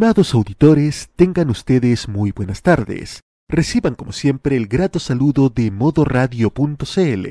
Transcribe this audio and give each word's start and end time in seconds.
Estimados 0.00 0.32
auditores, 0.32 1.10
tengan 1.14 1.50
ustedes 1.50 2.08
muy 2.08 2.32
buenas 2.32 2.62
tardes. 2.62 3.20
Reciban 3.50 3.94
como 3.94 4.12
siempre 4.12 4.56
el 4.56 4.66
grato 4.66 4.98
saludo 4.98 5.50
de 5.50 5.70
modoradio.cl. 5.70 7.26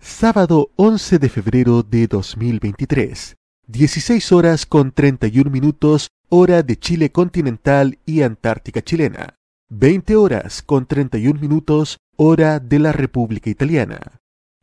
Sábado 0.00 0.72
11 0.74 1.18
de 1.20 1.28
febrero 1.28 1.84
de 1.84 2.08
2023, 2.08 3.36
16 3.68 4.32
horas 4.32 4.66
con 4.66 4.90
31 4.90 5.48
minutos 5.52 6.08
hora 6.30 6.64
de 6.64 6.76
Chile 6.76 7.12
continental 7.12 8.00
y 8.04 8.22
Antártica 8.22 8.82
chilena, 8.82 9.36
20 9.68 10.16
horas 10.16 10.62
con 10.62 10.86
31 10.86 11.38
minutos 11.40 11.98
hora 12.16 12.58
de 12.58 12.80
la 12.80 12.90
República 12.90 13.50
Italiana. 13.50 14.00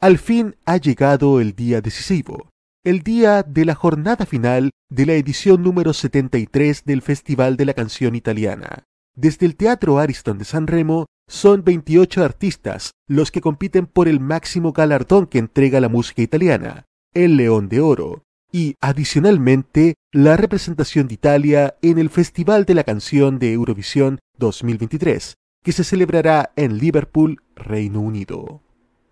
Al 0.02 0.18
fin 0.18 0.58
ha 0.66 0.76
llegado 0.76 1.40
el 1.40 1.56
día 1.56 1.80
decisivo, 1.80 2.50
el 2.84 3.04
día 3.04 3.44
de 3.44 3.64
la 3.66 3.76
jornada 3.76 4.26
final 4.26 4.72
de 4.90 5.06
la 5.06 5.14
edición 5.14 5.62
número 5.62 5.94
73 5.94 6.84
del 6.84 7.04
Festival 7.04 7.56
de 7.56 7.66
la 7.66 7.76
Canción 7.76 8.16
Italiana. 8.16 8.86
Desde 9.16 9.46
el 9.46 9.56
Teatro 9.56 10.00
Ariston 10.00 10.40
de 10.40 10.46
San 10.46 10.66
Remo 10.66 11.06
son 11.28 11.64
28 11.64 12.24
artistas 12.24 12.92
los 13.08 13.30
que 13.30 13.42
compiten 13.42 13.86
por 13.86 14.08
el 14.08 14.20
máximo 14.20 14.74
galardón 14.74 15.28
que 15.28 15.38
entrega 15.38 15.80
la 15.80 15.90
música 15.90 16.24
italiana, 16.24 16.88
el 17.14 17.38
León 17.38 17.70
de 17.70 17.82
Oro, 17.82 18.24
y 18.52 18.76
adicionalmente 18.82 19.94
la 20.12 20.36
representación 20.36 21.08
de 21.08 21.14
Italia 21.14 21.76
en 21.84 22.00
el 22.00 22.10
Festival 22.10 22.66
de 22.66 22.74
la 22.74 22.84
Canción 22.84 23.38
de 23.38 23.54
Eurovisión 23.54 24.18
2023, 24.40 25.36
que 25.64 25.72
se 25.72 25.84
celebrará 25.84 26.52
en 26.56 26.80
Liverpool, 26.80 27.44
Reino 27.56 28.02
Unido. 28.02 28.64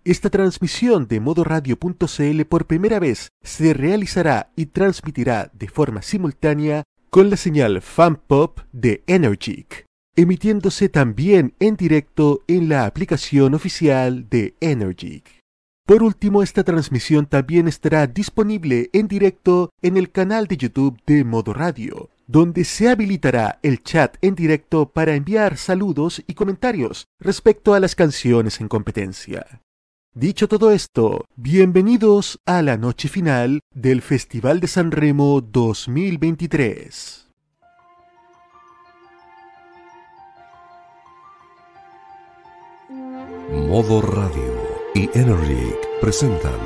Esta 0.04 0.30
transmisión 0.30 1.06
de 1.08 1.20
modoradio.cl 1.20 2.44
por 2.48 2.66
primera 2.66 2.98
vez 2.98 3.28
se 3.42 3.74
realizará 3.74 4.50
y 4.56 4.66
transmitirá 4.66 5.50
de 5.52 5.68
forma 5.68 6.00
simultánea 6.00 6.84
con 7.10 7.28
la 7.28 7.36
señal 7.36 7.82
Fan 7.82 8.16
Pop 8.16 8.60
de 8.72 9.04
Energic, 9.06 9.84
emitiéndose 10.16 10.88
también 10.88 11.54
en 11.60 11.76
directo 11.76 12.42
en 12.46 12.70
la 12.70 12.86
aplicación 12.86 13.52
oficial 13.52 14.26
de 14.30 14.54
Energic. 14.60 15.40
Por 15.86 16.02
último, 16.02 16.42
esta 16.42 16.64
transmisión 16.64 17.26
también 17.26 17.68
estará 17.68 18.06
disponible 18.06 18.88
en 18.94 19.06
directo 19.06 19.68
en 19.82 19.98
el 19.98 20.10
canal 20.10 20.46
de 20.46 20.56
YouTube 20.56 20.98
de 21.04 21.24
Modo 21.24 21.52
Radio, 21.52 22.08
donde 22.26 22.64
se 22.64 22.88
habilitará 22.88 23.58
el 23.62 23.82
chat 23.82 24.16
en 24.22 24.34
directo 24.34 24.88
para 24.88 25.14
enviar 25.14 25.58
saludos 25.58 26.22
y 26.26 26.32
comentarios 26.32 27.04
respecto 27.18 27.74
a 27.74 27.80
las 27.80 27.94
canciones 27.94 28.62
en 28.62 28.68
competencia. 28.68 29.60
Dicho 30.12 30.48
todo 30.48 30.72
esto, 30.72 31.24
bienvenidos 31.36 32.40
a 32.44 32.62
la 32.62 32.76
noche 32.76 33.08
final 33.08 33.60
del 33.72 34.02
Festival 34.02 34.58
de 34.58 34.66
San 34.66 34.90
Remo 34.90 35.40
2023. 35.40 37.28
Modo 43.68 44.02
Radio 44.02 44.52
y 44.96 45.08
Energy 45.16 45.74
presentan 46.00 46.58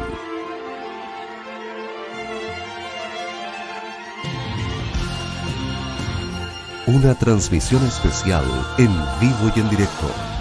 una 6.87 7.15
transmisión 7.15 7.85
especial 7.85 8.47
en 8.79 8.89
vivo 9.21 9.53
y 9.55 9.61
en 9.61 9.69
directo 9.69 10.34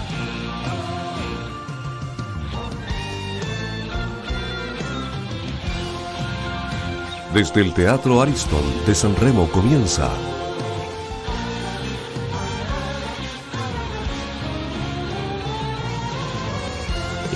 Desde 7.34 7.62
el 7.62 7.74
Teatro 7.74 8.22
Ariston 8.22 8.62
de 8.86 8.94
San 8.94 9.16
Remo 9.16 9.50
comienza 9.50 10.08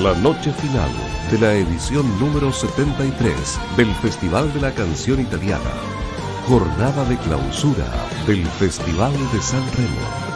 la 0.00 0.14
noche 0.14 0.52
final 0.52 0.88
de 1.32 1.38
la 1.40 1.52
edición 1.54 2.16
número 2.20 2.52
73 2.52 3.58
del 3.76 3.92
Festival 3.96 4.54
de 4.54 4.60
la 4.60 4.70
Canción 4.70 5.18
Italiana, 5.18 5.74
jornada 6.46 7.04
de 7.06 7.16
clausura 7.16 7.92
del 8.24 8.46
Festival 8.46 9.12
de 9.32 9.42
San 9.42 9.64
Remo. 9.72 10.27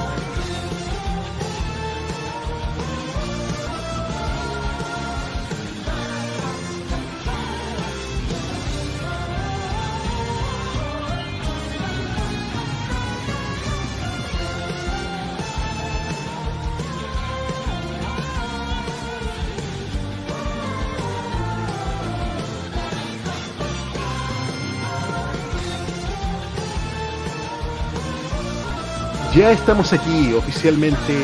Estamos 29.52 29.92
aquí 29.92 30.32
oficialmente. 30.32 31.14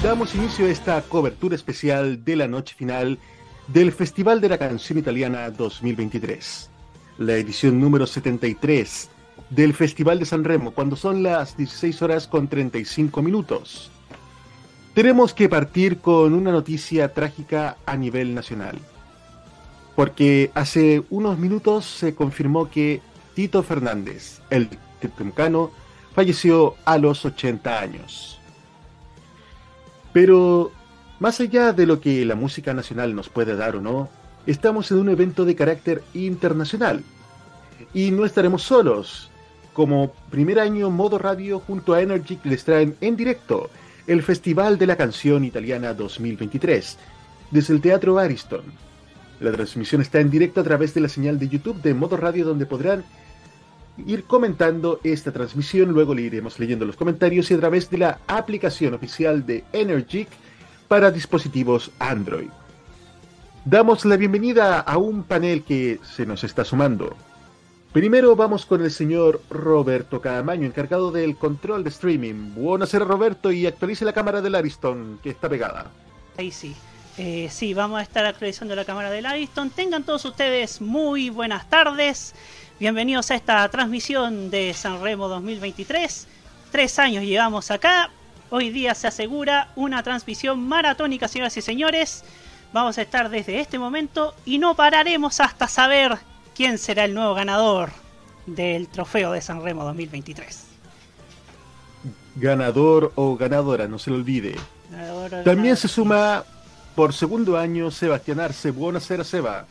Damos 0.00 0.32
inicio 0.36 0.66
a 0.66 0.70
esta 0.70 1.02
cobertura 1.02 1.56
especial 1.56 2.24
de 2.24 2.36
la 2.36 2.46
noche 2.46 2.76
final 2.76 3.18
del 3.66 3.90
Festival 3.90 4.40
de 4.40 4.48
la 4.48 4.58
Canción 4.58 4.96
Italiana 4.96 5.50
2023. 5.50 6.70
La 7.18 7.32
edición 7.34 7.80
número 7.80 8.06
73 8.06 9.10
del 9.50 9.74
Festival 9.74 10.20
de 10.20 10.26
San 10.26 10.44
Remo, 10.44 10.70
cuando 10.70 10.94
son 10.94 11.24
las 11.24 11.56
16 11.56 12.00
horas 12.02 12.28
con 12.28 12.46
35 12.46 13.22
minutos. 13.22 13.90
Tenemos 14.94 15.34
que 15.34 15.48
partir 15.48 15.98
con 15.98 16.34
una 16.34 16.52
noticia 16.52 17.12
trágica 17.12 17.76
a 17.86 17.96
nivel 17.96 18.36
nacional. 18.36 18.78
Porque 19.96 20.52
hace 20.54 21.02
unos 21.10 21.38
minutos 21.38 21.86
se 21.86 22.14
confirmó 22.14 22.70
que 22.70 23.00
Tito 23.34 23.64
Fernández, 23.64 24.42
el 24.48 24.68
tetucano, 25.00 25.72
falleció 26.18 26.74
a 26.84 26.98
los 26.98 27.24
80 27.24 27.78
años. 27.78 28.40
Pero, 30.12 30.72
más 31.20 31.38
allá 31.38 31.72
de 31.72 31.86
lo 31.86 32.00
que 32.00 32.24
la 32.24 32.34
música 32.34 32.74
nacional 32.74 33.14
nos 33.14 33.28
puede 33.28 33.54
dar 33.54 33.76
o 33.76 33.80
no, 33.80 34.08
estamos 34.44 34.90
en 34.90 34.98
un 34.98 35.10
evento 35.10 35.44
de 35.44 35.54
carácter 35.54 36.02
internacional. 36.14 37.04
Y 37.94 38.10
no 38.10 38.24
estaremos 38.24 38.64
solos. 38.64 39.30
Como 39.72 40.10
primer 40.28 40.58
año, 40.58 40.90
Modo 40.90 41.18
Radio 41.18 41.60
junto 41.60 41.94
a 41.94 42.02
Energy 42.02 42.36
les 42.42 42.64
traen 42.64 42.96
en 43.00 43.14
directo 43.14 43.70
el 44.08 44.24
Festival 44.24 44.76
de 44.76 44.88
la 44.88 44.96
Canción 44.96 45.44
Italiana 45.44 45.94
2023 45.94 46.98
desde 47.52 47.74
el 47.74 47.80
Teatro 47.80 48.18
Ariston. 48.18 48.64
La 49.38 49.52
transmisión 49.52 50.02
está 50.02 50.18
en 50.18 50.30
directo 50.30 50.62
a 50.62 50.64
través 50.64 50.94
de 50.94 51.00
la 51.00 51.08
señal 51.08 51.38
de 51.38 51.48
YouTube 51.48 51.80
de 51.80 51.94
Modo 51.94 52.16
Radio 52.16 52.44
donde 52.44 52.66
podrán 52.66 53.04
ir 54.06 54.24
comentando 54.24 55.00
esta 55.02 55.32
transmisión, 55.32 55.90
luego 55.92 56.14
le 56.14 56.22
iremos 56.22 56.58
leyendo 56.58 56.84
los 56.84 56.96
comentarios 56.96 57.50
y 57.50 57.54
a 57.54 57.58
través 57.58 57.90
de 57.90 57.98
la 57.98 58.18
aplicación 58.26 58.94
oficial 58.94 59.44
de 59.44 59.64
Energic 59.72 60.28
para 60.88 61.10
dispositivos 61.10 61.90
Android. 61.98 62.48
Damos 63.64 64.04
la 64.04 64.16
bienvenida 64.16 64.80
a 64.80 64.96
un 64.96 65.24
panel 65.24 65.62
que 65.62 66.00
se 66.02 66.24
nos 66.24 66.44
está 66.44 66.64
sumando. 66.64 67.16
Primero 67.92 68.36
vamos 68.36 68.64
con 68.64 68.82
el 68.82 68.90
señor 68.90 69.42
Roberto 69.50 70.20
Camaño, 70.20 70.66
encargado 70.66 71.10
del 71.10 71.36
control 71.36 71.84
de 71.84 71.90
streaming. 71.90 72.54
Buenas 72.54 72.92
Roberto 72.94 73.50
y 73.50 73.66
actualice 73.66 74.04
la 74.04 74.12
cámara 74.12 74.40
del 74.40 74.54
Ariston 74.54 75.18
que 75.22 75.30
está 75.30 75.48
pegada. 75.48 75.90
Ahí 76.36 76.50
sí. 76.50 76.74
Eh, 77.18 77.48
sí, 77.50 77.74
vamos 77.74 77.98
a 77.98 78.02
estar 78.02 78.24
actualizando 78.24 78.76
la 78.76 78.84
cámara 78.84 79.10
del 79.10 79.26
Ariston. 79.26 79.70
Tengan 79.70 80.04
todos 80.04 80.24
ustedes 80.24 80.80
muy 80.80 81.30
buenas 81.30 81.68
tardes. 81.68 82.34
Bienvenidos 82.80 83.32
a 83.32 83.34
esta 83.34 83.68
transmisión 83.70 84.50
de 84.50 84.72
San 84.72 85.02
Remo 85.02 85.26
2023. 85.26 86.28
Tres 86.70 86.98
años 87.00 87.24
llevamos 87.24 87.72
acá. 87.72 88.10
Hoy 88.50 88.70
día 88.70 88.94
se 88.94 89.08
asegura 89.08 89.72
una 89.74 90.04
transmisión 90.04 90.60
maratónica, 90.68 91.26
señoras 91.26 91.56
y 91.56 91.60
señores. 91.60 92.22
Vamos 92.72 92.96
a 92.96 93.02
estar 93.02 93.30
desde 93.30 93.58
este 93.58 93.80
momento 93.80 94.32
y 94.44 94.58
no 94.58 94.76
pararemos 94.76 95.40
hasta 95.40 95.66
saber 95.66 96.18
quién 96.54 96.78
será 96.78 97.04
el 97.04 97.14
nuevo 97.14 97.34
ganador 97.34 97.90
del 98.46 98.86
trofeo 98.86 99.32
de 99.32 99.40
San 99.40 99.60
Remo 99.60 99.82
2023. 99.82 100.66
Ganador 102.36 103.10
o 103.16 103.36
ganadora, 103.36 103.88
no 103.88 103.98
se 103.98 104.10
lo 104.10 104.16
olvide. 104.16 104.54
También 105.44 105.76
se 105.76 105.88
suma 105.88 106.44
por 106.94 107.12
segundo 107.12 107.58
año 107.58 107.90
Sebastián 107.90 108.38
Arce. 108.38 108.70
Buenas 108.70 109.02
Seba. 109.02 109.66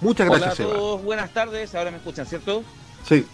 Muchas 0.00 0.28
gracias. 0.28 0.60
Hola 0.60 0.70
a 0.70 0.78
todos, 0.78 1.02
buenas 1.02 1.30
tardes. 1.30 1.74
Ahora 1.74 1.90
me 1.90 1.98
escuchan, 1.98 2.26
¿cierto? 2.26 2.64
Sí. 3.06 3.26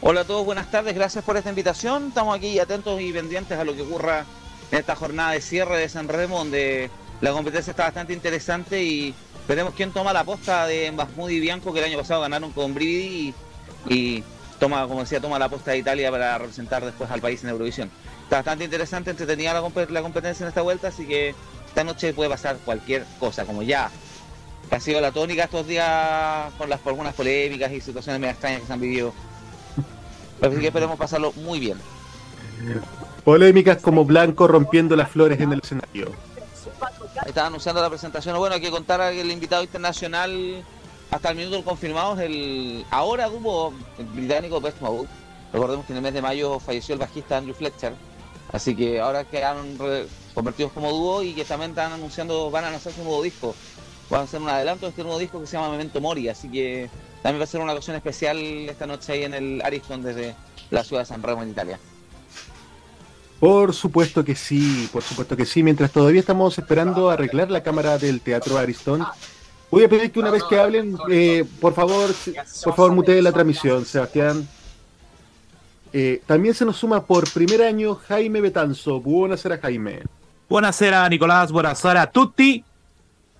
Hola 0.00 0.20
a 0.20 0.24
todos, 0.24 0.44
buenas 0.44 0.70
tardes. 0.70 0.94
Gracias 0.94 1.24
por 1.24 1.36
esta 1.36 1.50
invitación. 1.50 2.08
Estamos 2.08 2.36
aquí 2.36 2.58
atentos 2.58 3.00
y 3.00 3.12
pendientes 3.12 3.58
a 3.58 3.64
lo 3.64 3.74
que 3.74 3.82
ocurra 3.82 4.24
en 4.70 4.78
esta 4.78 4.94
jornada 4.94 5.32
de 5.32 5.40
cierre 5.40 5.78
de 5.78 5.88
San 5.88 6.08
Remo, 6.08 6.38
donde 6.38 6.90
la 7.20 7.32
competencia 7.32 7.70
está 7.70 7.84
bastante 7.84 8.12
interesante 8.12 8.82
y 8.82 9.14
veremos 9.48 9.74
quién 9.74 9.92
toma 9.92 10.12
la 10.12 10.24
posta 10.24 10.66
de 10.66 10.90
Mbasmud 10.92 11.30
y 11.30 11.40
Bianco, 11.40 11.72
que 11.72 11.80
el 11.80 11.86
año 11.86 11.98
pasado 11.98 12.20
ganaron 12.20 12.52
con 12.52 12.74
Brividi. 12.74 13.34
y 13.88 14.22
toma, 14.58 14.86
como 14.86 15.00
decía, 15.00 15.20
toma 15.20 15.38
la 15.38 15.48
posta 15.48 15.72
de 15.72 15.78
Italia 15.78 16.10
para 16.10 16.38
representar 16.38 16.84
después 16.84 17.10
al 17.10 17.20
país 17.20 17.42
en 17.42 17.50
Eurovisión. 17.50 17.90
Está 18.24 18.36
bastante 18.36 18.64
interesante, 18.64 19.10
entretenida 19.10 19.54
la, 19.54 19.62
la 19.88 20.02
competencia 20.02 20.44
en 20.44 20.48
esta 20.48 20.62
vuelta, 20.62 20.88
así 20.88 21.06
que 21.06 21.34
esta 21.66 21.84
noche 21.84 22.12
puede 22.12 22.30
pasar 22.30 22.56
cualquier 22.64 23.04
cosa, 23.18 23.44
como 23.44 23.62
ya 23.62 23.90
ha 24.70 24.80
sido 24.80 25.00
la 25.00 25.12
tónica 25.12 25.44
estos 25.44 25.66
días 25.66 26.52
con 26.58 26.68
las 26.68 26.80
algunas 26.86 27.14
polémicas 27.14 27.70
y 27.72 27.80
situaciones 27.80 28.20
medio 28.20 28.32
extrañas 28.32 28.60
que 28.60 28.66
se 28.66 28.72
han 28.72 28.80
vivido. 28.80 29.12
Así 30.42 30.56
que 30.56 30.66
esperemos 30.66 30.98
pasarlo 30.98 31.32
muy 31.32 31.60
bien. 31.60 31.78
Polémicas 33.24 33.78
como 33.78 34.04
Blanco 34.04 34.46
rompiendo 34.46 34.96
las 34.96 35.10
flores 35.10 35.40
en 35.40 35.52
el 35.52 35.60
escenario. 35.60 36.12
Está 37.24 37.46
anunciando 37.46 37.80
la 37.80 37.88
presentación. 37.88 38.36
Bueno, 38.38 38.54
hay 38.54 38.60
que 38.60 38.70
contar 38.70 39.12
que 39.12 39.20
el 39.20 39.30
invitado 39.30 39.62
internacional 39.62 40.64
hasta 41.10 41.30
el 41.30 41.36
minuto 41.36 41.64
confirmado 41.64 42.14
es 42.14 42.20
el 42.20 42.84
ahora 42.90 43.28
hubo 43.28 43.72
el 43.98 44.06
británico 44.06 44.60
Best 44.60 44.80
Mode. 44.80 45.08
Recordemos 45.52 45.86
que 45.86 45.92
en 45.92 45.98
el 45.98 46.02
mes 46.02 46.14
de 46.14 46.22
mayo 46.22 46.58
falleció 46.58 46.92
el 46.94 47.00
bajista 47.00 47.38
Andrew 47.38 47.54
Fletcher. 47.54 47.94
Así 48.52 48.76
que 48.76 49.00
ahora 49.00 49.24
quedaron 49.24 49.78
convertidos 50.34 50.72
como 50.72 50.90
dúo 50.90 51.22
y 51.22 51.34
que 51.34 51.44
también 51.44 51.70
están 51.70 51.92
anunciando, 51.92 52.50
van 52.50 52.64
a 52.64 52.68
anunciar 52.68 52.94
su 52.94 53.02
nuevo 53.02 53.22
disco. 53.22 53.54
Van 54.10 54.20
a 54.20 54.24
hacer 54.24 54.40
un 54.40 54.48
adelanto 54.48 54.86
de 54.86 54.90
este 54.90 55.02
nuevo 55.02 55.18
disco 55.18 55.40
que 55.40 55.46
se 55.46 55.56
llama 55.56 55.70
Memento 55.70 56.00
Mori. 56.00 56.28
Así 56.28 56.48
que 56.48 56.88
también 57.22 57.40
va 57.40 57.44
a 57.44 57.48
ser 57.48 57.60
una 57.60 57.72
ocasión 57.72 57.96
especial 57.96 58.38
esta 58.38 58.86
noche 58.86 59.12
ahí 59.12 59.24
en 59.24 59.34
el 59.34 59.62
Ariston 59.62 60.02
desde 60.02 60.34
la 60.70 60.84
ciudad 60.84 61.02
de 61.02 61.06
San 61.06 61.22
Remo 61.22 61.42
en 61.42 61.50
Italia. 61.50 61.78
Por 63.40 63.74
supuesto 63.74 64.24
que 64.24 64.34
sí, 64.34 64.88
por 64.92 65.02
supuesto 65.02 65.36
que 65.36 65.44
sí. 65.44 65.62
Mientras 65.62 65.90
todavía 65.90 66.20
estamos 66.20 66.56
esperando 66.58 67.10
arreglar 67.10 67.50
la 67.50 67.62
cámara 67.62 67.98
del 67.98 68.20
Teatro 68.20 68.56
Ariston, 68.56 69.04
voy 69.70 69.84
a 69.84 69.88
pedir 69.88 70.10
que 70.10 70.18
una 70.20 70.30
vez 70.30 70.42
que 70.44 70.58
hablen, 70.58 70.96
eh, 71.10 71.44
por 71.60 71.74
favor, 71.74 72.14
por 72.64 72.74
favor, 72.74 72.92
mutee 72.92 73.20
la 73.20 73.32
transmisión, 73.32 73.84
Sebastián. 73.84 74.48
Eh, 75.92 76.22
también 76.26 76.54
se 76.54 76.64
nos 76.64 76.76
suma 76.76 77.04
por 77.04 77.30
primer 77.30 77.62
año 77.62 77.94
Jaime 77.94 78.40
Betanzo. 78.40 79.00
Buonasera, 79.00 79.58
Jaime. 79.58 80.02
Buonasera, 80.48 81.08
Nicolás. 81.08 81.52
Buonasera 81.52 82.02
a 82.02 82.10
tutti. 82.10 82.64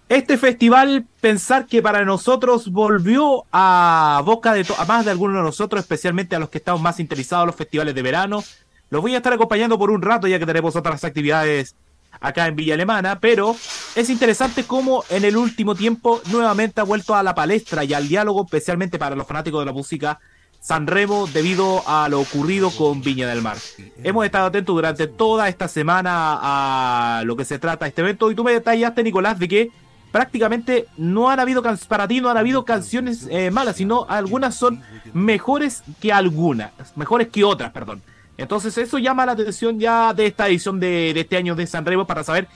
Este 0.09 0.39
festival, 0.39 1.05
pensar 1.21 1.67
que 1.67 1.83
para 1.83 2.05
nosotros 2.05 2.71
volvió 2.71 3.45
a 3.51 4.23
boca 4.25 4.55
de 4.55 4.65
a 4.79 4.85
más 4.85 5.05
de 5.05 5.11
algunos 5.11 5.39
de 5.39 5.43
nosotros, 5.43 5.81
especialmente 5.81 6.37
a 6.37 6.39
los 6.39 6.49
que 6.49 6.59
estamos 6.59 6.81
más 6.81 7.01
interesados 7.01 7.43
en 7.43 7.47
los 7.49 7.57
festivales 7.57 7.93
de 7.93 8.03
verano. 8.03 8.45
Los 8.89 9.03
voy 9.03 9.15
a 9.15 9.17
estar 9.17 9.33
acompañando 9.33 9.77
por 9.77 9.91
un 9.91 10.01
rato, 10.01 10.29
ya 10.29 10.39
que 10.39 10.47
tenemos 10.47 10.77
otras 10.77 11.03
actividades 11.03 11.75
acá 12.21 12.47
en 12.47 12.55
Villa 12.55 12.75
Alemana, 12.75 13.19
pero 13.19 13.57
es 13.97 14.09
interesante 14.09 14.63
cómo 14.63 15.03
en 15.11 15.25
el 15.25 15.37
último 15.37 15.75
tiempo 15.75 16.21
nuevamente 16.31 16.81
ha 16.81 16.85
vuelto 16.85 17.17
a 17.17 17.25
la 17.25 17.35
palestra 17.35 17.83
y 17.83 17.93
al 17.93 18.07
diálogo, 18.07 18.45
especialmente 18.45 19.01
para 19.01 19.17
los 19.17 19.27
fanáticos 19.27 19.61
de 19.61 19.67
la 19.67 19.73
música, 19.73 20.21
San 20.61 20.87
Remo 20.87 21.27
debido 21.27 21.83
a 21.85 22.09
lo 22.09 22.21
ocurrido 22.21 22.71
con 22.71 23.03
Viña 23.03 23.27
del 23.27 23.43
Mar. 23.43 23.57
Hemos 24.05 24.25
estado 24.25 24.47
atentos 24.47 24.73
durante 24.73 25.09
toda 25.09 25.49
esta 25.49 25.67
semana 25.67 26.39
a 26.41 27.25
lo 27.25 27.37
que 27.37 27.45
se 27.45 27.59
trata 27.59 27.89
este 27.89 28.03
evento 28.03 28.31
y 28.31 28.37
tú 28.37 28.45
me 28.45 28.53
detallaste, 28.53 29.03
Nicolás, 29.03 29.39
de 29.41 29.49
que 29.49 29.71
prácticamente 30.13 30.87
no 30.97 31.31
han 31.31 31.41
habido, 31.41 31.63
para 31.89 32.09
ti 32.09 32.21
no 32.21 32.29
han 32.31 32.37
habido 32.37 32.65
canciones 32.65 33.27
eh, 33.31 33.51
malas, 33.51 33.77
sino 33.77 34.07
algunas 34.09 34.55
son 34.55 34.83
mejores 35.13 35.83
que 36.01 36.13
algunas, 36.13 36.71
mejores 36.97 37.29
que 37.29 37.45
otras, 37.45 37.73
perdón. 37.73 38.03
Entonces 38.39 38.77
eso 38.79 38.99
llama 38.99 39.27
la 39.27 39.33
atención 39.33 39.79
ya 39.79 40.13
de 40.13 40.27
esta 40.27 40.49
edición 40.49 40.79
de, 40.79 41.19
este 41.19 41.37
año 41.37 41.55
de 41.55 41.67
San 41.67 41.85
Remo 41.87 42.07
para 42.07 42.23
saber 42.23 42.49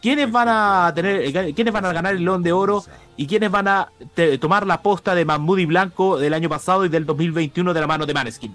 quiénes 0.00 0.30
van 0.30 0.48
a 0.48 0.92
tener, 0.94 1.36
eh, 1.36 1.54
quiénes 1.54 1.72
van 1.72 1.84
a 1.84 1.92
ganar 1.92 2.14
el 2.14 2.24
León 2.24 2.42
de 2.42 2.52
Oro 2.52 2.84
y 3.16 3.26
quiénes 3.26 3.50
van 3.50 3.68
a 3.68 3.88
tomar 4.40 4.66
la 4.66 4.82
posta 4.82 5.14
de 5.14 5.24
Mahmoud 5.24 5.58
y 5.58 5.66
Blanco 5.66 6.18
del 6.18 6.34
año 6.34 6.48
pasado 6.48 6.84
y 6.84 6.88
del 6.88 7.06
2021 7.06 7.72
de 7.74 7.80
la 7.80 7.86
mano 7.86 8.06
de 8.06 8.14
Maneskin. 8.14 8.52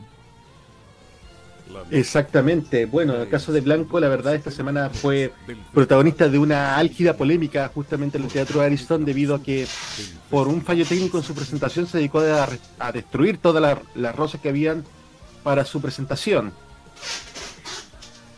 Exactamente. 1.89 2.85
Bueno, 2.85 3.15
en 3.15 3.21
el 3.21 3.29
caso 3.29 3.51
de 3.51 3.61
Blanco, 3.61 3.99
la 3.99 4.07
verdad, 4.07 4.35
esta 4.35 4.51
semana 4.51 4.89
fue 4.89 5.33
protagonista 5.73 6.29
de 6.29 6.37
una 6.37 6.77
álgida 6.77 7.15
polémica 7.15 7.69
justamente 7.73 8.17
en 8.17 8.25
el 8.25 8.29
Teatro 8.29 8.59
de 8.59 8.67
Ariston 8.67 9.05
debido 9.05 9.35
a 9.35 9.43
que 9.43 9.67
por 10.29 10.47
un 10.47 10.61
fallo 10.61 10.85
técnico 10.85 11.17
en 11.17 11.23
su 11.23 11.33
presentación 11.33 11.87
se 11.87 11.97
dedicó 11.97 12.19
a, 12.19 12.91
destruir 12.91 13.37
todas 13.37 13.79
las 13.95 14.15
rosas 14.15 14.41
que 14.41 14.49
habían 14.49 14.83
para 15.43 15.65
su 15.65 15.81
presentación. 15.81 16.53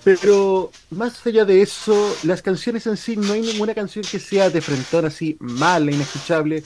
Pero 0.04 0.70
más 0.90 1.26
allá 1.26 1.46
de 1.46 1.62
eso, 1.62 2.16
las 2.24 2.42
canciones 2.42 2.86
en 2.88 2.98
sí, 2.98 3.16
no 3.16 3.34
hay 3.34 3.42
ninguna 3.42 3.74
canción 3.74 4.04
que 4.04 4.20
sea 4.20 4.50
de 4.50 4.60
frentón 4.60 5.06
así 5.06 5.38
mala, 5.40 5.92
inescuchable, 5.92 6.64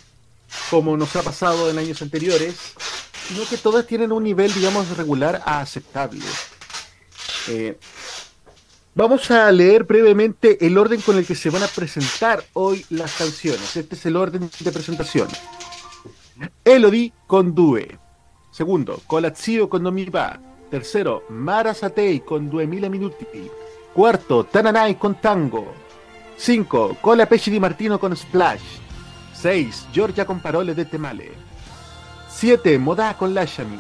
como 0.72 0.98
nos 0.98 1.16
ha 1.16 1.22
pasado 1.22 1.70
en 1.70 1.78
años 1.78 2.02
anteriores, 2.02 2.56
sino 3.28 3.46
que 3.48 3.58
todas 3.58 3.86
tienen 3.86 4.12
un 4.12 4.24
nivel, 4.24 4.52
digamos, 4.54 4.90
regular 4.98 5.42
a 5.46 5.62
aceptable. 5.62 6.24
Eh, 7.50 7.78
vamos 8.96 9.30
a 9.32 9.52
leer 9.52 9.84
brevemente 9.84 10.66
el 10.66 10.78
orden 10.78 11.02
con 11.02 11.18
el 11.18 11.26
que 11.26 11.36
se 11.36 11.50
van 11.50 11.64
a 11.64 11.68
presentar 11.68 12.44
hoy 12.54 12.86
las 12.90 13.14
canciones. 13.16 13.76
Este 13.76 13.96
es 13.96 14.06
el 14.06 14.16
orden 14.16 14.50
de 14.60 14.72
presentación. 14.72 15.28
Elodie 16.64 17.14
con 17.26 17.56
Due. 17.56 17.98
Segundo, 18.52 19.02
Colazzio 19.06 19.70
con 19.70 19.86
va 19.86 20.40
Tercero, 20.70 21.24
Mara 21.30 21.74
Satei 21.74 22.20
con 22.22 22.50
2000 22.50 22.90
minuti. 22.90 23.26
Cuarto, 23.94 24.46
Tananai 24.46 24.98
con 24.98 25.20
Tango. 25.22 25.74
Cinco, 26.36 26.98
Cola 27.02 27.26
Pesci 27.26 27.50
di 27.50 27.60
Martino 27.60 27.98
con 27.98 28.16
Splash. 28.16 28.80
Seis, 29.34 29.88
Giorgia 29.92 30.26
con 30.26 30.40
Parole 30.40 30.74
de 30.74 30.86
Temale. 30.86 31.32
Siete, 32.28 32.78
Modà 32.78 33.16
con 33.16 33.34
Lashami. 33.34 33.80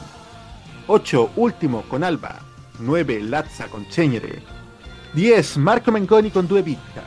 Ocho, 0.88 1.32
Último 1.36 1.84
con 1.88 2.04
Alba. 2.04 2.47
9 2.78 3.22
Lazza 3.22 3.68
con 3.68 3.86
Cenere, 3.90 4.42
10 5.12 5.60
Marco 5.60 5.92
Mengoni 5.92 6.32
con 6.32 6.46
Due 6.46 6.62
Vita, 6.62 7.04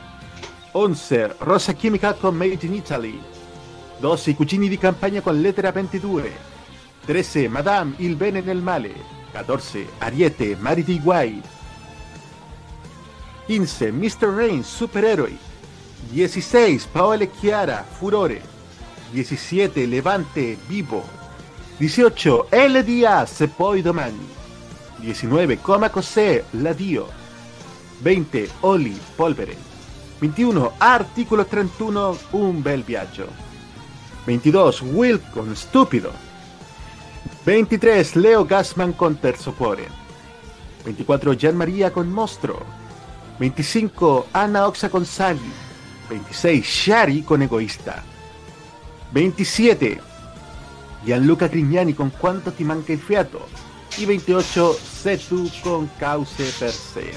11 0.71 1.35
Rosa 1.39 1.73
Chimica 1.73 2.13
con 2.13 2.35
Made 2.35 2.65
in 2.65 2.73
Italy, 2.73 3.21
12 3.99 4.35
Cucini 4.35 4.67
di 4.67 4.77
campagna 4.77 5.21
con 5.21 5.39
Lettera 5.39 5.71
22, 5.71 6.31
13 7.05 7.47
Madame 7.47 7.93
il 7.97 8.15
bene 8.15 8.41
nel 8.41 8.61
male, 8.61 8.93
14 9.31 9.87
Ariete 9.99 10.57
Mariti 10.59 10.99
Guai, 10.99 11.41
15 13.45 13.91
Mr. 13.91 14.27
Rain 14.27 14.63
Supereroi, 14.63 15.37
16 16.11 16.87
Paola 16.91 17.25
Chiara 17.25 17.85
Furore, 17.89 18.41
17 19.11 19.85
Levante 19.85 20.57
Vivo, 20.67 21.07
18 21.77 22.47
LDA 22.51 23.25
Se 23.25 23.47
poi 23.47 23.81
domani, 23.81 24.39
19. 25.01 25.57
Coma 25.57 25.89
Cosé, 25.89 26.45
Dio 26.51 27.07
20. 28.01 28.49
Oli, 28.61 28.99
Polvere. 29.15 29.55
21. 30.19 30.73
Artículo 30.77 31.45
31, 31.45 32.17
Un 32.31 32.61
bel 32.61 32.83
viaggio. 32.83 33.27
22. 34.25 34.81
Will 34.93 35.19
con 35.31 35.55
Stúpido. 35.55 36.11
23. 37.43 38.15
Leo 38.15 38.45
Gassman 38.45 38.93
con 38.93 39.17
Terzo 39.19 39.53
Cuore. 39.53 39.87
24. 40.83 41.35
Gian 41.35 41.55
Maria 41.55 41.91
con 41.91 42.07
Mostro. 42.09 42.63
25. 43.37 44.25
Anna 44.31 44.67
Oxa 44.67 44.89
con 44.89 45.05
Sally. 45.05 45.51
26. 46.09 46.63
Shari 46.63 47.23
con 47.23 47.41
Egoísta. 47.41 48.03
27. 49.09 50.01
Gianluca 51.03 51.47
Grignani 51.47 51.95
con 51.95 52.11
Cuánto 52.15 52.51
ti 52.51 52.63
manca 52.63 52.91
il 52.91 52.99
fiato 52.99 53.70
y 53.97 54.05
28 54.05 54.73
Setu 55.01 55.49
con 55.63 55.87
Cauce 55.99 56.51
per 56.59 56.71
se. 56.71 57.11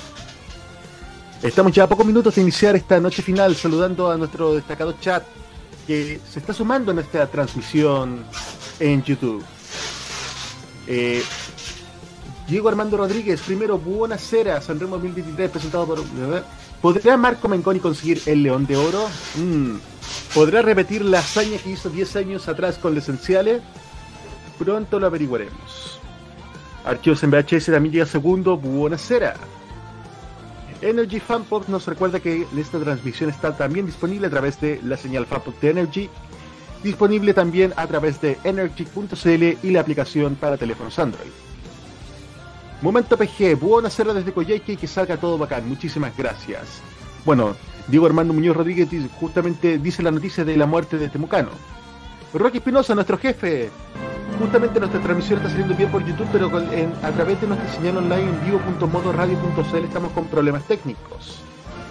Estamos 1.42 1.72
ya 1.72 1.84
a 1.84 1.88
pocos 1.88 2.06
minutos 2.06 2.34
de 2.34 2.42
iniciar 2.42 2.74
esta 2.74 2.98
noche 3.00 3.22
final 3.22 3.54
saludando 3.54 4.10
a 4.10 4.16
nuestro 4.16 4.54
destacado 4.54 4.94
chat 5.00 5.24
que 5.86 6.20
se 6.30 6.38
está 6.38 6.52
sumando 6.52 6.90
a 6.90 6.94
nuestra 6.94 7.26
transmisión 7.26 8.24
en 8.80 9.02
YouTube. 9.02 9.44
Eh, 10.86 11.22
Diego 12.48 12.68
Armando 12.68 12.96
Rodríguez, 12.96 13.40
primero, 13.40 13.78
Buonasera, 13.78 14.60
Sanremo 14.60 14.96
2023, 14.96 15.50
presentado 15.50 15.86
por... 15.86 16.02
¿Podrá 16.80 17.16
Marco 17.16 17.48
Menconi 17.48 17.80
conseguir 17.80 18.20
el 18.26 18.42
León 18.42 18.66
de 18.66 18.76
Oro? 18.76 19.08
Mm. 19.36 19.76
¿Podrá 20.34 20.60
repetir 20.60 21.02
la 21.02 21.20
hazaña 21.20 21.56
que 21.58 21.70
hizo 21.70 21.88
10 21.88 22.16
años 22.16 22.48
atrás 22.48 22.76
con 22.76 22.96
Esenciales? 22.96 23.62
Pronto 24.58 25.00
lo 25.00 25.06
averiguaremos. 25.06 26.00
Archivos 26.84 27.22
en 27.22 27.30
VHS 27.30 27.66
también 27.66 27.92
llega 27.92 28.06
segundo. 28.06 28.56
Buonasera. 28.56 29.34
Energy 30.82 31.18
Fanpop 31.18 31.68
nos 31.68 31.86
recuerda 31.86 32.20
que 32.20 32.46
esta 32.56 32.78
transmisión 32.78 33.30
está 33.30 33.56
también 33.56 33.86
disponible 33.86 34.26
a 34.26 34.30
través 34.30 34.60
de 34.60 34.80
la 34.82 34.98
señal 34.98 35.24
Fanpop 35.24 35.58
de 35.60 35.70
Energy, 35.70 36.10
disponible 36.82 37.32
también 37.32 37.72
a 37.76 37.86
través 37.86 38.20
de 38.20 38.38
energy.cl 38.44 39.66
y 39.66 39.70
la 39.70 39.80
aplicación 39.80 40.34
para 40.34 40.58
teléfonos 40.58 40.98
Android. 40.98 41.30
Momento 42.82 43.16
PG, 43.16 43.58
buonasera 43.58 44.12
desde 44.12 44.34
Coyhaique 44.34 44.74
y 44.74 44.76
que 44.76 44.86
salga 44.86 45.16
todo 45.16 45.38
bacán. 45.38 45.66
Muchísimas 45.66 46.14
gracias. 46.14 46.82
Bueno, 47.24 47.56
Diego 47.88 48.04
Armando 48.04 48.34
Muñoz 48.34 48.56
Rodríguez 48.56 48.88
justamente 49.18 49.78
dice 49.78 50.02
la 50.02 50.10
noticia 50.10 50.44
de 50.44 50.56
la 50.56 50.66
muerte 50.66 50.98
de 50.98 51.08
Temucano. 51.08 51.50
Rocky 52.34 52.58
Espinosa, 52.58 52.94
nuestro 52.94 53.16
jefe. 53.16 53.70
Justamente 54.38 54.80
nuestra 54.80 55.00
transmisión 55.00 55.38
está 55.38 55.48
saliendo 55.50 55.74
bien 55.74 55.90
por 55.90 56.04
YouTube, 56.04 56.26
pero 56.32 56.50
con- 56.50 56.72
en- 56.72 56.92
a 57.02 57.10
través 57.12 57.40
de 57.40 57.46
nuestra 57.46 57.72
señal 57.72 57.98
online 57.98 58.22
en 58.30 58.44
vivo.modoradio.cl 58.44 59.84
estamos 59.84 60.12
con 60.12 60.24
problemas 60.26 60.64
técnicos. 60.64 61.40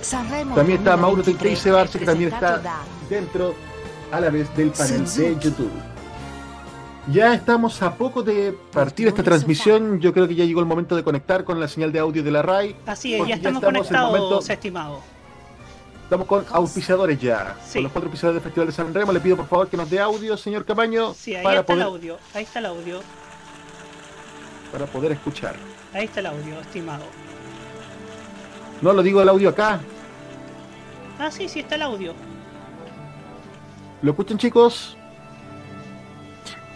Sanremo 0.01 0.53
También 0.55 0.79
está 0.79 0.97
Mauro 0.97 1.17
2023, 1.17 1.53
Teixeira 1.53 1.77
Barce, 1.77 1.99
que 1.99 2.05
también 2.05 2.33
está 2.33 2.61
dentro 3.09 3.55
a 4.11 4.19
la 4.19 4.29
vez 4.29 4.53
del 4.57 4.71
panel 4.71 5.05
de. 5.05 5.37
YouTube. 5.39 5.71
Ya 7.11 7.33
estamos 7.33 7.81
a 7.81 7.95
poco 7.95 8.23
de 8.23 8.57
partir 8.71 9.07
esta 9.07 9.23
transmisión. 9.23 9.99
Yo 9.99 10.13
creo 10.13 10.27
que 10.27 10.35
ya 10.35 10.45
llegó 10.45 10.59
el 10.61 10.65
momento 10.65 10.95
de 10.95 11.03
conectar 11.03 11.43
con 11.43 11.59
la 11.59 11.67
señal 11.67 11.91
de 11.91 11.99
audio 11.99 12.23
de 12.23 12.31
la 12.31 12.41
RAI. 12.41 12.75
Así 12.85 13.13
es, 13.15 13.27
ya 13.27 13.35
estamos 13.35 13.61
en 13.63 13.69
el 13.69 13.75
conectados, 13.75 14.11
momento- 14.19 14.51
estimado. 14.51 14.99
Estamos 16.03 16.27
con 16.27 16.45
auspiciadores 16.51 17.19
ya. 17.19 17.55
Sí. 17.65 17.75
Con 17.75 17.83
los 17.83 17.91
cuatro 17.91 18.07
auspiciadores 18.09 18.35
del 18.35 18.43
Festival 18.43 18.67
de 18.67 18.73
San 18.73 18.93
Remo. 18.93 19.11
Le 19.11 19.19
pido 19.19 19.35
por 19.37 19.47
favor 19.47 19.67
que 19.67 19.77
nos 19.77 19.89
dé 19.89 19.99
audio, 19.99 20.37
señor 20.37 20.65
Camaño, 20.65 21.13
Sí, 21.13 21.35
ahí 21.35 21.43
para, 21.43 21.61
está 21.61 21.73
el 21.73 21.81
audio, 21.81 22.17
ahí 22.33 22.43
está 22.43 22.59
el 22.59 22.65
audio, 22.67 23.01
para 24.71 24.85
poder 24.85 25.11
escuchar. 25.13 25.55
ahí 25.93 26.05
está 26.05 26.19
el 26.19 26.27
audio, 26.27 26.59
estimado. 26.59 27.03
No 28.81 28.93
lo 28.93 29.01
digo 29.01 29.21
el 29.21 29.29
audio 29.29 29.49
acá. 29.49 29.79
Ah, 31.19 31.31
sí, 31.31 31.47
sí 31.47 31.61
está 31.61 31.75
el 31.75 31.83
audio. 31.83 32.13
¿Lo 34.01 34.11
escuchan, 34.11 34.37
chicos? 34.37 34.97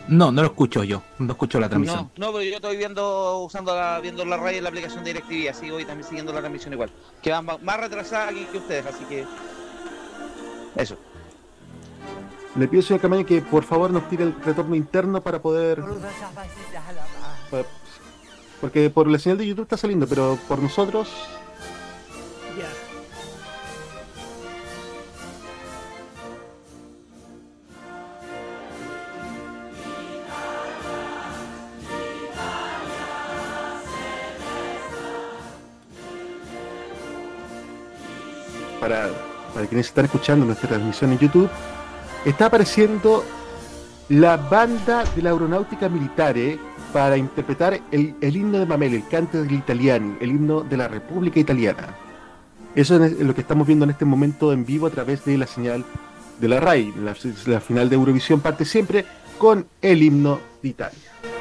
No, 0.07 0.31
no 0.31 0.41
lo 0.41 0.47
escucho 0.47 0.83
yo. 0.83 1.03
No 1.19 1.33
escucho 1.33 1.59
la 1.59 1.67
transmisión. 1.67 2.09
No, 2.15 2.27
no, 2.27 2.33
pero 2.33 2.43
yo 2.43 2.55
estoy 2.55 2.77
viendo, 2.77 3.39
usando 3.39 3.75
la, 3.75 3.99
viendo 3.99 4.23
la 4.25 4.37
radio 4.37 4.57
en 4.57 4.63
la 4.63 4.69
aplicación 4.69 5.03
de 5.03 5.13
DirecTV, 5.13 5.49
así 5.49 5.69
voy 5.69 5.85
también 5.85 6.07
siguiendo 6.07 6.33
la 6.33 6.39
transmisión 6.39 6.73
igual. 6.73 6.89
Que 7.21 7.31
va 7.31 7.41
más, 7.41 7.61
más 7.61 7.79
retrasada 7.79 8.29
que, 8.29 8.47
que 8.47 8.57
ustedes, 8.57 8.85
así 8.85 9.03
que. 9.05 9.25
Eso. 10.75 10.97
Le 12.55 12.67
pido, 12.67 12.81
señor 12.81 13.01
Camaño, 13.01 13.25
que 13.25 13.41
por 13.41 13.63
favor 13.63 13.91
nos 13.91 14.09
tire 14.09 14.23
el 14.23 14.35
retorno 14.41 14.75
interno 14.75 15.21
para 15.21 15.41
poder. 15.41 15.83
Porque 18.61 18.89
por 18.89 19.07
la 19.07 19.19
señal 19.19 19.37
de 19.37 19.45
YouTube 19.45 19.63
está 19.63 19.77
saliendo, 19.77 20.07
pero 20.07 20.39
por 20.47 20.59
nosotros. 20.59 21.09
Para, 38.87 39.67
quienes 39.67 39.87
están 39.87 40.05
escuchando 40.05 40.45
nuestra 40.45 40.69
transmisión 40.69 41.11
en 41.11 41.19
YouTube, 41.19 41.49
está 42.25 42.45
apareciendo 42.45 43.23
la 44.09 44.37
banda 44.37 45.03
de 45.15 45.21
la 45.21 45.31
aeronáutica 45.31 45.89
militare 45.89 46.57
para 46.93 47.17
interpretar 47.17 47.79
el, 47.91 48.15
himno 48.21 48.59
de 48.59 48.65
Mameli, 48.65 48.95
el 48.97 49.07
cante 49.07 49.39
degli 49.39 49.55
italiani, 49.55 50.15
el 50.21 50.29
himno 50.29 50.61
de 50.61 50.77
la 50.77 50.87
República 50.87 51.39
Italiana. 51.39 51.95
Eso 52.75 53.03
es 53.03 53.19
lo 53.19 53.33
que 53.33 53.41
estamos 53.41 53.67
viendo 53.67 53.83
en 53.83 53.91
este 53.91 54.05
momento 54.05 54.53
en 54.53 54.65
vivo 54.65 54.87
a 54.87 54.91
través 54.91 55.25
de 55.25 55.37
la 55.37 55.47
señal 55.47 55.83
de 56.39 56.47
la 56.47 56.59
RAI. 56.59 56.93
La, 57.03 57.15
la 57.47 57.59
final 57.59 57.89
de 57.89 57.95
Eurovisión 57.95 58.39
parte 58.39 58.63
siempre 58.63 59.05
con 59.37 59.67
el 59.81 60.03
himno 60.03 60.39
de 60.61 60.69
Italia. 60.69 61.36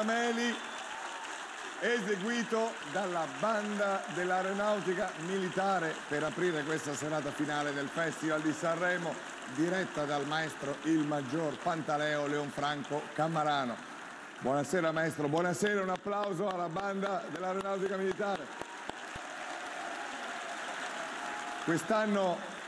Di 0.00 0.06
Mameli 0.06 0.56
eseguito 1.80 2.72
dalla 2.92 3.26
banda 3.38 4.02
dell'aeronautica 4.14 5.10
militare 5.26 5.94
per 6.08 6.22
aprire 6.22 6.62
questa 6.62 6.94
serata 6.94 7.30
finale 7.30 7.72
del 7.72 7.88
Festival 7.88 8.40
di 8.40 8.52
Sanremo, 8.52 9.14
diretta 9.54 10.04
dal 10.04 10.26
maestro 10.26 10.76
il 10.82 11.00
maggior 11.00 11.56
Pantaleo 11.58 12.26
Leonfranco 12.26 13.02
Cammarano. 13.14 13.76
Buonasera 14.40 14.92
maestro, 14.92 15.28
buonasera, 15.28 15.82
un 15.82 15.90
applauso 15.90 16.48
alla 16.48 16.68
banda 16.68 17.22
dell'aeronautica 17.30 17.96
militare. 17.96 18.46
Quest'anno 21.64 22.59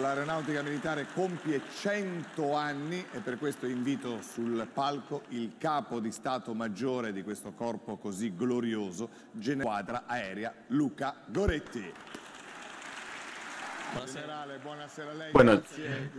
L'aeronautica 0.00 0.62
militare 0.62 1.06
compie 1.12 1.60
100 1.80 2.54
anni 2.54 3.04
e 3.12 3.18
per 3.18 3.36
questo 3.36 3.66
invito 3.66 4.20
sul 4.22 4.64
palco 4.72 5.22
il 5.30 5.54
capo 5.58 5.98
di 5.98 6.12
Stato 6.12 6.54
Maggiore 6.54 7.12
di 7.12 7.24
questo 7.24 7.50
corpo 7.50 7.96
così 7.96 8.32
glorioso, 8.36 9.08
Generale 9.32 9.64
Quadra 9.64 10.02
Aerea 10.06 10.54
Luca 10.68 11.16
Goretti. 11.26 11.92
Generale, 14.04 14.58
buonasera 14.62 15.10
a 15.10 15.14
lei. 15.14 15.32
Bueno, 15.32 15.62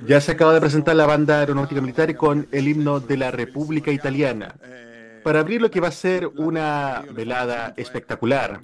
ya 0.06 0.20
se 0.20 0.32
acaba 0.34 0.52
de 0.54 0.60
presentar 0.60 0.96
la 0.96 1.06
banda 1.06 1.40
aeronáutica 1.40 1.80
militar 1.80 2.14
con 2.16 2.48
el 2.52 2.68
himno 2.68 3.00
de 3.00 3.16
la 3.16 3.32
República 3.32 3.92
Italiana. 3.92 4.54
Para 5.24 5.40
abrir 5.40 5.62
lo 5.62 5.72
que 5.72 5.80
va 5.80 5.90
a 5.90 5.92
ser 5.92 6.28
una 6.28 7.04
velada 7.12 7.74
espectacular. 7.78 8.62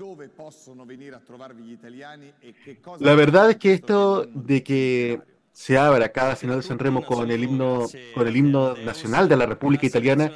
La 2.99 3.15
verdad 3.15 3.49
es 3.49 3.57
que 3.57 3.73
esto 3.73 4.25
de 4.33 4.63
que 4.63 5.21
se 5.55 5.77
abra 5.77 6.09
cada 6.09 6.35
final 6.35 6.57
de 6.57 6.63
Sanremo 6.63 7.05
con 7.05 7.31
el 7.31 7.41
himno, 7.41 7.85
con 8.13 8.27
el 8.27 8.35
himno 8.35 8.75
nacional 8.75 9.29
de 9.29 9.37
la 9.37 9.45
República 9.45 9.85
Italiana 9.85 10.31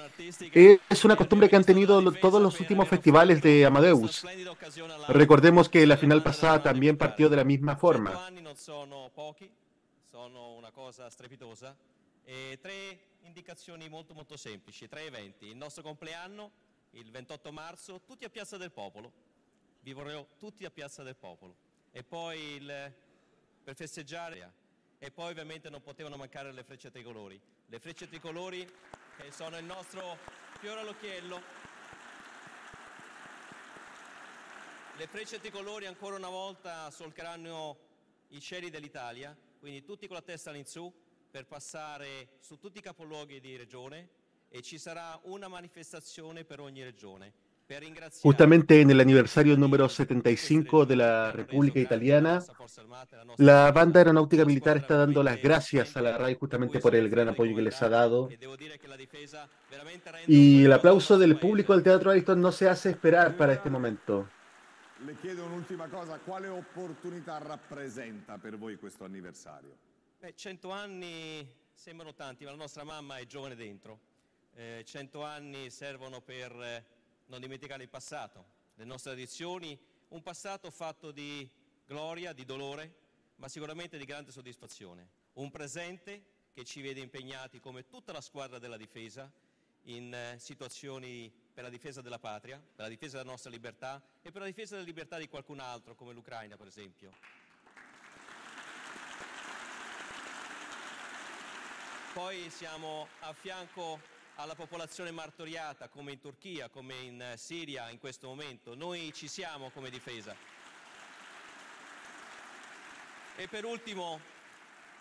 es 0.53 1.05
una 1.05 1.17
costumbre 1.17 1.49
que 1.49 1.57
han 1.57 1.65
tenido 1.65 2.01
todos 2.13 2.41
los 2.41 2.57
últimos 2.61 2.87
festivales 2.87 3.41
de 3.41 3.65
Amadeus. 3.65 4.25
Recordemos 5.09 5.67
que 5.67 5.85
la 5.85 5.97
final 5.97 6.23
pasada 6.23 6.63
también 6.63 6.97
partió 6.97 7.27
de 7.27 7.35
la 7.35 7.43
misma 7.43 7.75
forma. 7.75 8.13
E 12.23 12.59
tre 12.61 13.17
indicazioni 13.21 13.89
molto 13.89 14.13
molto 14.13 14.37
semplici, 14.37 14.87
tre 14.87 15.05
eventi. 15.05 15.47
Il 15.47 15.57
nostro 15.57 15.83
compleanno, 15.83 16.51
il 16.91 17.09
28 17.09 17.51
marzo, 17.51 18.01
tutti 18.01 18.25
a 18.25 18.29
Piazza 18.29 18.57
del 18.57 18.71
Popolo. 18.71 19.11
Vi 19.81 19.93
vorrei 19.93 20.25
tutti 20.37 20.65
a 20.65 20.71
Piazza 20.71 21.03
del 21.03 21.15
Popolo. 21.15 21.55
E 21.91 22.03
poi 22.03 22.39
il, 22.55 22.93
per 23.63 23.75
festeggiare. 23.75 24.67
E 24.99 25.11
poi 25.11 25.31
ovviamente 25.31 25.69
non 25.69 25.81
potevano 25.81 26.17
mancare 26.17 26.51
le 26.51 26.63
frecce 26.63 26.91
tricolori. 26.91 27.39
Le 27.67 27.79
frecce 27.79 28.07
tricolori 28.07 28.67
che 29.17 29.31
sono 29.31 29.57
il 29.57 29.65
nostro 29.65 30.17
fiore 30.59 30.81
all'occhiello. 30.81 31.41
Le 34.97 35.07
frecce 35.07 35.39
tricolori 35.39 35.85
ancora 35.85 36.17
una 36.17 36.29
volta 36.29 36.91
solcheranno 36.91 37.77
i 38.29 38.41
cieli 38.41 38.69
dell'Italia, 38.69 39.35
quindi 39.59 39.83
tutti 39.83 40.07
con 40.07 40.17
la 40.17 40.21
testa 40.21 40.49
all'insù 40.49 40.91
per 41.29 41.45
passare 41.45 42.29
su 42.39 42.57
tutti 42.57 42.79
i 42.79 42.81
capoluoghi 42.81 43.39
di 43.39 43.55
regione 43.55 44.09
e 44.49 44.61
ci 44.61 44.77
sarà 44.77 45.19
una 45.23 45.47
manifestazione 45.47 46.43
per 46.43 46.59
ogni 46.59 46.83
regione. 46.83 47.33
Justamente 48.23 48.81
en 48.81 48.89
el 48.89 48.99
aniversario 48.99 49.55
número 49.55 49.87
75 49.87 50.87
de 50.87 50.95
la 50.95 51.31
República 51.31 51.77
Italiana, 51.77 52.43
la 53.37 53.71
banda 53.71 53.99
aeronáutica 53.99 54.43
militar 54.43 54.77
está 54.77 54.95
dando 54.97 55.21
las 55.21 55.39
gracias 55.39 55.95
a 55.95 56.01
la 56.01 56.17
RAI 56.17 56.33
justamente 56.33 56.79
por 56.79 56.95
el 56.95 57.09
gran 57.09 57.29
apoyo 57.29 57.55
que 57.55 57.61
les 57.61 57.79
ha 57.83 57.89
dado. 57.89 58.27
Y 60.25 60.65
el 60.65 60.73
aplauso 60.73 61.19
del 61.19 61.37
público 61.37 61.73
del 61.73 61.83
Teatro 61.83 62.09
Ariston 62.09 62.41
no 62.41 62.51
se 62.51 62.67
hace 62.67 62.89
esperar 62.89 63.37
para 63.37 63.53
este 63.53 63.69
momento. 63.69 64.27
Le 65.05 65.15
chiedo 65.21 65.45
un'ultima 65.45 65.87
cosa, 65.89 66.19
quale 66.25 66.49
opportunità 66.49 67.37
rappresenta 67.37 68.37
per 68.37 68.57
voi 68.57 68.77
questo 68.77 69.05
anniversario? 69.05 69.88
Beh, 70.19 70.35
100 70.35 70.69
anni 70.69 71.49
sembrano 71.73 72.13
tanti, 72.13 72.43
ma 72.43 72.51
la 72.51 72.57
nostra 72.57 72.83
mamma 72.83 73.19
è 73.19 73.25
giovane 73.25 73.55
dentro. 73.55 74.01
Eh, 74.53 74.83
100 74.85 75.23
anni 75.23 75.69
servono 75.69 76.19
per 76.19 76.51
eh, 76.61 76.85
non 77.27 77.39
dimenticare 77.39 77.83
il 77.83 77.89
passato, 77.89 78.43
le 78.75 78.83
nostre 78.83 79.11
tradizioni, 79.11 79.79
un 80.09 80.21
passato 80.21 80.71
fatto 80.71 81.11
di 81.11 81.49
gloria, 81.85 82.33
di 82.33 82.43
dolore, 82.43 82.95
ma 83.37 83.47
sicuramente 83.47 83.97
di 83.97 84.03
grande 84.03 84.33
soddisfazione. 84.33 85.07
Un 85.35 85.51
presente 85.51 86.21
che 86.51 86.65
ci 86.65 86.81
vede 86.81 86.99
impegnati 86.99 87.61
come 87.61 87.87
tutta 87.87 88.11
la 88.11 88.19
squadra 88.19 88.59
della 88.59 88.75
difesa 88.75 89.31
in 89.83 90.13
eh, 90.13 90.35
situazioni 90.37 91.31
per 91.53 91.63
la 91.63 91.69
difesa 91.69 92.01
della 92.01 92.19
patria, 92.19 92.57
per 92.57 92.83
la 92.83 92.89
difesa 92.89 93.19
della 93.19 93.29
nostra 93.29 93.51
libertà 93.51 94.03
e 94.21 94.31
per 94.31 94.41
la 94.41 94.47
difesa 94.47 94.75
della 94.75 94.85
libertà 94.85 95.17
di 95.17 95.29
qualcun 95.29 95.61
altro, 95.61 95.95
come 95.95 96.11
l'Ucraina 96.11 96.57
per 96.57 96.67
esempio. 96.67 97.38
Poi 102.13 102.49
siamo 102.49 103.07
a 103.19 103.33
fianco 103.33 103.99
alla 104.35 104.55
popolazione 104.55 105.11
martoriata 105.11 105.89
come 105.89 106.13
in 106.13 106.19
Turchia, 106.19 106.67
come 106.67 106.95
in 106.95 107.21
eh, 107.21 107.37
Siria 107.37 107.87
in 107.91 107.99
questo 107.99 108.27
momento. 108.27 108.73
Noi 108.73 109.13
ci 109.13 109.27
siamo 109.27 109.69
come 109.69 109.91
difesa. 109.91 110.35
E 113.35 113.47
per 113.47 113.63
ultimo, 113.63 114.19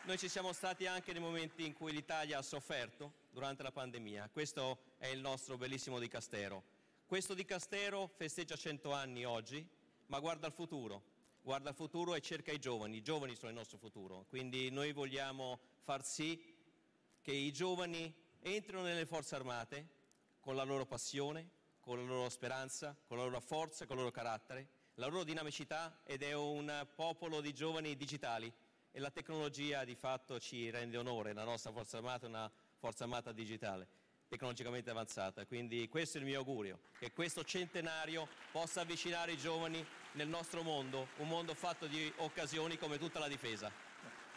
noi 0.02 0.18
ci 0.18 0.28
siamo 0.28 0.52
stati 0.52 0.86
anche 0.86 1.12
nei 1.12 1.22
momenti 1.22 1.64
in 1.64 1.72
cui 1.72 1.92
l'Italia 1.92 2.38
ha 2.38 2.42
sofferto 2.42 3.14
durante 3.30 3.62
la 3.62 3.72
pandemia. 3.72 4.28
Questo 4.30 4.78
è 4.98 5.06
il 5.06 5.20
nostro 5.20 5.56
bellissimo 5.56 5.98
dicastero. 5.98 6.62
Questo 7.06 7.32
dicastero 7.32 8.06
festeggia 8.06 8.54
100 8.54 8.92
anni 8.92 9.24
oggi, 9.24 9.66
ma 10.06 10.20
guarda 10.20 10.46
al 10.46 10.52
futuro. 10.52 11.02
Guarda 11.40 11.70
al 11.70 11.74
futuro 11.74 12.14
e 12.14 12.20
cerca 12.20 12.52
i 12.52 12.58
giovani. 12.58 12.98
I 12.98 13.02
giovani 13.02 13.34
sono 13.34 13.48
il 13.50 13.56
nostro 13.56 13.78
futuro. 13.78 14.26
Quindi 14.28 14.70
noi 14.70 14.92
vogliamo 14.92 15.58
far 15.84 16.04
sì 16.04 16.56
che 17.20 17.32
i 17.32 17.52
giovani 17.52 18.12
entrino 18.40 18.82
nelle 18.82 19.06
forze 19.06 19.34
armate 19.34 19.88
con 20.40 20.56
la 20.56 20.62
loro 20.62 20.86
passione, 20.86 21.50
con 21.80 21.98
la 21.98 22.04
loro 22.04 22.28
speranza, 22.28 22.96
con 23.06 23.16
la 23.16 23.24
loro 23.24 23.40
forza, 23.40 23.86
con 23.86 23.96
il 23.96 24.02
loro 24.02 24.14
carattere, 24.14 24.68
la 24.94 25.06
loro 25.06 25.24
dinamicità 25.24 26.00
ed 26.04 26.22
è 26.22 26.32
un 26.32 26.86
popolo 26.94 27.40
di 27.40 27.52
giovani 27.52 27.96
digitali 27.96 28.52
e 28.90 29.00
la 29.00 29.10
tecnologia 29.10 29.84
di 29.84 29.94
fatto 29.94 30.40
ci 30.40 30.70
rende 30.70 30.96
onore, 30.96 31.32
la 31.32 31.44
nostra 31.44 31.70
forza 31.70 31.98
armata 31.98 32.26
è 32.26 32.28
una 32.28 32.50
forza 32.78 33.04
armata 33.04 33.32
digitale, 33.32 33.86
tecnologicamente 34.28 34.90
avanzata. 34.90 35.46
Quindi 35.46 35.88
questo 35.88 36.18
è 36.18 36.20
il 36.20 36.26
mio 36.26 36.38
augurio, 36.38 36.80
che 36.98 37.12
questo 37.12 37.44
centenario 37.44 38.28
possa 38.50 38.80
avvicinare 38.80 39.32
i 39.32 39.38
giovani 39.38 39.84
nel 40.12 40.28
nostro 40.28 40.62
mondo, 40.62 41.08
un 41.18 41.28
mondo 41.28 41.54
fatto 41.54 41.86
di 41.86 42.12
occasioni 42.16 42.76
come 42.76 42.98
tutta 42.98 43.18
la 43.18 43.28
difesa. 43.28 43.87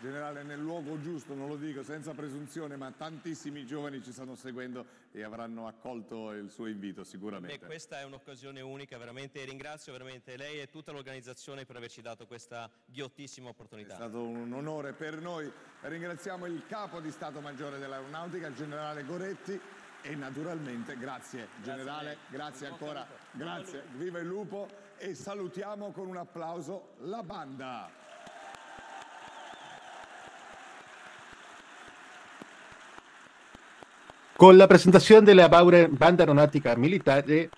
Generale, 0.02 0.42
nel 0.42 0.60
luogo 0.60 1.00
giusto, 1.00 1.36
non 1.36 1.48
lo 1.48 1.56
dico 1.56 1.84
senza 1.84 2.14
presunzione, 2.14 2.76
ma 2.76 2.92
tantissimi 2.92 3.68
giovani 3.68 4.02
ci 4.02 4.12
stanno 4.12 4.34
seguendo 4.34 4.84
e 5.12 5.22
avranno 5.22 5.68
accolto 5.68 6.32
il 6.32 6.50
suo 6.50 6.66
invito 6.66 7.04
sicuramente. 7.04 7.54
E 7.54 7.60
questa 7.60 8.00
è 8.00 8.04
un'occasione 8.04 8.62
unica, 8.62 8.98
veramente 8.98 9.46
ringrazio 9.46 9.92
veramente 9.92 10.38
lei 10.38 10.60
e 10.60 10.72
tutta 10.72 10.92
l'organizzazione 10.92 11.66
per 11.66 11.76
averci 11.76 12.02
dato 12.02 12.26
questa 12.26 12.68
ghiottissima 12.84 13.50
opportunità. 13.50 13.94
È 13.94 13.98
stato 13.98 14.24
un 14.24 14.52
onore 14.54 14.94
per 14.94 15.22
noi. 15.22 15.52
Ringraziamo 15.82 16.48
il 16.48 16.66
capo 16.66 17.00
di 17.00 17.12
Stato 17.12 17.40
Maggiore 17.40 17.78
dell'Aeronautica, 17.78 18.48
il 18.48 18.56
generale 18.56 19.04
Goretti. 19.04 19.60
E 20.02 20.16
naturalmente 20.16 20.98
grazie 20.98 21.50
generale, 21.62 22.18
grazie, 22.30 22.66
ancora, 22.66 23.08
grazie, 23.34 23.84
viva 23.98 24.18
il 24.18 24.26
lupo 24.26 24.68
e 24.98 25.14
salutiamo 25.14 25.92
con 25.92 26.08
un 26.08 26.18
applauso 26.18 26.96
la 27.02 27.22
banda. 27.22 28.01
Con 34.42 34.58
la 34.58 34.68
presentación 34.68 35.24
de 35.24 35.36
la 35.36 35.50
Banda 35.50 36.24
Aeronáutica 36.24 36.76
Militar, 36.76 37.30
eh, 37.30 37.52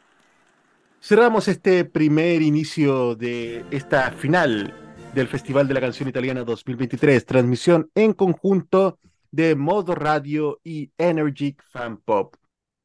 cerramos 1.00 1.48
este 1.48 1.86
primer 1.86 2.41
inicio 2.41 3.15
de 3.15 3.63
esta 3.72 4.12
final 4.12 4.74
del 5.15 5.30
Festival 5.30 5.65
de 5.65 5.76
la 5.76 5.80
Canción 5.80 6.10
Italiana 6.10 6.43
2023, 6.43 7.26
transmisión 7.26 7.89
en 7.96 8.12
conjunto 8.12 9.00
de 9.32 9.56
Modo 9.56 9.96
Radio 9.96 10.60
y 10.62 10.91
Energic 10.98 11.63
Fan 11.69 12.00
Pop. 12.00 12.36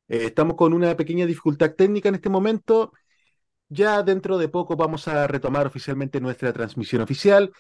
Eh, 0.07 0.27
estamos 0.27 0.55
con 0.55 0.75
una 0.75 0.97
pequeña 0.97 1.27
dificultad 1.27 1.73
técnica 1.73 2.09
en 2.09 2.15
este 2.15 2.31
momento. 2.31 2.93
Ya 3.69 4.05
dentro 4.05 4.39
de 4.39 4.49
poco 4.49 4.77
vamos 4.77 5.09
a 5.09 5.27
retomar 5.27 5.67
oficialmente 5.67 6.21
nuestra 6.21 6.53
transmisión 6.53 7.03
oficial. 7.03 7.51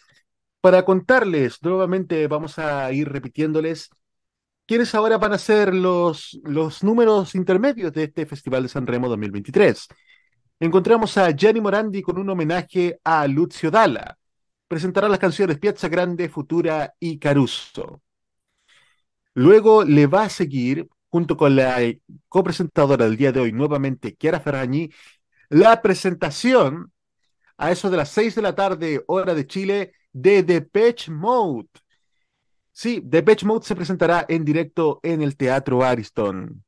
Para 0.60 0.84
contarles, 0.84 1.60
nuevamente 1.64 2.28
vamos 2.28 2.60
a 2.60 2.92
ir 2.92 3.08
repitiéndoles 3.08 3.90
quiénes 4.68 4.94
ahora 4.94 5.16
van 5.16 5.32
a 5.32 5.38
ser 5.38 5.74
los, 5.74 6.38
los 6.44 6.84
números 6.84 7.34
intermedios 7.34 7.90
de 7.94 8.04
este 8.04 8.26
Festival 8.26 8.64
de 8.64 8.68
San 8.68 8.86
Remo 8.86 9.08
2023. 9.08 9.88
Encontramos 10.60 11.16
a 11.16 11.30
Gianni 11.30 11.62
Morandi 11.62 12.02
con 12.02 12.18
un 12.18 12.28
homenaje 12.28 13.00
a 13.02 13.26
Lucio 13.26 13.70
Dalla. 13.70 14.18
Presentará 14.68 15.08
las 15.08 15.18
canciones 15.18 15.58
Piazza 15.58 15.88
Grande, 15.88 16.28
Futura 16.28 16.92
y 17.00 17.18
Caruso. 17.18 18.02
Luego 19.32 19.84
le 19.84 20.06
va 20.06 20.24
a 20.24 20.28
seguir, 20.28 20.86
junto 21.08 21.38
con 21.38 21.56
la 21.56 21.78
copresentadora 22.28 23.06
del 23.06 23.16
día 23.16 23.32
de 23.32 23.40
hoy, 23.40 23.52
nuevamente 23.52 24.16
Chiara 24.16 24.38
Ferragni, 24.40 24.90
la 25.48 25.80
presentación 25.80 26.92
a 27.56 27.70
eso 27.70 27.88
de 27.88 27.96
las 27.96 28.10
6 28.10 28.34
de 28.34 28.42
la 28.42 28.54
tarde, 28.54 29.02
hora 29.06 29.34
de 29.34 29.46
Chile, 29.46 29.94
de 30.12 30.42
Depeche 30.42 31.10
Mode. 31.10 31.68
Sí, 32.80 33.00
Depeche 33.04 33.44
Mode 33.44 33.66
se 33.66 33.74
presentará 33.74 34.24
en 34.28 34.44
directo 34.44 35.00
en 35.02 35.20
el 35.20 35.36
Teatro 35.36 35.82
Ariston. 35.82 36.64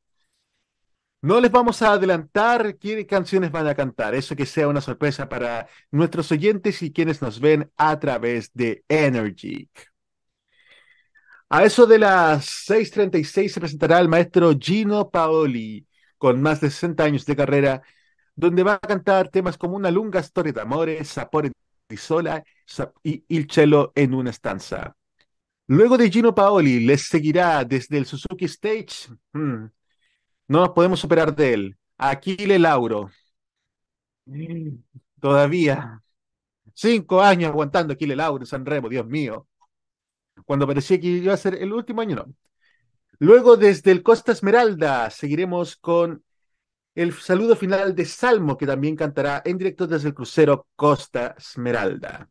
No 1.23 1.41
les 1.41 1.53
vamos 1.53 1.83
a 1.83 1.93
adelantar 1.93 2.79
qué 2.79 3.07
canciones 3.07 3.53
van 3.53 3.69
a 3.69 3.77
cantar, 3.77 4.17
eso 4.17 4.35
que 4.35 4.45
sea 4.45 4.67
una 4.67 4.81
sorpresa 4.81 5.29
para 5.29 5.69
nuestros 5.93 6.33
oyentes 6.33 6.83
y 6.83 6.93
quienes 6.93 7.23
nos 7.23 7.39
ven 7.39 7.71
a 7.77 8.01
través 8.01 8.51
de 8.55 8.85
Energy. 8.89 9.71
A 11.49 11.63
eso 11.65 11.87
de 11.87 11.99
las 12.01 12.45
6.36 12.69 13.49
se 13.53 13.61
presentará 13.61 14.01
el 14.01 14.09
maestro 14.09 14.53
Gino 14.59 15.11
Paoli, 15.11 15.87
con 16.19 16.43
más 16.43 16.61
de 16.61 16.71
60 16.71 17.05
años 17.05 17.25
de 17.25 17.37
carrera, 17.37 17.83
donde 18.35 18.65
va 18.65 18.75
a 18.75 18.79
cantar 18.81 19.29
temas 19.29 19.57
como 19.57 19.77
Una 19.77 19.93
lunga 19.93 20.21
storia 20.25 20.53
d'amore, 20.53 21.05
Sapore 21.05 21.53
di 21.89 21.97
sola 21.97 22.43
y 23.05 23.25
Il 23.29 23.47
cielo 23.49 23.93
en 23.95 24.15
una 24.15 24.31
stanza. 24.31 24.97
Luego 25.71 25.97
de 25.97 26.11
Gino 26.11 26.35
Paoli, 26.35 26.81
les 26.81 27.03
seguirá 27.07 27.65
desde 27.65 27.97
el 27.97 28.05
Suzuki 28.05 28.47
Stage. 28.47 29.09
Hmm, 29.33 29.67
no 30.49 30.61
nos 30.61 30.71
podemos 30.71 30.99
superar 30.99 31.33
de 31.33 31.55
él. 31.55 31.79
Aquile 31.97 32.59
Lauro. 32.59 33.09
Todavía. 35.21 36.03
Cinco 36.75 37.23
años 37.23 37.51
aguantando 37.53 37.93
Aquile 37.93 38.17
Lauro 38.17 38.43
en 38.43 38.47
San 38.49 38.67
Remo, 38.67 38.89
Dios 38.89 39.07
mío. 39.07 39.47
Cuando 40.45 40.67
parecía 40.67 40.99
que 41.01 41.07
iba 41.07 41.35
a 41.35 41.37
ser 41.37 41.55
el 41.55 41.73
último 41.73 42.01
año, 42.01 42.17
no. 42.17 42.35
Luego, 43.21 43.57
desde 43.57 43.93
el 43.93 44.03
Costa 44.03 44.33
Esmeralda, 44.33 45.09
seguiremos 45.11 45.77
con 45.77 46.25
el 46.97 47.13
saludo 47.13 47.55
final 47.55 47.95
de 47.95 48.07
Salmo, 48.07 48.57
que 48.57 48.67
también 48.67 48.97
cantará 48.97 49.41
en 49.45 49.57
directo 49.57 49.87
desde 49.87 50.09
el 50.09 50.15
crucero 50.15 50.67
Costa 50.75 51.37
Esmeralda. 51.39 52.29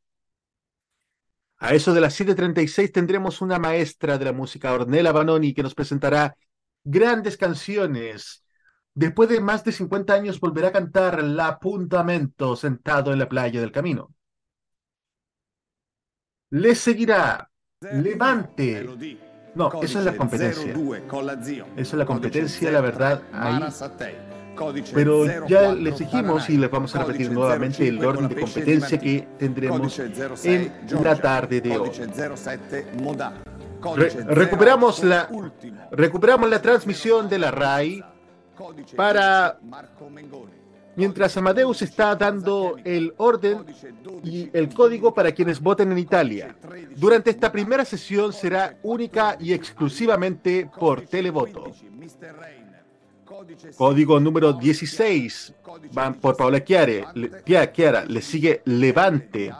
A 1.59 1.73
eso 1.73 1.93
de 1.93 2.01
las 2.01 2.13
7:36 2.13 2.91
tendremos 2.91 3.41
una 3.41 3.59
maestra 3.59 4.17
de 4.17 4.25
la 4.25 4.33
música, 4.33 4.73
Ornella 4.73 5.11
Banoni, 5.11 5.53
que 5.53 5.63
nos 5.63 5.75
presentará 5.75 6.35
grandes 6.83 7.35
canciones. 7.37 8.43
Después 8.93 9.29
de 9.29 9.41
más 9.41 9.63
de 9.63 9.71
50 9.71 10.13
años 10.13 10.39
volverá 10.39 10.69
a 10.69 10.71
cantar 10.71 11.23
La 11.23 11.59
Puntamento 11.59 12.55
sentado 12.55 13.11
en 13.11 13.19
la 13.19 13.29
playa 13.29 13.59
del 13.59 13.71
camino. 13.71 14.13
Le 16.51 16.75
seguirá 16.75 17.49
Levante. 17.81 18.83
No, 19.55 19.81
esa 19.81 19.99
es 19.99 20.05
la 20.05 20.17
competencia. 20.17 20.73
Esa 20.73 21.65
es 21.75 21.93
la 21.93 22.05
competencia, 22.05 22.71
la 22.71 22.81
verdad, 22.81 23.23
ahí. 23.31 24.28
Pero 24.93 25.47
ya 25.47 25.73
les 25.73 25.99
dijimos 25.99 26.49
y 26.49 26.57
les 26.57 26.69
vamos 26.69 26.95
a 26.95 27.03
repetir 27.03 27.31
nuevamente 27.31 27.87
el 27.87 28.03
orden 28.03 28.27
de 28.27 28.35
competencia 28.35 28.99
que 28.99 29.27
tendremos 29.37 29.99
en 30.43 30.71
la 31.01 31.15
tarde 31.15 31.61
de 31.61 31.77
hoy. 31.77 31.91
Re 33.95 34.09
recuperamos, 34.25 35.03
la, 35.03 35.29
recuperamos 35.91 36.49
la 36.49 36.61
transmisión 36.61 37.29
de 37.29 37.39
la 37.39 37.51
RAI 37.51 38.03
para 38.95 39.57
mientras 40.95 41.37
Amadeus 41.37 41.81
está 41.81 42.13
dando 42.15 42.75
el 42.83 43.13
orden 43.17 43.65
y 44.21 44.49
el 44.51 44.73
código 44.73 45.13
para 45.13 45.31
quienes 45.31 45.61
voten 45.61 45.93
en 45.93 45.97
Italia. 45.97 46.57
Durante 46.97 47.29
esta 47.29 47.51
primera 47.51 47.85
sesión 47.85 48.33
será 48.33 48.77
única 48.83 49.37
y 49.39 49.53
exclusivamente 49.53 50.69
por 50.77 51.01
televoto. 51.03 51.71
Código 53.77 54.19
número 54.19 54.53
16 54.53 55.55
van 55.93 56.19
por 56.19 56.35
Paola 56.35 56.59
Chiare, 56.59 57.05
le, 57.13 57.43
Chiara, 57.71 58.03
le 58.05 58.21
sigue 58.21 58.61
Levante, 58.65 59.53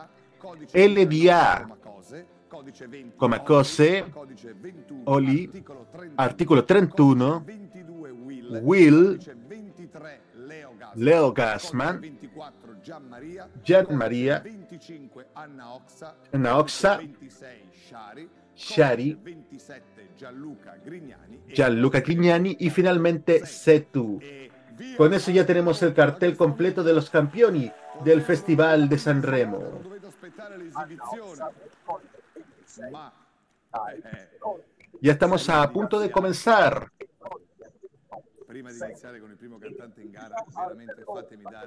LDA, 0.74 1.68
come 3.16 3.44
cose, 3.44 4.06
Oli, 5.06 5.50
articolo 6.16 6.66
31, 6.66 7.46
Will, 8.62 9.18
Leo 10.96 11.32
Gassman, 11.32 12.18
Gian 13.64 13.96
Maria, 13.96 14.44
Anna 16.32 16.58
Oxa, 16.58 17.00
Shari, 18.56 19.18
27 19.24 19.89
Gianluca 20.20 20.76
Grignani 20.84 21.44
e 21.48 21.54
Gianluca 21.54 22.02
Grignani 22.02 22.58
y 22.60 22.70
finalmente 22.70 23.46
Setu. 23.46 24.20
Con 24.98 25.14
eso 25.14 25.32
ya 25.32 25.46
tenemos 25.46 25.82
el 25.82 25.94
cartel 25.94 26.36
completo 26.36 26.84
de 26.84 26.94
los 26.94 27.10
campioni 27.10 27.72
del 28.04 28.22
Festival 28.22 28.90
de 28.90 28.98
l'esibizione. 30.58 31.44
Ma 32.92 33.12
eh, 33.94 34.28
Ya 35.00 35.14
estamos 35.14 35.50
a 35.50 35.72
punto 35.72 36.00
de 36.02 36.12
comenzar. 36.12 36.92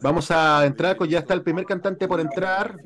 Vamos 0.03 0.31
a 0.31 0.67
entrar 0.67 0.97
con 0.97 1.09
ya 1.09 1.21
está 1.21 1.33
el 1.33 1.43
primer 1.43 1.65
cantante 1.65 2.07
por 2.07 2.21
entrar. 2.21 2.77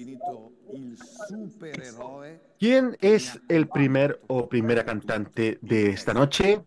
¿Quién 2.59 2.97
es 3.01 3.39
el 3.49 3.69
primer 3.69 4.21
o 4.27 4.49
primera 4.49 4.85
cantante 4.85 5.59
de 5.61 5.91
esta 5.91 6.15
noche? 6.15 6.63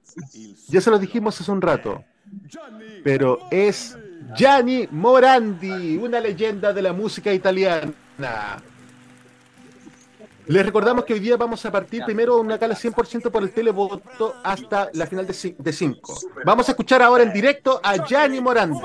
Ya 0.67 0.81
se 0.81 0.91
lo 0.91 0.99
dijimos 0.99 1.39
hace 1.39 1.51
un 1.51 1.61
rato, 1.61 2.03
Gianni 2.47 3.01
pero 3.03 3.39
es 3.49 3.97
Gianni 4.35 4.87
Morandi, 4.91 5.97
una 5.97 6.19
leyenda 6.19 6.73
de 6.73 6.81
la 6.81 6.93
música 6.93 7.33
italiana. 7.33 8.61
Les 10.49 10.65
recordamos 10.65 11.05
que 11.05 11.13
hoy 11.13 11.19
día 11.19 11.37
vamos 11.37 11.63
a 11.65 11.71
partir 11.71 12.03
primero 12.03 12.39
una 12.39 12.57
gala 12.57 12.75
100% 12.75 13.29
por 13.29 13.43
el 13.43 13.51
televoto 13.51 14.35
hasta 14.43 14.89
la 14.93 15.05
final 15.05 15.27
de 15.27 15.73
5. 15.73 16.19
Vamos 16.43 16.67
a 16.67 16.71
escuchar 16.71 17.03
ahora 17.03 17.23
en 17.23 17.31
directo 17.31 17.79
a 17.83 18.03
Gianni 18.03 18.41
Morandi. 18.41 18.79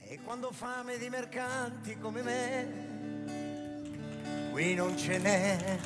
E 0.00 0.18
quando 0.24 0.50
fame 0.50 0.98
di 0.98 1.08
mercanti 1.10 1.96
come 1.98 2.22
me, 2.22 2.95
qui 4.56 4.74
non 4.74 4.96
ce 4.96 5.18
n'è. 5.18 5.78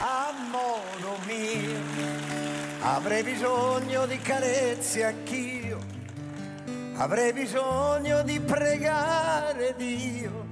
A 0.00 0.34
modo 0.50 1.16
mio, 1.24 1.80
avrei 2.82 3.22
bisogno 3.22 4.04
di 4.04 4.18
carezze 4.18 5.02
anch'io, 5.02 5.78
avrei 6.96 7.32
bisogno 7.32 8.22
di 8.22 8.38
pregare 8.38 9.74
Dio, 9.78 10.46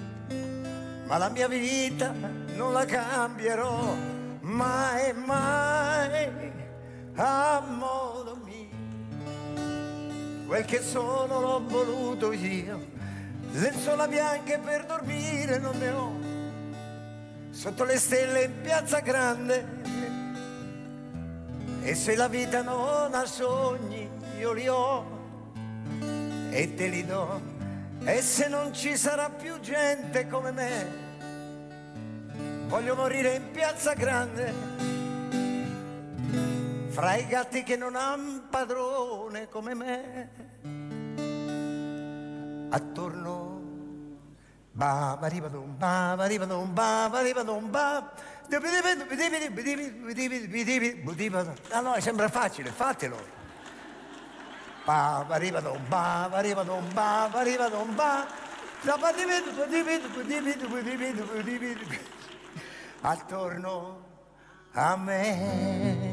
ma 1.04 1.18
la 1.18 1.28
mia 1.28 1.48
vita 1.48 2.14
non 2.54 2.72
la 2.72 2.86
cambierò 2.86 3.94
mai, 4.40 5.12
mai, 5.12 6.30
a 7.16 7.60
modo 7.60 8.38
mio 8.42 8.68
quel 10.46 10.64
che 10.64 10.80
sono 10.80 11.40
l'ho 11.40 11.62
voluto 11.66 12.32
io. 12.32 12.99
Lenzuola 13.52 14.06
bianche 14.06 14.58
per 14.58 14.86
dormire 14.86 15.58
non 15.58 15.76
ne 15.78 15.90
ho. 15.90 16.12
Sotto 17.50 17.84
le 17.84 17.98
stelle 17.98 18.44
in 18.44 18.60
piazza 18.62 19.00
grande. 19.00 19.78
E 21.82 21.94
se 21.94 22.14
la 22.14 22.28
vita 22.28 22.62
non 22.62 23.14
ha 23.14 23.24
sogni, 23.24 24.08
io 24.38 24.52
li 24.52 24.68
ho 24.68 25.18
e 26.50 26.74
te 26.74 26.86
li 26.88 27.04
do. 27.04 27.40
E 28.04 28.22
se 28.22 28.48
non 28.48 28.72
ci 28.72 28.96
sarà 28.96 29.30
più 29.30 29.60
gente 29.60 30.26
come 30.26 30.52
me, 30.52 30.86
voglio 32.66 32.94
morire 32.94 33.34
in 33.34 33.50
piazza 33.50 33.94
grande 33.94 34.80
fra 36.90 37.14
i 37.14 37.26
gatti 37.26 37.62
che 37.62 37.76
non 37.76 37.94
han 37.94 38.48
padrone 38.50 39.48
come 39.48 39.74
me 39.74 40.49
attorno. 42.70 43.58
Ba 44.72 45.18
ba 45.20 45.26
riba 45.26 45.48
dum 45.48 45.76
ba 45.76 46.14
ba 46.16 46.26
riba 46.26 46.46
dum 46.46 46.72
ba 46.72 47.08
ba 47.10 47.20
riba 47.20 47.42
ba. 47.70 48.06
Allora 51.70 52.00
sembra 52.00 52.28
facile, 52.28 52.70
fatelo. 52.70 53.18
Ba 54.86 55.24
ba 55.28 55.36
riba 55.36 55.60
dum 55.60 55.82
ba 55.88 56.28
ba 56.30 56.40
riba 56.40 56.62
dum 56.62 56.86
ba 56.94 57.28
ba 57.30 57.42
riba 57.42 57.68
dum 57.68 57.94
ba. 57.94 58.26
Attorno 63.02 64.02
a 64.72 64.96
me. 64.96 66.08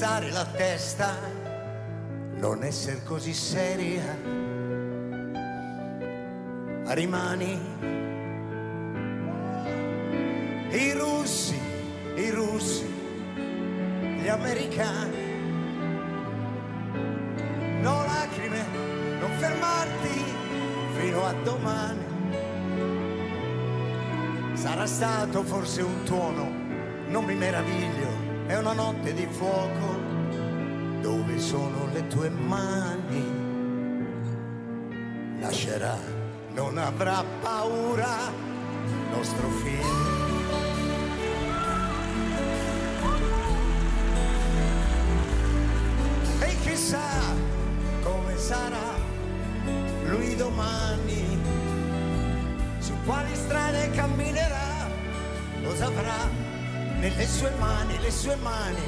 Alzare 0.00 0.30
la 0.30 0.46
testa, 0.46 1.14
non 2.36 2.64
essere 2.64 3.02
così 3.04 3.34
seria. 3.34 4.16
Rimani 6.86 7.60
i 10.70 10.92
russi, 10.92 11.58
i 12.16 12.30
russi, 12.30 12.86
gli 14.22 14.28
americani. 14.28 15.28
No 17.82 18.02
lacrime, 18.06 18.64
non 19.20 19.30
fermarti 19.36 20.24
fino 20.98 21.26
a 21.26 21.32
domani. 21.44 22.04
Sarà 24.54 24.86
stato 24.86 25.42
forse 25.42 25.82
un 25.82 26.02
tuono, 26.04 26.50
non 27.08 27.24
mi 27.24 27.34
meraviglio, 27.34 28.09
è 28.50 28.58
una 28.58 28.72
notte 28.72 29.14
di 29.14 29.26
fuoco. 29.30 30.08
Dove 31.00 31.38
sono 31.38 31.88
le 31.92 32.06
tue 32.08 32.28
mani? 32.28 33.38
Lascerà, 35.38 35.96
non 36.52 36.76
avrà 36.76 37.24
paura, 37.40 38.16
nostro 39.12 39.48
figlio. 39.50 40.08
E 46.40 46.56
chissà 46.62 46.98
come 48.02 48.36
sarà 48.36 48.98
lui 50.08 50.34
domani, 50.34 51.38
su 52.80 52.92
quali 53.04 53.32
strade 53.36 53.90
camminerà, 53.92 54.88
lo 55.62 55.72
saprà 55.76 56.49
nelle 57.00 57.26
sue 57.26 57.50
mani, 57.58 57.98
le 57.98 58.10
sue 58.10 58.36
mani. 58.36 58.82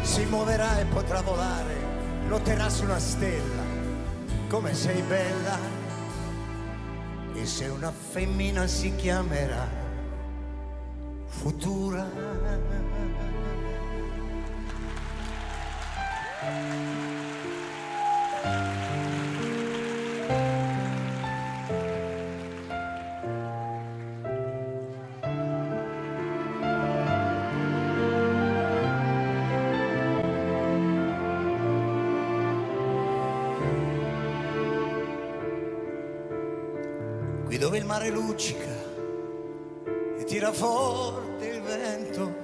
Si 0.00 0.24
muoverà 0.24 0.78
e 0.80 0.86
potrà 0.86 1.20
volare, 1.20 1.74
lotterà 2.28 2.70
su 2.70 2.84
una 2.84 2.98
stella, 2.98 3.62
come 4.48 4.74
sei 4.74 5.02
bella. 5.02 5.58
E 7.34 7.46
se 7.46 7.66
una 7.66 7.92
femmina 7.92 8.66
si 8.66 8.94
chiamerà 8.96 9.68
futura. 11.26 12.37
Qui 37.48 37.56
dove 37.56 37.78
il 37.78 37.86
mare 37.86 38.10
luccica 38.10 38.68
e 40.18 40.24
tira 40.24 40.52
forte 40.52 41.46
il 41.46 41.62
vento, 41.62 42.34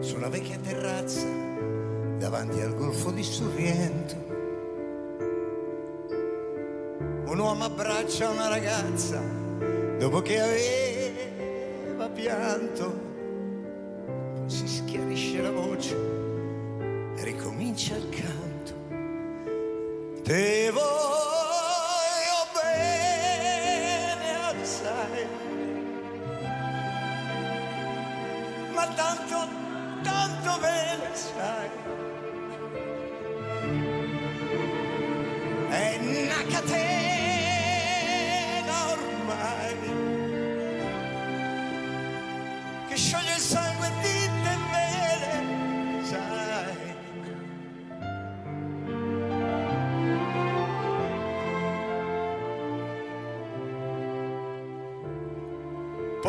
su 0.00 0.16
una 0.16 0.28
vecchia 0.28 0.58
terrazza 0.58 1.26
davanti 2.18 2.60
al 2.60 2.74
golfo 2.74 3.10
di 3.10 3.22
Sorrento. 3.22 4.14
Un 7.24 7.38
uomo 7.38 7.64
abbraccia 7.64 8.28
una 8.28 8.48
ragazza 8.48 9.18
dopo 9.96 10.20
che 10.20 10.38
aveva 10.38 12.10
pianto, 12.10 13.09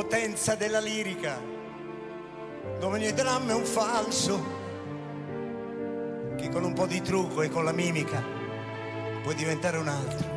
Potenza 0.02 0.56
della 0.56 0.80
lirica, 0.80 1.40
dove 2.80 2.98
ogni 2.98 3.14
dramma 3.14 3.52
è 3.52 3.54
un 3.54 3.64
falso, 3.64 4.44
che 6.36 6.50
con 6.50 6.64
un 6.64 6.74
po' 6.74 6.88
di 6.88 7.02
trucco 7.04 7.44
e 7.44 7.50
con 7.50 7.64
la 7.64 7.72
mimica 7.72 8.22
puoi 9.22 9.36
diventare 9.36 9.78
un 9.78 9.88
altro. 9.88 10.28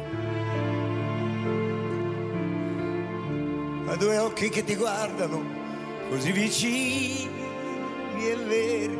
Ha 3.91 3.97
due 3.97 4.19
occhi 4.19 4.51
che 4.51 4.65
ti 4.65 4.77
guardano 4.77 5.43
così 6.11 6.31
vicini 6.31 7.31
e 8.19 8.37
veri, 8.37 8.99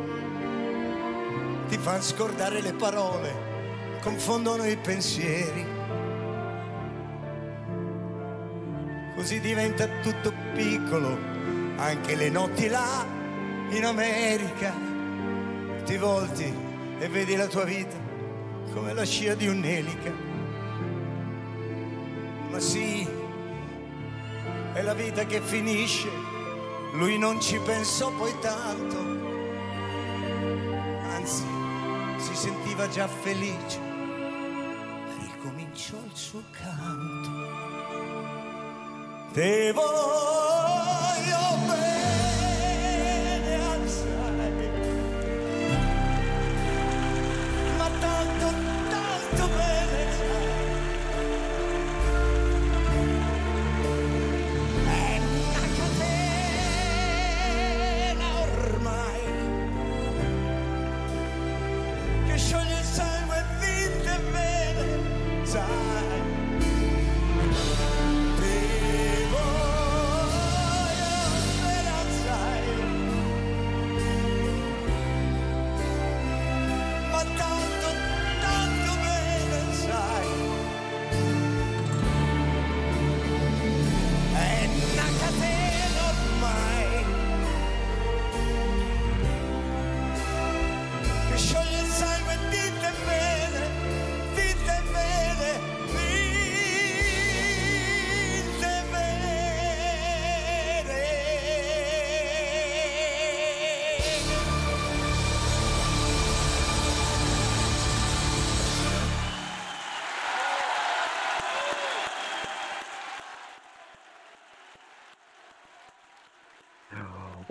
ti 1.67 1.77
fanno 1.77 2.01
scordare 2.01 2.59
le 2.61 2.73
parole, 2.73 3.99
confondono 4.01 4.65
i 4.65 4.77
pensieri. 4.77 5.74
Così 9.25 9.39
diventa 9.39 9.87
tutto 10.03 10.31
piccolo, 10.53 11.17
anche 11.77 12.13
le 12.13 12.29
notti 12.29 12.67
là 12.67 13.03
in 13.71 13.83
America. 13.83 14.71
Ti 15.83 15.97
volti 15.97 16.53
e 16.99 17.07
vedi 17.07 17.35
la 17.35 17.47
tua 17.47 17.63
vita 17.63 17.95
come 18.71 18.93
la 18.93 19.03
scia 19.03 19.33
di 19.33 19.47
un'elica. 19.47 20.11
Ma 22.51 22.59
sì, 22.59 23.09
è 24.73 24.81
la 24.83 24.93
vita 24.93 25.25
che 25.25 25.41
finisce, 25.41 26.07
lui 26.93 27.17
non 27.17 27.41
ci 27.41 27.57
pensò 27.65 28.11
poi 28.11 28.31
tanto, 28.41 28.97
anzi 31.15 31.45
si 32.17 32.35
sentiva 32.35 32.87
già 32.89 33.07
felice, 33.07 33.79
ricominciò 35.19 35.97
il 36.05 36.15
suo 36.15 36.43
canto. 36.51 37.14
Te 39.35 39.73
voglio 39.73 40.34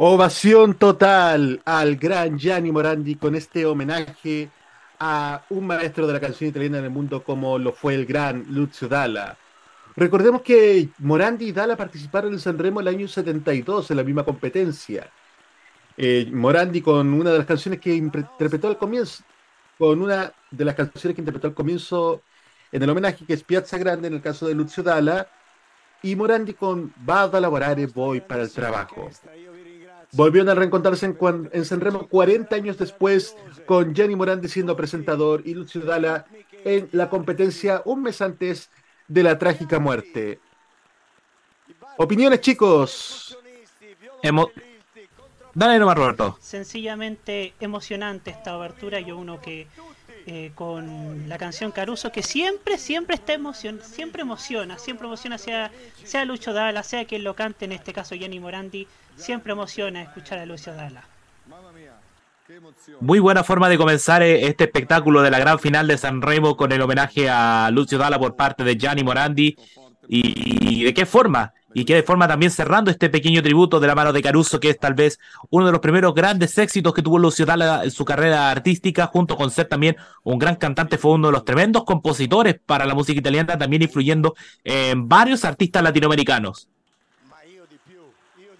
Ovación 0.06 0.74
total 0.74 1.62
al 1.64 1.96
gran 1.96 2.38
Gianni 2.38 2.70
Morandi 2.70 3.14
con 3.14 3.34
este 3.34 3.64
homenaje 3.64 4.50
a 5.00 5.46
un 5.48 5.66
maestro 5.66 6.06
de 6.06 6.12
la 6.12 6.20
canción 6.20 6.50
italiana 6.50 6.76
en 6.76 6.84
el 6.84 6.90
mundo 6.90 7.24
como 7.24 7.58
lo 7.58 7.72
fue 7.72 7.94
el 7.94 8.04
gran 8.04 8.44
Lucio 8.50 8.86
Dalla. 8.86 9.34
Recordemos 9.96 10.42
que 10.42 10.90
Morandi 10.98 11.46
y 11.46 11.52
Dalla 11.52 11.74
participaron 11.74 12.34
en 12.34 12.38
Sanremo 12.38 12.80
el 12.80 12.88
año 12.88 13.08
72 13.08 13.90
en 13.92 13.96
la 13.96 14.04
misma 14.04 14.26
competencia. 14.26 15.08
Eh, 15.96 16.28
Morandi 16.30 16.82
con 16.82 17.14
una 17.14 17.30
de 17.30 17.38
las 17.38 17.46
canciones 17.46 17.80
que 17.80 17.94
interpretó 17.94 18.68
al 18.68 18.76
comienzo, 18.76 19.24
con 19.78 20.02
una 20.02 20.30
de 20.50 20.64
las 20.66 20.74
canciones 20.74 21.14
que 21.14 21.22
interpretó 21.22 21.46
al 21.46 21.54
comienzo 21.54 22.20
en 22.72 22.82
el 22.82 22.90
homenaje 22.90 23.24
que 23.24 23.32
es 23.32 23.42
Piazza 23.42 23.78
Grande 23.78 24.08
en 24.08 24.12
el 24.12 24.20
caso 24.20 24.46
de 24.46 24.54
Lucio 24.54 24.82
Dalla 24.82 25.26
y 26.02 26.14
Morandi 26.14 26.52
con 26.52 26.92
Vado 26.94 27.38
a 27.38 27.40
lavorare 27.40 27.86
voy 27.86 28.20
para 28.20 28.42
el 28.42 28.52
trabajo. 28.52 29.08
Volvieron 30.14 30.48
a 30.48 30.54
reencontrarse 30.54 31.06
en, 31.06 31.16
en 31.52 31.64
Sanremo 31.64 32.08
40 32.08 32.54
años 32.54 32.78
después, 32.78 33.36
con 33.66 33.94
Gianni 33.94 34.16
Morandi 34.16 34.48
siendo 34.48 34.76
presentador 34.76 35.42
y 35.44 35.54
Lucio 35.54 35.80
Dalla 35.82 36.24
en 36.64 36.88
la 36.92 37.10
competencia 37.10 37.82
un 37.84 38.02
mes 38.02 38.20
antes 38.22 38.70
de 39.08 39.22
la 39.22 39.38
trágica 39.38 39.78
muerte. 39.78 40.38
Opiniones, 41.98 42.40
chicos. 42.40 43.38
Emo- 44.22 44.50
Dale 45.52 45.78
nomás, 45.78 45.96
Roberto. 45.96 46.36
Sencillamente 46.40 47.54
emocionante 47.60 48.30
esta 48.30 48.52
abertura. 48.54 48.98
Yo 49.00 49.16
uno 49.16 49.40
que 49.40 49.68
eh, 50.26 50.52
con 50.54 51.28
la 51.28 51.36
canción 51.38 51.70
Caruso 51.70 52.10
que 52.10 52.22
siempre, 52.22 52.78
siempre 52.78 53.16
está 53.16 53.34
emocion 53.34 53.80
siempre 53.82 54.22
emociona, 54.22 54.78
siempre 54.78 55.06
emociona 55.06 55.38
sea, 55.38 55.70
sea 56.02 56.24
Lucho 56.24 56.52
Dalla, 56.52 56.82
sea 56.82 57.04
quien 57.04 57.24
lo 57.24 57.34
cante, 57.34 57.66
en 57.66 57.72
este 57.72 57.92
caso 57.92 58.14
Jenny 58.14 58.40
Morandi, 58.40 58.86
siempre 59.16 59.52
emociona 59.52 60.02
escuchar 60.02 60.38
a 60.38 60.46
Lucio 60.46 60.74
Dalla. 60.74 61.04
Muy 63.00 63.18
buena 63.18 63.42
forma 63.44 63.68
de 63.68 63.78
comenzar 63.78 64.22
eh, 64.22 64.46
este 64.46 64.64
espectáculo 64.64 65.22
de 65.22 65.30
la 65.30 65.38
gran 65.38 65.58
final 65.58 65.86
de 65.86 65.98
San 65.98 66.22
Remo 66.22 66.56
con 66.56 66.72
el 66.72 66.80
homenaje 66.80 67.28
a 67.28 67.70
Lucio 67.70 67.98
Dalla 67.98 68.18
por 68.18 68.36
parte 68.36 68.64
de 68.64 68.76
Gianni 68.76 69.02
Morandi. 69.02 69.56
Y 70.06 70.84
de 70.84 70.92
qué 70.92 71.06
forma, 71.06 71.54
y 71.74 71.84
qué 71.84 71.96
de 71.96 72.02
forma 72.02 72.28
también 72.28 72.50
cerrando 72.50 72.90
este 72.90 73.10
pequeño 73.10 73.42
tributo 73.42 73.80
de 73.80 73.88
la 73.88 73.94
mano 73.94 74.12
de 74.12 74.22
Caruso, 74.22 74.60
que 74.60 74.70
es 74.70 74.78
tal 74.78 74.94
vez 74.94 75.18
uno 75.50 75.66
de 75.66 75.72
los 75.72 75.80
primeros 75.80 76.14
grandes 76.14 76.56
éxitos 76.56 76.94
que 76.94 77.02
tuvo 77.02 77.18
Lucio 77.18 77.44
Dalla 77.44 77.84
en 77.84 77.90
su 77.90 78.04
carrera 78.04 78.50
artística, 78.50 79.06
junto 79.06 79.36
con 79.36 79.50
ser 79.50 79.66
también 79.66 79.96
un 80.22 80.38
gran 80.38 80.56
cantante, 80.56 80.96
fue 80.96 81.12
uno 81.12 81.28
de 81.28 81.32
los 81.32 81.44
tremendos 81.44 81.84
compositores 81.84 82.60
para 82.64 82.86
la 82.86 82.94
música 82.94 83.18
italiana, 83.18 83.58
también 83.58 83.82
influyendo 83.82 84.34
en 84.62 85.08
varios 85.08 85.44
artistas 85.44 85.82
latinoamericanos. 85.82 86.68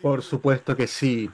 Por 0.03 0.23
supuesto 0.23 0.77
que 0.77 0.87
sí. 0.87 1.31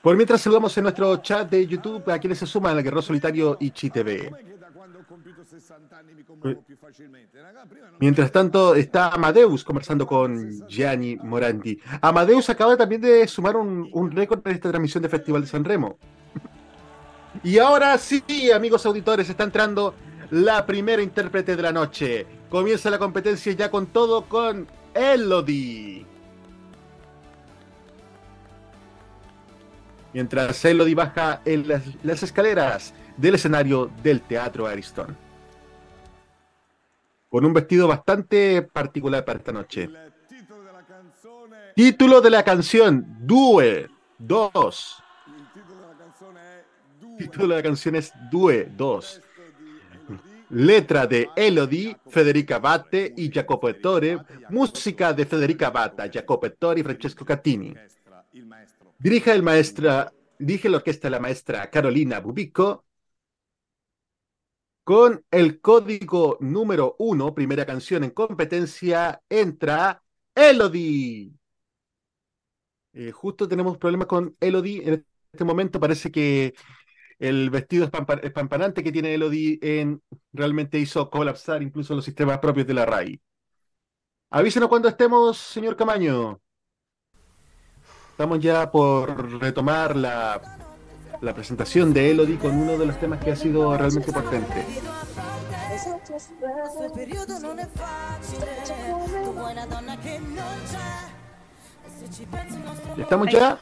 Por 0.00 0.16
mientras 0.16 0.40
saludamos 0.40 0.76
en 0.78 0.84
nuestro 0.84 1.16
chat 1.18 1.50
de 1.50 1.66
YouTube 1.66 2.08
a 2.10 2.18
quienes 2.18 2.38
se 2.38 2.46
suman 2.46 2.76
al 2.76 2.82
Guerrero 2.82 3.02
Solitario 3.02 3.58
y 3.60 3.70
TV. 3.70 4.30
Mientras 8.00 8.32
tanto, 8.32 8.74
está 8.74 9.08
Amadeus 9.08 9.64
conversando 9.64 10.06
con 10.06 10.66
Gianni 10.68 11.16
Morandi. 11.16 11.80
Amadeus 12.00 12.48
acaba 12.50 12.76
también 12.76 13.00
de 13.00 13.26
sumar 13.26 13.56
un, 13.56 13.88
un 13.92 14.10
récord 14.10 14.40
en 14.46 14.54
esta 14.54 14.70
transmisión 14.70 15.02
de 15.02 15.08
Festival 15.08 15.42
de 15.42 15.48
San 15.48 15.64
Remo. 15.64 15.98
Y 17.42 17.58
ahora 17.58 17.96
sí, 17.98 18.22
amigos 18.52 18.84
auditores, 18.86 19.28
está 19.28 19.44
entrando 19.44 19.94
la 20.30 20.66
primera 20.66 21.02
intérprete 21.02 21.56
de 21.56 21.62
la 21.62 21.72
noche. 21.72 22.26
Comienza 22.50 22.90
la 22.90 22.98
competencia 22.98 23.52
ya 23.52 23.70
con 23.70 23.86
todo 23.86 24.24
con 24.24 24.66
Elodie. 24.94 26.06
Mientras 30.12 30.64
Elodie 30.64 30.94
baja 30.94 31.42
en 31.44 31.68
las, 31.68 31.82
las 32.02 32.22
escaleras 32.22 32.94
del 33.16 33.34
escenario 33.34 33.90
del 34.02 34.22
Teatro 34.22 34.66
Ariston. 34.66 35.27
Con 37.28 37.44
un 37.44 37.52
vestido 37.52 37.86
bastante 37.86 38.62
particular 38.62 39.24
para 39.24 39.38
esta 39.38 39.52
noche. 39.52 39.90
Título 41.74 42.20
de 42.20 42.30
la 42.30 42.42
canción, 42.42 43.04
Due 43.20 43.88
2. 44.16 45.02
Il 45.26 45.48
titolo 45.52 45.86
della 45.86 45.96
canzone 45.98 46.40
è 46.40 46.64
Due. 46.98 47.16
Título 47.18 47.46
de 47.48 47.54
la 47.54 47.62
canción 47.62 47.94
es 47.96 48.12
Due 48.30 48.70
2. 48.74 49.20
Testo 49.20 49.42
di 49.58 49.80
Elodie, 49.92 50.46
Letra 50.48 51.06
de 51.06 51.30
Elodie, 51.36 51.96
Federica 52.06 52.58
Batte 52.58 53.12
y 53.14 53.30
Jacopo 53.30 53.68
Ettore. 53.68 54.24
Música 54.48 55.12
de 55.12 55.26
Federica 55.26 55.70
Batta, 55.70 56.08
Jacopo 56.10 56.46
Ettore 56.46 56.80
y 56.80 56.82
Francesco 56.82 57.24
Cattini. 57.26 57.74
Dirige 58.96 59.32
el 59.32 59.42
maestra, 59.42 60.10
dirige 60.38 60.68
la 60.70 60.78
orquesta 60.78 61.10
la 61.10 61.20
maestra 61.20 61.68
Carolina 61.68 62.20
Bubico. 62.20 62.86
Con 64.88 65.22
el 65.30 65.60
código 65.60 66.38
número 66.40 66.96
uno, 66.98 67.34
primera 67.34 67.66
canción 67.66 68.04
en 68.04 68.10
competencia, 68.10 69.20
entra 69.28 70.02
Elodie. 70.34 71.30
Eh, 72.94 73.12
justo 73.12 73.46
tenemos 73.46 73.76
problemas 73.76 74.06
con 74.06 74.34
Elodie 74.40 74.88
en 74.88 75.06
este 75.30 75.44
momento. 75.44 75.78
Parece 75.78 76.10
que 76.10 76.54
el 77.18 77.50
vestido 77.50 77.84
espampa- 77.84 78.18
espampanante 78.22 78.82
que 78.82 78.90
tiene 78.90 79.12
Elodie 79.12 79.58
en, 79.60 80.02
realmente 80.32 80.78
hizo 80.78 81.10
colapsar 81.10 81.62
incluso 81.62 81.94
los 81.94 82.06
sistemas 82.06 82.38
propios 82.38 82.66
de 82.66 82.72
la 82.72 82.86
RAI. 82.86 83.20
Avísenos 84.30 84.70
cuando 84.70 84.88
estemos, 84.88 85.36
señor 85.36 85.76
Camaño. 85.76 86.40
Estamos 88.12 88.38
ya 88.40 88.70
por 88.70 89.38
retomar 89.38 89.94
la, 89.94 90.40
la 91.20 91.34
presentación 91.34 91.92
de 91.92 92.10
Elodie 92.10 92.38
con 92.38 92.56
uno 92.56 92.76
de 92.78 92.86
los 92.86 92.98
temas 92.98 93.22
que 93.22 93.32
ha 93.32 93.36
sido 93.36 93.76
realmente 93.76 94.12
potente. 94.12 94.64
¿Estamos 102.96 103.28
ya? 103.30 103.58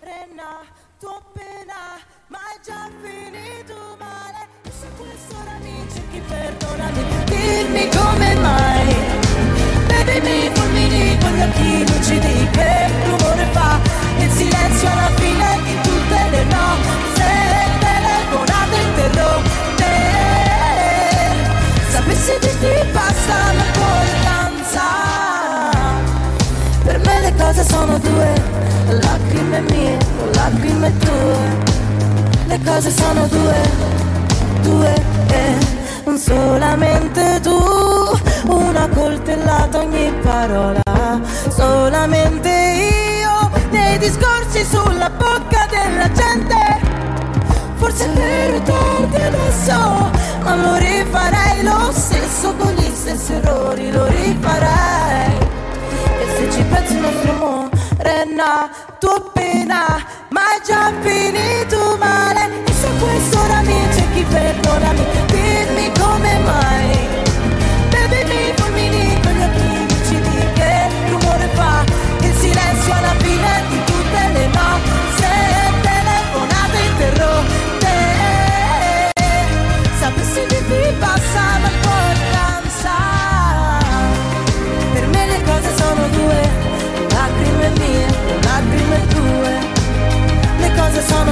dimmi 7.27 7.88
come 7.88 8.35
mai. 8.37 9.16
Occhi 11.57 11.87
lucidi, 11.87 12.49
che 12.51 12.88
rumore 13.07 13.47
fa 13.53 13.81
il 14.19 14.31
silenzio 14.31 14.88
alla 14.90 15.11
fine 15.16 15.61
di 15.64 15.81
tutte 15.83 16.31
le. 16.31 17.15
Sapessi 22.27 22.39
dirti 22.41 22.91
basta 22.91 23.53
l'importanza. 23.53 24.83
Per 26.83 26.99
me 26.99 27.21
le 27.21 27.35
cose 27.37 27.65
sono 27.65 27.99
due 27.99 28.35
Lacrime 28.89 29.61
mie, 29.71 29.97
lacrime 30.35 30.93
tue. 30.99 31.37
Le 32.47 32.61
cose 32.65 32.91
sono 32.91 33.27
due, 33.29 33.71
due 34.62 34.95
e 35.29 35.57
non 36.05 36.19
solamente 36.19 37.41
tu. 37.43 37.57
Una 38.47 38.89
coltellata 38.89 39.79
ogni 39.79 40.12
parola. 40.23 40.83
Solamente 41.49 42.49
io 43.21 43.51
Nei 43.71 43.99
discorsi 43.99 44.65
sulla 44.65 45.11
bocca 45.11 45.69
della 45.71 46.11
gente. 46.11 46.81
Forse 47.77 48.12
è 48.12 48.62
tardi 48.62 49.17
adesso 49.17 50.11
Ma 50.43 50.57
lo 50.57 50.75
rifarei 50.77 51.62
lo 51.62 51.93
stesso 51.93 51.95
Con 52.42 52.72
gli 52.75 52.94
stessi 52.94 53.33
errori 53.33 53.90
lo 53.90 54.07
rifarei 54.07 55.38
E 56.20 56.27
se 56.37 56.51
ci 56.53 56.62
pensi 56.64 56.92
il 56.92 57.01
nostro 57.01 57.33
amore 57.33 57.70
è 57.96 58.25
pena 59.33 60.05
Ma 60.29 60.40
è 60.55 60.61
già 60.64 60.92
finito 61.01 61.96
male. 61.99 62.62
E 62.64 62.72
se 62.72 62.88
questo 63.01 63.40
ora 63.40 63.62
mi 63.62 63.75
cerchi 63.94 64.22
perdonami 64.29 65.05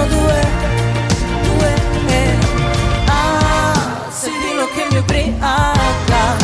due, 0.07 0.47
due 1.43 1.75
e. 2.07 2.39
Ah, 3.07 4.09
sentino 4.11 4.67
che 4.75 4.87
mi 4.91 4.99
ubriaca 4.99 6.37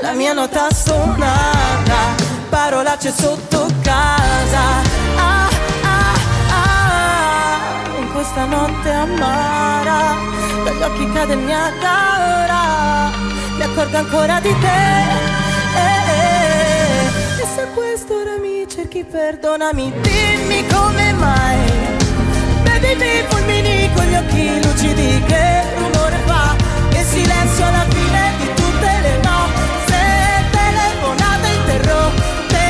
La 0.00 0.12
mia 0.12 0.32
nota 0.32 0.68
suonata 0.72 2.26
Parolacce 2.48 3.12
sotto 3.12 3.66
casa. 3.82 4.82
Ah, 5.16 5.48
ah, 5.82 6.14
ah 6.50 8.00
In 8.00 8.12
questa 8.12 8.44
notte 8.44 8.90
amara 8.90 10.16
Dagli 10.64 10.82
occhi 10.82 11.12
cade 11.12 11.32
il 11.34 11.38
Niagara 11.40 13.10
Mi 13.56 13.62
accorgo 13.62 13.96
ancora 13.96 14.40
di 14.40 14.54
te. 14.60 15.36
Eh, 15.76 16.00
eh. 16.10 17.42
E 17.42 17.46
se 17.54 17.66
questo 17.74 18.20
ora 18.20 18.38
mi 18.38 18.66
cerchi 18.68 19.04
perdonami 19.04 19.92
Dimmi 20.00 20.66
come 20.66 21.12
mai 21.12 21.97
Bevimi 22.70 23.24
fulmini 23.28 23.90
con 23.94 24.04
gli 24.04 24.14
occhi 24.14 24.62
lucidi 24.62 25.22
Che 25.26 25.62
rumore 25.76 26.18
fa 26.26 26.54
il 26.90 27.04
silenzio 27.04 27.66
alla 27.66 27.86
fine 27.88 28.32
di 28.38 28.46
tutte 28.54 28.90
le 29.02 29.20
nostre 29.22 30.00
telefonate 30.50 31.48
interrotte 31.48 32.66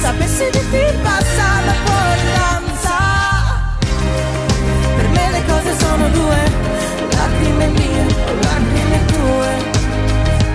Sapessi 0.00 0.44
di 0.50 0.70
ti 0.70 0.84
passa 1.02 1.46
l'importanza 1.66 2.96
Per 4.96 5.08
me 5.08 5.30
le 5.30 5.44
cose 5.46 5.78
sono 5.78 6.08
due 6.08 6.48
Lacrime 7.10 7.66
mie, 7.66 8.06
lacrime 8.42 9.04
tue. 9.06 9.50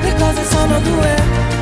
Le 0.02 0.16
cose 0.16 0.46
sono 0.50 0.80
due 0.80 1.53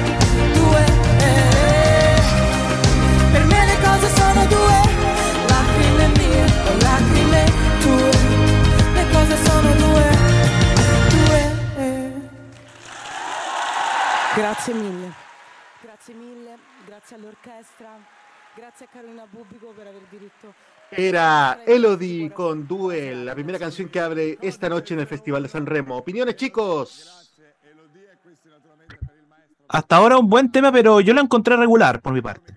Grazie 14.41 14.73
mille 14.73 15.13
Grazie 15.83 16.15
mille, 16.15 16.57
grazie 16.87 17.15
all'orchestra 17.15 17.89
Grazie 18.55 18.87
a 18.87 18.89
Carolina 18.91 19.27
Bubico 19.29 19.67
per 19.67 19.85
aver 19.85 20.01
diritto 20.09 20.51
Era 20.89 21.59
Elodie 21.63 22.31
con 22.31 22.65
Duel, 22.65 23.23
la 23.23 23.35
primera 23.35 23.59
canción 23.59 23.89
que 23.89 23.99
abre 23.99 24.39
esta 24.41 24.67
noche 24.67 24.95
en 24.95 25.01
el 25.01 25.05
Festival 25.05 25.43
de 25.43 25.49
San 25.49 25.67
Remo. 25.67 25.95
Opiniones, 25.95 26.35
chicos. 26.35 27.31
Hasta 29.67 29.95
ahora 29.95 30.17
un 30.17 30.27
buen 30.27 30.51
tema, 30.51 30.71
pero 30.71 30.99
yo 31.01 31.13
lo 31.13 31.21
encontré 31.21 31.55
regular 31.55 32.01
por 32.01 32.11
mi 32.11 32.21
parte. 32.21 32.55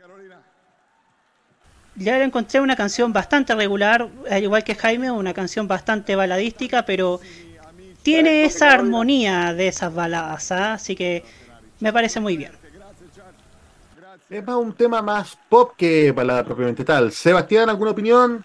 Ya 1.96 2.16
le 2.16 2.24
encontré 2.24 2.60
una 2.60 2.76
canción 2.76 3.12
bastante 3.12 3.54
regular, 3.54 4.08
al 4.30 4.42
igual 4.42 4.64
que 4.64 4.74
Jaime, 4.74 5.10
una 5.10 5.34
canción 5.34 5.68
bastante 5.68 6.16
baladística, 6.16 6.86
pero 6.86 7.20
tiene 8.02 8.44
esa 8.44 8.72
armonía 8.72 9.52
de 9.52 9.68
esas 9.68 9.94
baladas, 9.94 10.50
¿ah? 10.50 10.72
así 10.72 10.96
que 10.96 11.43
me 11.80 11.92
parece 11.92 12.20
muy 12.20 12.36
bien. 12.36 12.52
Es 14.30 14.44
más 14.44 14.56
un 14.56 14.72
tema 14.72 15.02
más 15.02 15.38
pop 15.48 15.72
que 15.76 16.12
balada 16.12 16.44
propiamente 16.44 16.84
tal. 16.84 17.12
Sebastián, 17.12 17.68
¿alguna 17.68 17.90
opinión? 17.90 18.44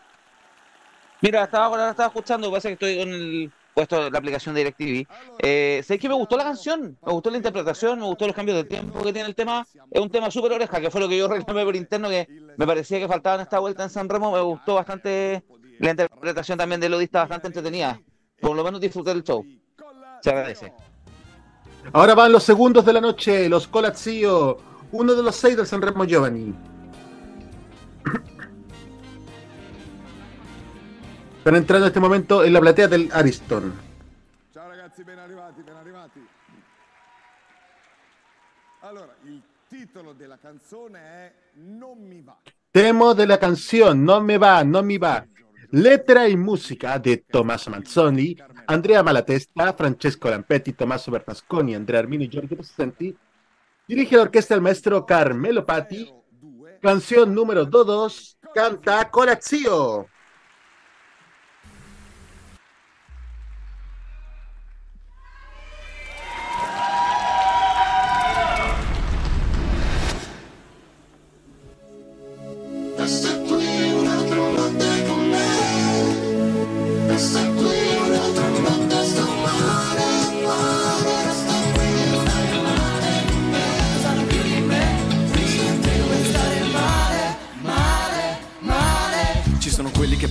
Mira, 1.21 1.43
estaba, 1.43 1.65
ahora 1.65 1.89
estaba 1.91 2.07
escuchando, 2.07 2.49
parece 2.49 2.69
que 2.69 2.73
estoy 2.73 2.97
con 2.97 3.13
el 3.13 3.51
puesto 3.73 4.03
de 4.03 4.11
la 4.11 4.17
aplicación 4.17 4.55
de 4.55 4.61
DirecTV. 4.61 5.07
Eh, 5.39 5.81
sé 5.85 5.99
que 5.99 6.09
me 6.09 6.15
gustó 6.15 6.37
la 6.37 6.43
canción, 6.43 6.97
me 7.05 7.11
gustó 7.11 7.29
la 7.29 7.37
interpretación, 7.37 7.99
me 7.99 8.05
gustó 8.05 8.25
los 8.27 8.35
cambios 8.35 8.57
de 8.57 8.63
tiempo 8.63 9.01
que 9.01 9.13
tiene 9.13 9.27
el 9.27 9.35
tema. 9.35 9.65
Es 9.91 10.01
un 10.01 10.09
tema 10.09 10.31
súper 10.31 10.53
oreja, 10.53 10.79
que 10.81 10.89
fue 10.89 11.01
lo 11.01 11.09
que 11.09 11.17
yo 11.17 11.27
reclamé 11.29 11.63
por 11.63 11.75
interno, 11.75 12.09
que 12.09 12.27
me 12.57 12.65
parecía 12.67 12.99
que 12.99 13.07
faltaba 13.07 13.35
en 13.35 13.41
esta 13.41 13.59
vuelta 13.59 13.83
en 13.83 13.89
San 13.89 14.09
Remo. 14.09 14.31
Me 14.31 14.41
gustó 14.41 14.75
bastante 14.75 15.43
la 15.79 15.91
interpretación 15.91 16.57
también 16.57 16.81
de 16.81 16.89
Lodi, 16.89 17.05
está 17.05 17.21
bastante 17.21 17.47
entretenida. 17.47 17.99
Por 18.39 18.55
lo 18.55 18.63
menos 18.63 18.79
disfruté 18.79 19.11
del 19.11 19.23
show. 19.23 19.45
Se 20.21 20.29
agradece. 20.29 20.73
Ahora 21.91 22.13
van 22.13 22.31
los 22.31 22.43
segundos 22.43 22.85
de 22.85 22.93
la 22.93 23.01
noche, 23.01 23.49
los 23.49 23.67
Colazzio, 23.67 24.57
uno 24.91 25.15
de 25.15 25.23
los 25.23 25.35
seis 25.35 25.57
del 25.57 25.65
San 25.65 25.81
Remo 25.81 26.05
Giovanni. 26.05 26.53
Están 31.39 31.55
entrando 31.55 31.85
en 31.85 31.89
este 31.89 31.99
momento 31.99 32.43
en 32.43 32.53
la 32.53 32.59
platea 32.59 32.87
del 32.87 33.09
Ariston. 33.11 33.73
Ciao 34.53 34.67
ragazzi, 34.69 35.03
ben 35.03 35.17
arrivati, 35.17 35.61
ben 35.63 35.75
arrivati. 35.75 36.27
Allora, 38.81 39.15
il 39.23 39.41
titolo 39.67 40.13
della 40.13 40.37
canzone 40.37 40.99
è 40.99 41.33
Non 41.55 41.97
mi 41.97 42.21
va. 42.21 42.37
Tema 42.71 43.13
de 43.15 43.25
la 43.25 43.37
canción 43.39 44.03
No 44.03 44.21
me 44.21 44.37
va, 44.37 44.63
no 44.63 44.83
me 44.83 44.97
va. 44.97 45.25
Letra 45.71 46.27
y 46.27 46.35
música 46.35 46.97
de 46.97 47.17
Tommaso 47.17 47.69
Manzoni, 47.69 48.35
Andrea 48.65 49.03
Malatesta, 49.03 49.73
Francesco 49.73 50.27
Lampetti, 50.27 50.73
Tommaso 50.73 51.11
Bernasconi, 51.11 51.75
Andrea 51.75 51.99
Armino 51.99 52.23
y 52.23 52.29
Giorgio 52.29 52.57
Presenti. 52.57 53.15
Dirige 53.87 54.15
la 54.15 54.23
orquesta 54.23 54.55
el 54.55 54.61
maestro 54.61 55.05
Carmelo 55.05 55.65
Patti. 55.65 56.11
Canción 56.81 57.35
número 57.35 57.65
2, 57.65 58.37
canta 58.53 59.11
Corazio. 59.11 60.07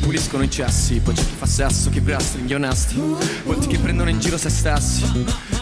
Puliscono 0.09 0.43
i 0.43 0.51
cessi, 0.51 1.01
poi 1.01 1.13
c'è 1.13 1.21
chi 1.21 1.35
fa 1.37 1.45
sesso, 1.45 1.91
chi 1.91 1.99
wrestling, 1.99 2.49
gli 2.49 2.55
onesti, 2.55 2.99
molti 3.45 3.67
che 3.67 3.77
prendono 3.77 4.09
in 4.09 4.19
giro 4.19 4.39
se 4.39 4.49
stessi. 4.49 5.05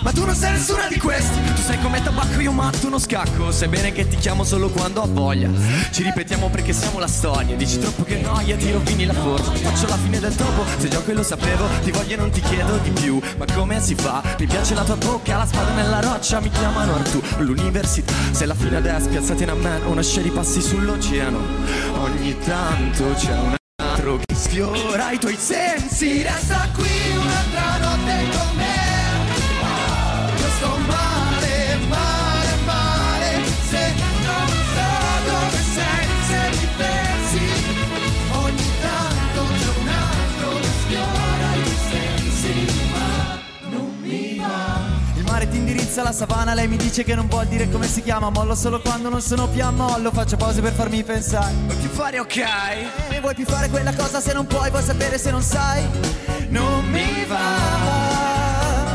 Ma 0.02 0.12
tu 0.12 0.24
non 0.24 0.36
sei 0.36 0.52
nessuna 0.52 0.86
di 0.86 1.00
questi, 1.00 1.42
tu 1.52 1.62
sei 1.62 1.80
come 1.80 2.00
tabacco, 2.00 2.40
io 2.40 2.52
matto 2.52 2.86
uno 2.86 3.00
scacco, 3.00 3.50
sai 3.50 3.66
bene 3.66 3.90
che 3.90 4.06
ti 4.06 4.14
chiamo 4.14 4.44
solo 4.44 4.68
quando 4.68 5.00
ho 5.00 5.08
voglia. 5.10 5.50
Ci 5.90 6.04
ripetiamo 6.04 6.48
perché 6.48 6.72
siamo 6.72 7.00
la 7.00 7.08
storia, 7.08 7.56
dici 7.56 7.80
troppo 7.80 8.04
che 8.04 8.18
noia, 8.18 8.54
ti 8.56 8.70
rovini 8.70 9.04
la 9.04 9.14
forma. 9.14 9.52
Faccio 9.52 9.88
la 9.88 9.96
fine 9.96 10.20
del 10.20 10.36
topo, 10.36 10.62
se 10.78 10.86
gioco 10.86 11.10
e 11.10 11.14
lo 11.14 11.24
sapevo, 11.24 11.66
ti 11.82 11.90
voglio 11.90 12.14
e 12.14 12.16
non 12.16 12.30
ti 12.30 12.40
chiedo 12.40 12.76
di 12.76 12.90
più. 12.90 13.20
Ma 13.38 13.46
come 13.52 13.80
si 13.80 13.96
fa? 13.96 14.22
Mi 14.38 14.46
piace 14.46 14.74
la 14.74 14.84
tua 14.84 14.94
bocca, 14.94 15.38
la 15.38 15.46
spada 15.46 15.72
nella 15.72 15.98
roccia, 15.98 16.38
mi 16.38 16.50
chiamano 16.50 16.94
Artù, 16.94 17.20
l'università. 17.38 18.12
Sei 18.30 18.46
la 18.46 18.54
fine 18.54 18.76
adesso, 18.76 19.08
piazzati 19.08 19.42
in 19.42 19.50
a 19.50 19.54
man, 19.54 19.86
una 19.86 20.02
scia 20.02 20.20
di 20.20 20.30
passi 20.30 20.62
sull'oceano. 20.62 21.38
Ogni 21.96 22.36
tanto 22.44 23.12
c'è 23.16 23.32
un 23.32 23.38
altro 23.38 23.65
che 24.14 24.34
sfiora 24.34 25.10
i 25.10 25.18
tuoi 25.18 25.36
sensi. 25.36 26.22
Resta 26.22 26.68
qui 26.74 27.16
un'altra 27.16 27.78
notte 27.78 27.85
indirizza 45.96 46.02
la 46.02 46.12
savana, 46.12 46.54
lei 46.54 46.68
mi 46.68 46.76
dice 46.76 47.04
che 47.04 47.14
non 47.14 47.26
vuol 47.28 47.46
dire 47.46 47.70
come 47.70 47.86
si 47.86 48.02
chiama. 48.02 48.30
Mollo 48.30 48.54
solo 48.54 48.80
quando 48.80 49.08
non 49.08 49.20
sono 49.20 49.48
più 49.48 49.64
a 49.64 49.70
mollo, 49.70 50.10
faccio 50.10 50.36
pause 50.36 50.60
per 50.60 50.72
farmi 50.72 51.02
pensare. 51.02 51.54
Vuoi 51.66 51.76
più 51.76 51.88
fare 51.88 52.18
ok? 52.18 52.36
E 53.10 53.20
vuoi 53.20 53.34
più 53.34 53.44
fare 53.44 53.68
quella 53.70 53.94
cosa 53.94 54.20
se 54.20 54.32
non 54.32 54.46
puoi, 54.46 54.70
vuoi 54.70 54.82
sapere 54.82 55.18
se 55.18 55.30
non 55.30 55.42
sai? 55.42 55.82
Non 56.48 56.84
mi 56.90 57.24
va. 57.26 58.94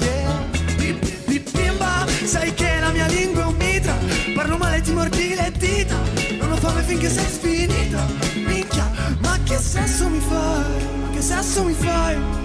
Yeah. 0.00 0.40
Pi- 0.76 1.42
Bimba, 1.52 2.06
sai 2.24 2.54
che 2.54 2.78
la 2.78 2.90
mia 2.90 3.06
lingua 3.06 3.42
è 3.42 3.46
un 3.46 3.56
mitra. 3.56 3.96
Parlo 4.34 4.56
male, 4.58 4.80
ti 4.82 4.92
mordi 4.92 5.34
le 5.34 5.52
dita. 5.56 5.96
Non 6.38 6.52
ho 6.52 6.56
fame 6.56 6.82
finché 6.82 7.10
sei 7.10 7.26
sfinita. 7.26 8.06
Minchia, 8.34 8.90
ma 9.20 9.38
che 9.44 9.56
sesso 9.58 10.08
mi 10.08 10.20
fai? 10.20 10.86
Ma 11.00 11.10
che 11.12 11.22
sesso 11.22 11.64
mi 11.64 11.72
fai? 11.72 12.41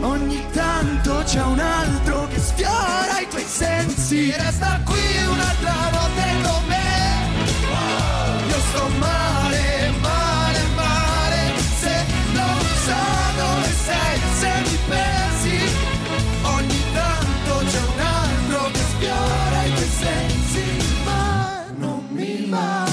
Ogni 0.00 0.44
tanto 0.52 1.22
c'è 1.24 1.42
un 1.42 1.58
altro 1.58 2.28
che 2.28 2.38
sfiora 2.38 3.20
i 3.20 3.28
tuoi 3.28 3.44
sensi. 3.44 4.30
Resta 4.30 4.80
qui 4.84 5.24
un'altra 5.28 5.90
notte 5.90 6.24
con 6.42 6.64
me. 6.66 6.84
Io 8.48 8.58
sto 8.70 8.88
male, 8.98 9.92
male, 10.00 10.60
male. 10.74 11.52
Se 11.80 12.04
non 12.32 12.60
so 12.86 13.04
dove 13.36 13.70
sei, 13.84 14.20
se 14.38 14.50
mi 14.64 14.78
pensi. 14.88 15.58
Ogni 16.42 16.82
tanto 16.92 17.64
c'è 17.70 17.80
un 17.94 18.00
altro 18.00 18.70
che 18.70 18.80
sfiora 18.90 19.62
i 19.64 19.72
tuoi 19.74 19.90
sensi. 20.00 20.64
Ma 21.04 21.64
non 21.76 22.06
mi 22.10 22.46
va. 22.48 22.84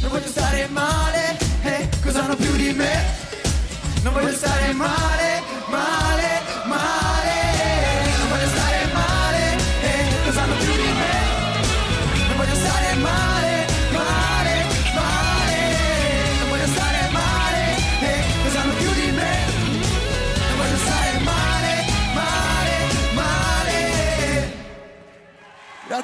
Non 0.00 0.10
voglio 0.10 0.28
stare 0.28 0.68
male, 0.70 1.36
eh, 1.62 1.88
cosa 2.02 2.24
hanno 2.24 2.36
più 2.36 2.54
di 2.54 2.72
me? 2.72 3.24
Non 4.02 4.12
voglio 4.12 4.32
stare 4.32 4.72
male, 4.72 5.35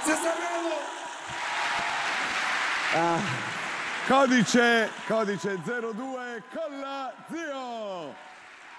Grazie 0.05 0.17
Sanremo! 0.17 0.75
Codice, 4.09 4.89
codice 5.07 5.57
02, 5.65 6.43
colla 6.53 7.15
zio! 7.31 8.15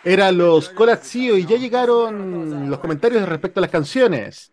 Eran 0.04 0.38
los 0.38 0.68
Colazio 0.68 1.38
y 1.38 1.46
ya 1.46 1.56
llegaron 1.56 2.70
los 2.70 2.80
comentarios 2.80 3.28
respecto 3.30 3.62
a 3.62 3.62
las 3.62 3.70
canciones. 3.70 4.52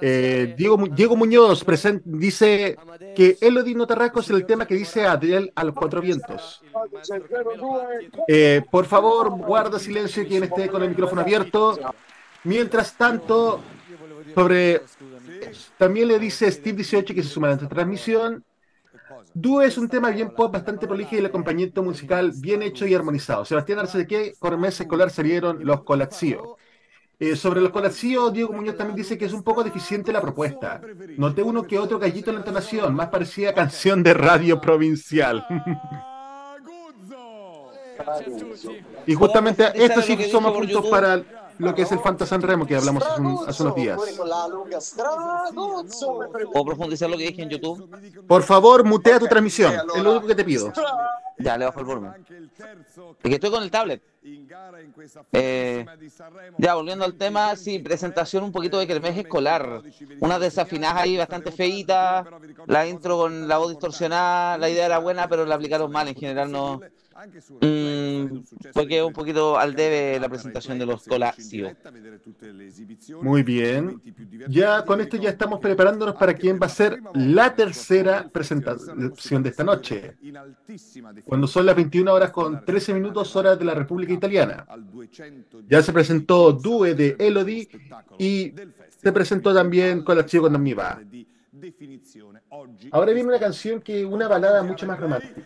Eh, 0.00 0.54
Diego, 0.56 0.82
Diego 0.90 1.14
Muñoz 1.14 1.62
dice 2.04 2.78
que 3.14 3.36
Elodie 3.42 3.74
no 3.74 3.86
Tarraco 3.86 4.20
es 4.20 4.30
el 4.30 4.46
tema 4.46 4.64
que 4.64 4.76
dice 4.76 5.04
Adriel 5.04 5.52
a 5.54 5.64
los 5.64 5.74
cuatro 5.74 6.00
vientos. 6.00 6.62
Eh, 8.26 8.62
por 8.70 8.86
favor, 8.86 9.28
guarda 9.28 9.78
silencio 9.78 10.26
quien 10.26 10.44
esté 10.44 10.70
con 10.70 10.82
el 10.82 10.88
micrófono 10.88 11.20
abierto. 11.20 11.78
Mientras 12.44 12.94
tanto, 12.94 13.60
sobre 14.34 14.82
también 15.76 16.08
le 16.08 16.18
dice 16.18 16.50
Steve 16.50 16.76
18 16.76 17.14
que 17.14 17.22
se 17.22 17.28
suma 17.28 17.48
a 17.48 17.56
la 17.56 17.68
transmisión. 17.68 18.44
Dúo 19.34 19.62
es 19.62 19.78
un 19.78 19.88
tema 19.88 20.10
bien 20.10 20.30
pop, 20.30 20.52
bastante 20.52 20.86
prolijo 20.86 21.14
y 21.14 21.18
el 21.18 21.26
acompañamiento 21.26 21.82
musical 21.82 22.32
bien 22.36 22.62
hecho 22.62 22.86
y 22.86 22.94
armonizado. 22.94 23.44
Sebastián 23.44 23.78
Arce 23.78 23.98
de 23.98 24.06
qué 24.06 24.34
con 24.38 24.58
mes 24.60 24.80
escolar 24.80 25.10
salieron 25.10 25.64
los 25.64 25.84
Colazio. 25.84 26.56
Eh, 27.20 27.34
sobre 27.34 27.60
los 27.60 27.70
Colazio, 27.70 28.30
Diego 28.30 28.52
Muñoz 28.52 28.76
también 28.76 28.96
dice 28.96 29.18
que 29.18 29.24
es 29.24 29.32
un 29.32 29.42
poco 29.42 29.64
deficiente 29.64 30.12
la 30.12 30.20
propuesta. 30.20 30.80
Noté 31.16 31.42
uno 31.42 31.64
que 31.64 31.78
otro 31.78 31.98
gallito 31.98 32.30
en 32.30 32.36
la 32.36 32.40
entonación, 32.40 32.94
más 32.94 33.08
parecía 33.08 33.54
canción 33.54 34.02
de 34.02 34.14
radio 34.14 34.60
provincial. 34.60 35.44
y 39.06 39.14
justamente 39.14 39.70
¿Puedo 39.70 39.84
estos 39.84 40.04
sí 40.04 40.16
por 40.16 40.52
puntos 40.52 40.86
para 40.86 41.22
lo 41.58 41.74
que 41.74 41.82
es 41.82 41.92
el 41.92 41.98
Fanta 42.00 42.24
Sanremo 42.26 42.66
que 42.66 42.76
hablamos 42.76 43.02
hace, 43.04 43.20
un- 43.20 43.48
hace 43.48 43.62
unos 43.62 43.74
días. 43.74 43.98
¿Puedo 46.52 46.64
profundizar 46.64 47.10
lo 47.10 47.16
que 47.16 47.24
dije 47.28 47.42
en 47.42 47.50
YouTube? 47.50 47.88
Por 48.26 48.42
favor, 48.42 48.84
mutea 48.84 49.18
tu 49.18 49.26
transmisión, 49.26 49.72
es 49.94 50.02
lo 50.02 50.12
único 50.12 50.26
que 50.26 50.34
te 50.34 50.44
pido. 50.44 50.72
Ya, 51.38 51.56
le 51.56 51.66
bajo 51.66 51.78
el 51.80 51.86
volumen. 51.86 52.12
Es 52.28 53.28
que 53.30 53.34
estoy 53.34 53.50
con 53.50 53.62
el 53.62 53.70
tablet. 53.70 54.02
Eh, 55.32 55.86
ya, 56.58 56.74
volviendo 56.74 57.04
al 57.04 57.14
tema, 57.14 57.54
sí, 57.56 57.78
presentación 57.78 58.42
un 58.44 58.50
poquito 58.52 58.78
de 58.78 58.86
Kermés 58.86 59.16
escolar. 59.16 59.82
Unas 60.20 60.40
desafinadas 60.40 61.02
ahí 61.02 61.16
bastante 61.16 61.52
feitas. 61.52 62.26
La 62.66 62.86
intro 62.86 63.16
con 63.18 63.46
la 63.46 63.58
voz 63.58 63.70
distorsionada. 63.70 64.58
La 64.58 64.68
idea 64.68 64.86
era 64.86 64.98
buena, 64.98 65.28
pero 65.28 65.46
la 65.46 65.54
aplicaron 65.54 65.90
mal. 65.92 66.08
En 66.08 66.14
general 66.16 66.50
no. 66.50 66.80
Mm, 67.60 68.38
porque 68.72 69.02
un 69.02 69.12
poquito 69.12 69.58
al 69.58 69.74
debe 69.74 70.20
la 70.20 70.28
presentación 70.28 70.78
de 70.78 70.86
los 70.86 71.04
Colasio. 71.04 71.74
Muy 73.22 73.42
bien. 73.42 74.00
Ya 74.48 74.84
con 74.84 75.00
esto 75.00 75.16
ya 75.16 75.30
estamos 75.30 75.58
preparándonos 75.58 76.14
para 76.14 76.34
quién 76.34 76.60
va 76.62 76.66
a 76.66 76.70
ser 76.70 77.00
la 77.14 77.54
tercera 77.54 78.28
presentación 78.28 79.42
de 79.42 79.48
esta 79.48 79.64
noche. 79.64 80.16
Cuando 81.24 81.48
son 81.48 81.66
las 81.66 81.74
21 81.74 82.12
horas 82.12 82.30
con 82.30 82.64
13 82.64 82.94
minutos 82.94 83.34
horas 83.34 83.58
de 83.58 83.64
la 83.64 83.74
República 83.74 84.12
Italiana. 84.12 84.64
Ya 85.68 85.82
se 85.82 85.92
presentó 85.92 86.52
Due 86.52 86.94
de 86.94 87.16
Elodie 87.18 87.68
y 88.18 88.54
se 88.88 89.12
presentó 89.12 89.52
también 89.52 90.04
con 90.04 90.18
cuando 90.40 90.58
me 90.58 90.74
va. 90.74 91.00
Ahora 92.92 93.12
viene 93.12 93.28
una 93.28 93.38
canción 93.38 93.80
que 93.80 94.04
una 94.04 94.28
balada 94.28 94.62
mucho 94.62 94.86
más 94.86 95.00
romántica. 95.00 95.42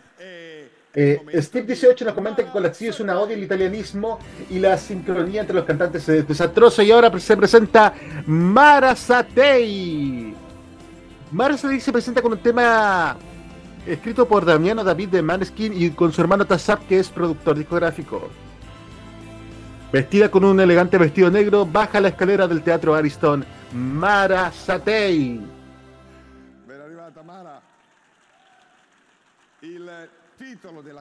Eh, 0.95 1.25
Steve 1.41 1.65
18 1.65 2.05
nos 2.05 2.13
comenta 2.13 2.43
que 2.43 2.51
Colazzi 2.51 2.87
es 2.87 2.99
una 2.99 3.19
odia 3.19 3.35
al 3.35 3.41
italianismo 3.41 4.19
y 4.51 4.59
la 4.59 4.77
sincronía 4.77 5.41
entre 5.41 5.55
los 5.55 5.65
cantantes 5.65 6.07
es 6.07 6.27
desastroso 6.27 6.83
y 6.83 6.91
ahora 6.91 7.11
se 7.19 7.35
presenta 7.35 7.95
Mara 8.27 8.95
Satei. 8.95 10.35
Mara 11.31 11.57
Satei 11.57 11.79
se 11.79 11.91
presenta 11.91 12.21
con 12.21 12.33
un 12.33 12.37
tema 12.37 13.17
escrito 13.87 14.27
por 14.27 14.45
Damiano 14.45 14.83
David 14.83 15.09
de 15.09 15.23
Maneskin 15.23 15.73
y 15.75 15.89
con 15.89 16.13
su 16.13 16.21
hermano 16.21 16.45
Tazap, 16.45 16.87
que 16.87 16.99
es 16.99 17.09
productor 17.09 17.57
discográfico. 17.57 18.29
Vestida 19.91 20.29
con 20.29 20.43
un 20.43 20.59
elegante 20.59 20.99
vestido 20.99 21.31
negro, 21.31 21.65
baja 21.65 21.99
la 22.01 22.09
escalera 22.09 22.47
del 22.47 22.61
Teatro 22.61 22.93
Ariston 22.93 23.43
Mara 23.73 24.51
Satei. 24.51 25.41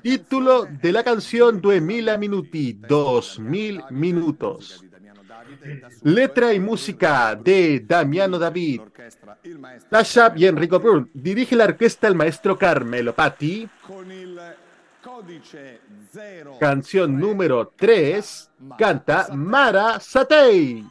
Título 0.03 0.67
de 0.67 0.93
la 0.93 1.05
canción 1.05 1.61
2000 1.61 2.19
minuti, 2.19 2.73
2000 2.73 3.85
minutos. 3.91 4.85
Letra 6.03 6.53
y 6.53 6.59
música 6.61 7.37
de 7.37 7.81
Damiano 7.87 8.39
David. 8.39 8.81
Tasha 9.89 10.33
y 10.37 10.47
Enrico 10.47 10.81
Brun. 10.81 11.09
Dirige 11.15 11.55
la 11.55 11.65
orquesta 11.65 12.09
el 12.09 12.15
maestro 12.15 12.59
Carmelo 12.59 13.15
Patti. 13.15 13.69
con 13.87 14.11
il 14.11 14.39
codice 15.03 15.81
0 16.13 16.57
Canción 16.59 17.19
número 17.19 17.73
3. 17.77 18.51
Canta 18.77 19.29
Mara 19.33 20.01
Satei. 20.01 20.85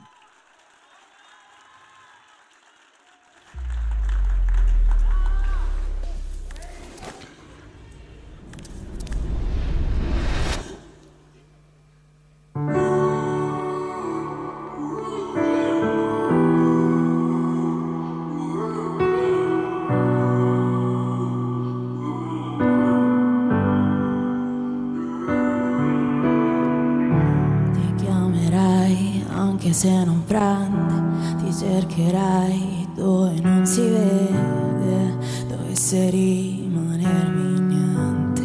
Anche 29.62 29.74
se 29.74 30.04
non 30.04 30.24
prende, 30.26 31.44
ti 31.44 31.54
cercherai 31.54 32.88
dove 32.96 33.40
non 33.42 33.64
si 33.64 33.82
vede, 33.82 35.16
dovesse 35.48 36.10
rimanermi 36.10 37.60
niente. 37.60 38.42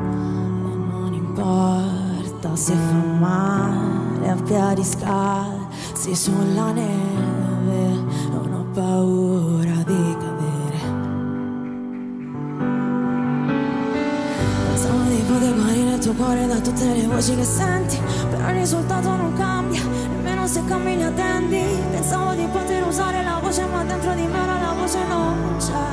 E 0.00 0.76
non 0.88 1.12
importa 1.12 2.56
se 2.56 2.72
fa 2.72 3.04
male 3.18 4.30
a 4.30 4.42
piedi 4.44 4.82
scalzi 4.82 6.14
sulla 6.14 6.72
neve, 6.72 8.02
non 8.30 8.50
ho 8.50 8.64
paura 8.72 9.39
tuo 16.00 16.12
cuore 16.14 16.46
da 16.46 16.58
tutte 16.60 16.84
le 16.84 17.06
voci 17.06 17.36
che 17.36 17.44
senti 17.44 18.00
Però 18.30 18.48
il 18.48 18.54
risultato 18.54 19.08
non 19.14 19.34
cambia, 19.34 19.82
nemmeno 19.82 20.46
se 20.46 20.64
cammini 20.64 21.04
attendi 21.04 21.62
Pensavo 21.90 22.32
di 22.32 22.46
poter 22.46 22.86
usare 22.86 23.22
la 23.22 23.38
voce 23.40 23.64
ma 23.66 23.84
dentro 23.84 24.14
di 24.14 24.26
me 24.26 24.46
la 24.46 24.72
voce 24.76 25.04
non 25.06 25.56
c'è. 25.58 25.88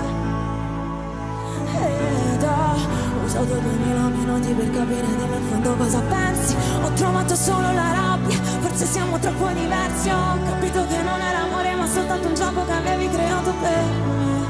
Ed 1.80 2.44
ho 2.44 3.26
usato 3.26 3.60
duemila 3.60 4.08
minuti 4.08 4.54
per 4.54 4.72
capire 4.72 5.08
nel 5.08 5.42
fondo 5.50 5.76
cosa 5.76 6.00
pensi. 6.02 6.56
Ho 6.84 6.92
trovato 6.94 7.36
solo 7.36 7.72
la 7.74 7.92
rabbia, 7.92 8.38
forse 8.62 8.86
siamo 8.86 9.20
troppo 9.20 9.48
diversi. 9.48 10.10
Ho 10.10 10.38
capito 10.46 10.86
che 10.88 11.02
non 11.02 11.20
era 11.20 11.42
amore 11.42 11.76
ma 11.76 11.88
soltanto 11.88 12.28
un 12.28 12.36
gioco 12.36 12.66
che 12.66 12.72
avevi 12.72 13.10
creato 13.10 13.54
per 13.62 13.84
me. 14.18 14.46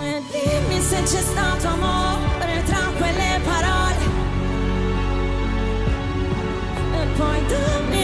E 0.00 0.22
dimmi 0.30 0.80
se 0.80 1.02
c'è 1.02 1.20
stato 1.20 1.68
amore 1.68 2.27
tra 3.08 3.14
quelle 3.14 3.40
parole. 3.44 4.06
E 6.92 7.06
poi 7.16 7.46
dammi 7.46 7.88
duemila 7.88 7.97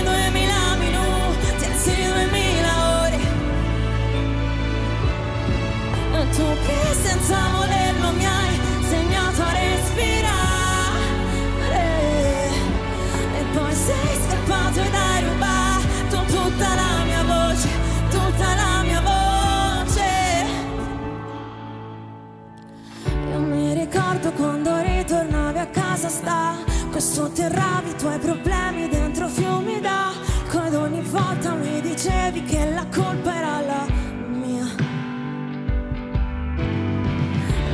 Sotterravi 27.34 27.90
i 27.90 27.94
tuoi 27.96 28.18
problemi 28.20 28.88
dentro 28.88 29.26
fiumi 29.26 29.80
d'acqua 29.80 30.66
Ed 30.68 30.74
ogni 30.74 31.00
volta 31.00 31.54
mi 31.54 31.80
dicevi 31.80 32.44
che 32.44 32.70
la 32.70 32.86
colpa 32.94 33.36
era 33.36 33.60
la 33.60 33.86
mia. 34.28 34.64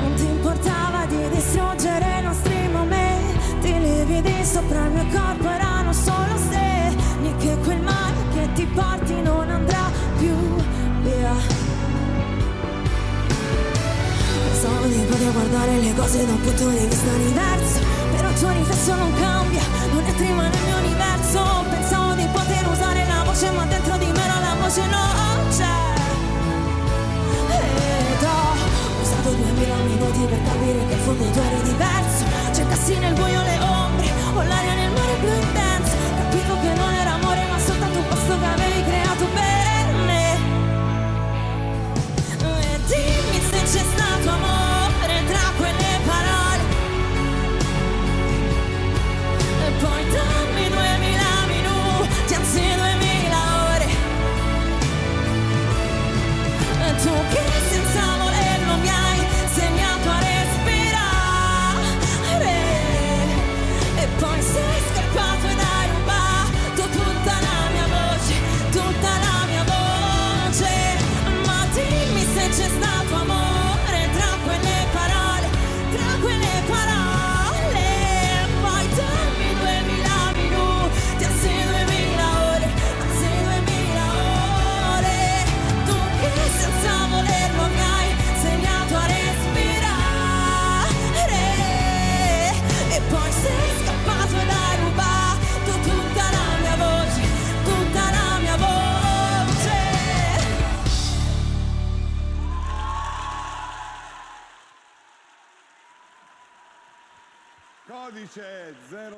Non 0.01 0.15
ti 0.17 0.25
importava 0.25 1.05
di 1.05 1.29
distruggere 1.29 2.21
i 2.21 2.23
nostri 2.23 2.69
momenti 2.73 3.69
I 3.69 3.81
lividi 3.81 4.45
sopra 4.47 4.87
il 4.87 4.93
mio 4.93 5.07
corpo 5.13 5.49
erano 5.51 5.93
solo 5.93 6.39
segni 6.51 7.37
Che 7.37 7.59
quel 7.63 7.83
male 7.83 8.17
che 8.33 8.49
ti 8.55 8.65
porti 8.65 9.21
non 9.21 9.51
andrà 9.51 9.91
più 10.17 10.35
via. 11.03 11.35
Pensavo 14.47 14.87
di 14.87 15.05
poter 15.07 15.33
guardare 15.33 15.81
le 15.81 15.95
cose 15.95 16.25
da 16.25 16.33
un 16.33 16.41
punto 16.41 16.69
di 16.71 16.87
vista 16.87 17.13
diverso 17.13 17.90
Riflesso 18.71 18.95
non 18.95 19.13
cambia, 19.15 19.63
non 19.91 20.15
prima 20.15 20.47
nel 20.47 20.63
mio 20.63 20.77
universo. 20.77 21.43
Pensavo 21.71 22.13
di 22.13 22.25
poter 22.31 22.69
usare 22.71 23.05
la 23.05 23.25
voce 23.25 23.51
ma 23.51 23.65
dentro 23.65 23.97
di 23.97 24.07
me 24.07 24.27
la 24.29 24.55
voce 24.61 24.87
non 24.87 25.49
c'è 25.51 25.79
Ed 27.51 28.23
ho 28.23 29.03
usato 29.03 29.31
duemila 29.31 29.75
minuti 29.75 30.25
per 30.25 30.43
capire 30.45 30.87
che 30.87 30.93
in 30.93 31.01
fondo 31.01 31.25
tu 31.25 31.39
eri 31.41 31.63
diverso. 31.63 32.25
Cercassi 32.53 32.97
nel 32.99 33.15
buio 33.15 33.43
le 33.43 33.59
ombre 33.59 34.13
o 34.37 34.43
l'aria 34.45 34.75
nel 34.75 34.93
mare 34.93 35.17
blu 35.19 35.70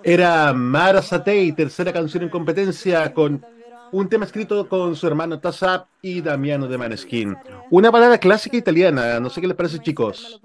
Era 0.02 0.52
Mara 0.52 1.02
Satei, 1.02 1.52
tercera 1.52 1.92
canción 1.92 2.24
en 2.24 2.28
competencia 2.28 3.12
con 3.12 3.44
un 3.92 4.08
tema 4.08 4.24
escrito 4.24 4.68
con 4.68 4.96
su 4.96 5.06
hermano 5.06 5.38
Tazap 5.38 5.86
y 6.00 6.20
Damiano 6.20 6.66
de 6.66 6.78
Maneskin. 6.78 7.36
Una 7.70 7.90
balada 7.90 8.18
clásica 8.18 8.56
italiana, 8.56 9.20
no 9.20 9.28
sé 9.28 9.40
qué 9.40 9.46
les 9.46 9.56
parece 9.56 9.78
chicos. 9.78 10.40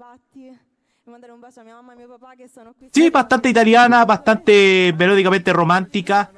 Sí, 2.92 3.10
bastante 3.10 3.48
italiana, 3.48 4.04
bastante 4.04 4.94
melódicamente 4.98 5.52
romántica. 5.52 6.30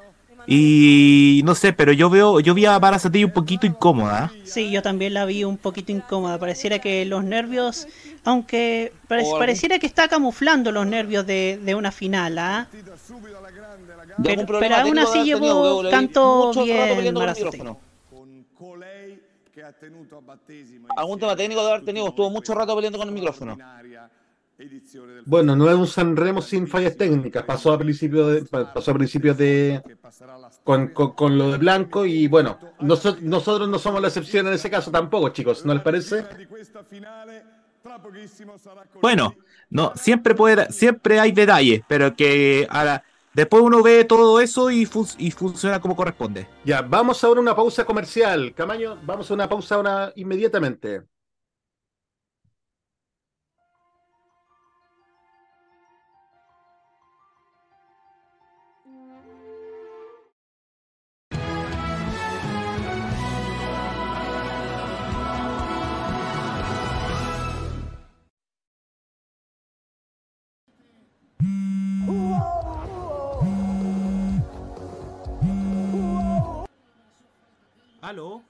Y 0.47 1.43
no 1.45 1.55
sé, 1.55 1.73
pero 1.73 1.93
yo 1.93 2.09
veo, 2.11 2.41
yo 2.41 2.55
vi 2.55 2.65
a 2.65 2.79
Mara 2.79 2.99
Satei 2.99 3.25
un 3.25 3.33
poquito 3.33 3.67
incómoda. 3.67 4.33
Sí, 4.45 4.71
yo 4.71 4.83
también 4.83 5.15
la 5.15 5.25
vi 5.25 5.45
un 5.45 5.57
poquito 5.57 5.93
incómoda. 5.93 6.39
Pareciera 6.39 6.79
que 6.79 7.05
los 7.05 7.25
nervios, 7.25 7.87
aunque 8.25 8.93
pare- 9.09 9.23
algún- 9.23 9.39
pareciera 9.39 9.79
que 9.79 9.87
está 9.87 10.09
camuflando 10.09 10.71
los 10.73 10.87
nervios 10.87 11.27
de, 11.27 11.59
de 11.63 11.75
una 11.75 11.91
final, 11.93 12.39
¿ah? 12.39 12.69
¿Y 14.23 14.29
algún 14.29 14.47
Pero, 14.47 14.59
pero 14.61 14.75
aún 14.77 14.99
así 14.99 15.19
llevó, 15.25 15.83
rato 16.87 16.95
bien 17.03 17.15
Algún 20.97 21.19
tema 21.21 21.37
técnico 21.37 21.63
de 21.65 21.71
haber 21.71 21.85
tenido, 21.85 22.09
estuvo 22.09 22.31
mucho 22.31 22.55
rato 22.55 22.75
peleando 22.75 22.99
con 22.99 23.09
el 23.09 23.15
micrófono. 23.15 23.57
Bueno, 25.25 25.57
no 25.57 25.71
es 25.71 25.75
un 25.77 25.87
Sanremo 25.87 26.43
sin 26.43 26.69
fallas 26.69 26.95
técnicas. 26.97 27.45
Pasó 27.45 27.73
a 27.73 27.79
principio 27.79 28.27
de, 28.29 28.43
pa- 28.45 28.71
pasó 28.75 28.91
a 28.91 28.95
principios 28.95 29.39
de 29.39 29.81
con, 30.65 30.89
con, 30.89 31.13
con 31.15 31.39
lo 31.39 31.53
de 31.53 31.59
Blanco 31.59 32.05
y 32.05 32.27
bueno, 32.29 32.59
noso- 32.81 33.17
nosotros 33.23 33.69
no 33.71 33.79
somos 33.79 34.03
la 34.03 34.09
excepción 34.09 34.47
en 34.49 34.53
ese 34.55 34.69
caso 34.69 34.91
tampoco, 34.91 35.31
chicos. 35.31 35.65
¿No 35.65 35.73
les 35.73 35.83
parece? 35.83 36.27
Bueno, 39.01 39.35
no, 39.71 39.93
siempre 39.97 40.35
puede, 40.35 40.71
siempre 40.73 41.19
hay 41.21 41.33
detalles, 41.33 41.83
pero 41.89 42.15
que 42.15 42.67
ahora 42.71 43.03
después 43.33 43.63
uno 43.63 43.83
ve 43.83 44.05
todo 44.05 44.41
eso 44.41 44.71
y, 44.71 44.85
fun- 44.87 45.07
y 45.19 45.31
funciona 45.31 45.81
como 45.81 45.97
corresponde. 45.97 46.49
Ya, 46.65 46.83
vamos 46.83 47.23
ahora 47.25 47.39
a 47.39 47.43
una 47.43 47.57
pausa 47.57 47.85
comercial. 47.85 48.53
Camaño, 48.55 48.99
vamos 49.03 49.31
a 49.31 49.35
una 49.35 49.49
pausa 49.49 49.77
ahora 49.77 50.13
inmediatamente. 50.17 51.03
¿Aló? 78.11 78.43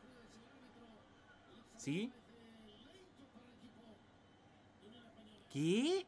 ¿Sí? 1.76 2.10
¿Qué? 5.52 6.06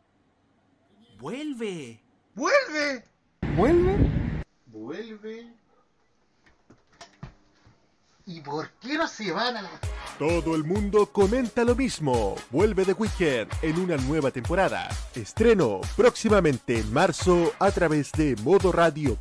¡Vuelve! 1.18 2.00
¡Vuelve! 2.34 3.05
¿Vuelve? 3.55 3.96
¿Vuelve? 4.64 5.53
¿Y 8.24 8.40
por 8.40 8.70
qué 8.80 8.96
no 8.96 9.07
se 9.07 9.30
van 9.30 9.59
a 9.59 9.61
la... 9.61 9.70
Todo 10.18 10.57
el 10.57 10.64
mundo 10.64 11.12
comenta 11.12 11.62
lo 11.62 11.76
mismo. 11.76 12.36
Vuelve 12.50 12.86
The 12.86 12.94
Weeknd 12.94 13.53
en 13.61 13.78
una 13.78 13.98
nueva 13.98 14.30
temporada. 14.30 14.88
Estreno 15.14 15.82
próximamente 15.94 16.78
en 16.78 16.90
marzo 16.90 17.53
a 17.59 17.70
través 17.70 18.12
de 18.12 18.34
modoradio.cl. 18.42 19.20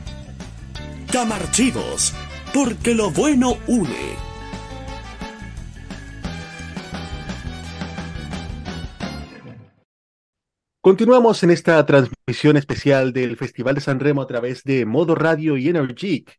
Camarchivos, 1.11 2.13
porque 2.53 2.95
lo 2.95 3.11
bueno 3.11 3.57
une. 3.67 4.15
Continuamos 10.79 11.43
en 11.43 11.51
esta 11.51 11.85
transmisión 11.85 12.57
especial 12.57 13.13
del 13.13 13.37
Festival 13.37 13.75
de 13.75 13.81
San 13.81 13.99
Remo 13.99 14.21
a 14.21 14.27
través 14.27 14.63
de 14.63 14.85
Modo 14.85 15.13
Radio 15.13 15.57
y 15.57 15.69
Energic. 15.69 16.35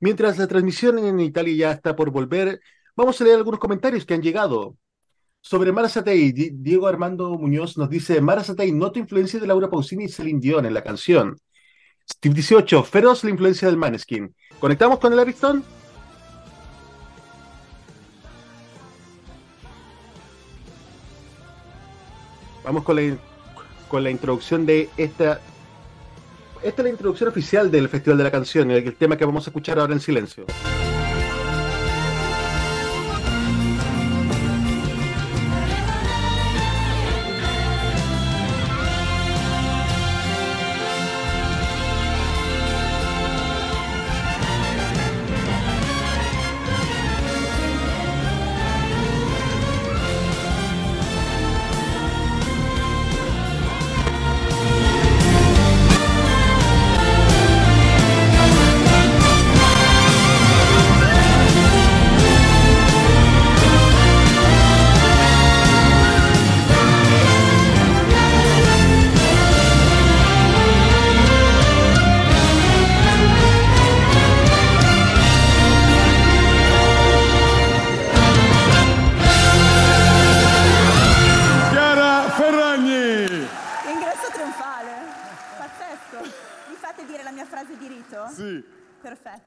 Mientras 0.00 0.38
la 0.38 0.46
transmisión 0.46 0.98
en 0.98 1.20
Italia 1.20 1.54
ya 1.54 1.72
está 1.72 1.94
por 1.94 2.10
volver, 2.10 2.60
vamos 2.96 3.20
a 3.20 3.24
leer 3.24 3.36
algunos 3.36 3.60
comentarios 3.60 4.06
que 4.06 4.14
han 4.14 4.22
llegado. 4.22 4.76
Sobre 5.40 5.72
Mara 5.72 5.90
Satei, 5.90 6.32
Di- 6.32 6.50
Diego 6.54 6.86
Armando 6.86 7.36
Muñoz 7.38 7.76
nos 7.76 7.90
dice, 7.90 8.20
Mara 8.22 8.42
Satei 8.42 8.72
nota 8.72 8.98
influencia 8.98 9.38
de 9.38 9.46
Laura 9.46 9.68
Pausini 9.68 10.04
y 10.04 10.08
Celine 10.08 10.40
Dion 10.40 10.64
en 10.64 10.72
la 10.72 10.82
canción. 10.82 11.36
Steve 12.10 12.34
18, 12.34 12.84
feroz 12.84 13.24
la 13.24 13.30
influencia 13.30 13.68
del 13.68 13.76
Maneskin. 13.76 14.34
¿Conectamos 14.60 14.98
con 14.98 15.12
el 15.12 15.18
Avistón? 15.18 15.64
Vamos 22.64 22.82
con 22.82 22.96
la, 22.96 23.16
con 23.88 24.04
la 24.04 24.10
introducción 24.10 24.64
de 24.66 24.88
esta... 24.96 25.40
Esta 26.62 26.80
es 26.80 26.84
la 26.84 26.90
introducción 26.90 27.28
oficial 27.28 27.70
del 27.70 27.90
Festival 27.90 28.16
de 28.16 28.24
la 28.24 28.30
Canción, 28.30 28.70
el 28.70 28.94
tema 28.96 29.18
que 29.18 29.26
vamos 29.26 29.46
a 29.46 29.50
escuchar 29.50 29.78
ahora 29.78 29.92
en 29.92 30.00
silencio. 30.00 30.46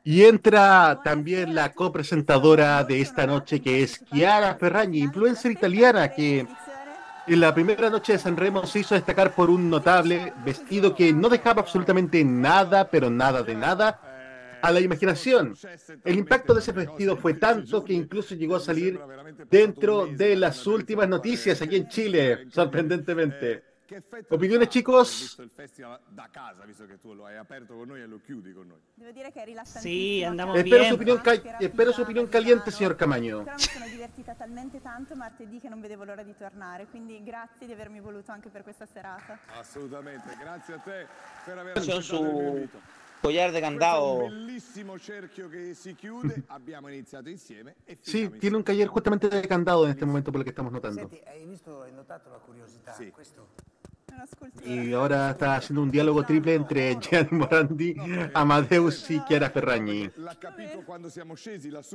Y 0.10 0.24
entra 0.24 1.02
también 1.04 1.54
la 1.54 1.74
copresentadora 1.74 2.82
de 2.86 3.02
esta 3.02 3.28
noche, 3.28 3.62
que 3.62 3.84
es 3.84 4.06
Chiara 4.06 4.56
Ferragni, 4.56 5.00
influencer 5.00 5.52
italiana, 5.52 6.08
que 6.14 6.48
en 7.28 7.40
la 7.42 7.54
primera 7.54 7.90
noche 7.90 8.14
de 8.14 8.18
San 8.18 8.38
Remo 8.38 8.66
se 8.66 8.80
hizo 8.80 8.96
destacar 8.96 9.36
por 9.36 9.50
un 9.50 9.70
notable 9.70 10.32
vestido 10.46 10.96
que 10.96 11.12
no 11.12 11.28
dejaba 11.28 11.62
absolutamente 11.62 12.24
nada, 12.24 12.90
pero 12.90 13.10
nada 13.10 13.44
de 13.44 13.56
nada, 13.56 14.00
a 14.62 14.72
la 14.72 14.80
imaginación. 14.80 15.54
El 16.06 16.18
impacto 16.18 16.54
de 16.54 16.62
ese 16.62 16.72
vestido 16.72 17.18
fue 17.18 17.34
tanto 17.34 17.84
que 17.84 17.92
incluso 17.92 18.34
llegó 18.34 18.56
a 18.56 18.62
salir 18.62 18.98
dentro 19.52 20.08
de 20.08 20.38
las 20.38 20.66
últimas 20.68 21.10
noticias 21.10 21.62
aquí 21.62 21.76
en 21.76 21.90
Chile, 21.90 22.48
sorprendentemente. 22.50 23.67
Opiniones, 24.30 24.68
chicos. 24.68 25.38
Il 25.40 25.50
festival 25.50 25.98
da 26.10 26.28
casa, 26.30 26.66
visto 26.66 26.86
che 26.86 27.00
tu 27.00 27.14
lo 27.14 27.26
hai 27.26 27.38
aperto 27.38 27.74
con 27.74 27.88
noi 27.88 28.02
e 28.02 28.06
lo 28.06 28.20
chiudi 28.20 28.52
con 28.52 28.68
noi. 28.68 28.80
Devo 28.96 29.12
dire 29.12 29.32
che 29.32 29.42
è 29.42 29.46
rilassantissimo. 29.46 29.94
Sí, 29.94 30.24
andamos 30.26 30.58
Espero 30.58 30.82
bien. 30.82 30.90
su 30.90 30.96
opinión, 30.96 31.22
espero 31.60 31.92
su 31.94 32.02
opinión 32.02 32.28
caliente, 32.28 32.70
señor 32.72 32.96
Camaño. 32.98 33.44
Però 33.44 33.56
mi 33.56 33.62
sono 33.62 33.88
divertita 33.88 34.34
talmente 34.34 34.82
tanto 34.82 35.16
martedì 35.16 35.60
che 35.60 35.70
non 35.70 35.80
vedevo 35.80 36.04
l'ora 36.04 36.24
di 36.24 36.36
tornare, 36.36 36.88
quindi 36.88 37.24
grazie 37.24 37.66
di 37.66 37.72
avermi 37.72 38.02
voluto 38.02 38.32
anche 38.32 38.50
per 38.50 38.64
questa 38.64 38.86
serata. 38.86 39.40
Assolutamente, 39.58 40.36
grazie 40.38 40.74
a 40.74 40.78
te 40.80 41.08
per 41.46 41.58
aver 41.58 41.74
Con 41.74 41.82
accettato 41.84 42.16
il 42.16 42.22
mio 42.22 42.42
su 42.42 42.56
invito. 42.56 42.80
collar 43.22 43.52
de 43.52 43.60
candado. 43.62 44.18
bellissimo 44.28 45.00
cerchio 45.00 45.50
che 45.50 45.74
si 45.74 45.96
chiude, 45.96 46.44
abbiamo 46.48 46.88
iniziato 46.90 47.30
insieme 47.30 47.76
e 47.86 47.98
Sí, 48.02 48.30
tiene 48.38 48.58
un 48.58 48.64
justamente 48.64 49.28
de 49.30 49.48
candado 49.48 49.86
en 49.86 49.92
este 49.92 50.06
momento 50.06 50.32
por 50.32 50.40
lo 50.40 50.44
que 50.44 50.50
estamos 50.52 50.72
notando. 50.72 51.00
Senti, 51.00 51.22
hai 51.26 51.46
visto, 51.46 51.82
hai 51.82 51.94
notato 51.94 52.30
la 52.30 52.38
curiosità? 52.38 52.96
Questo 53.12 53.48
Y 54.66 54.94
ahora 54.94 55.32
está 55.32 55.56
haciendo 55.56 55.82
un 55.82 55.92
diálogo 55.92 56.24
triple 56.24 56.56
entre 56.56 56.98
Gianni 57.00 57.30
Morandi, 57.32 57.96
Amadeus 58.34 59.10
y 59.10 59.24
Chiara 59.26 59.50
Ferragni. 59.50 60.10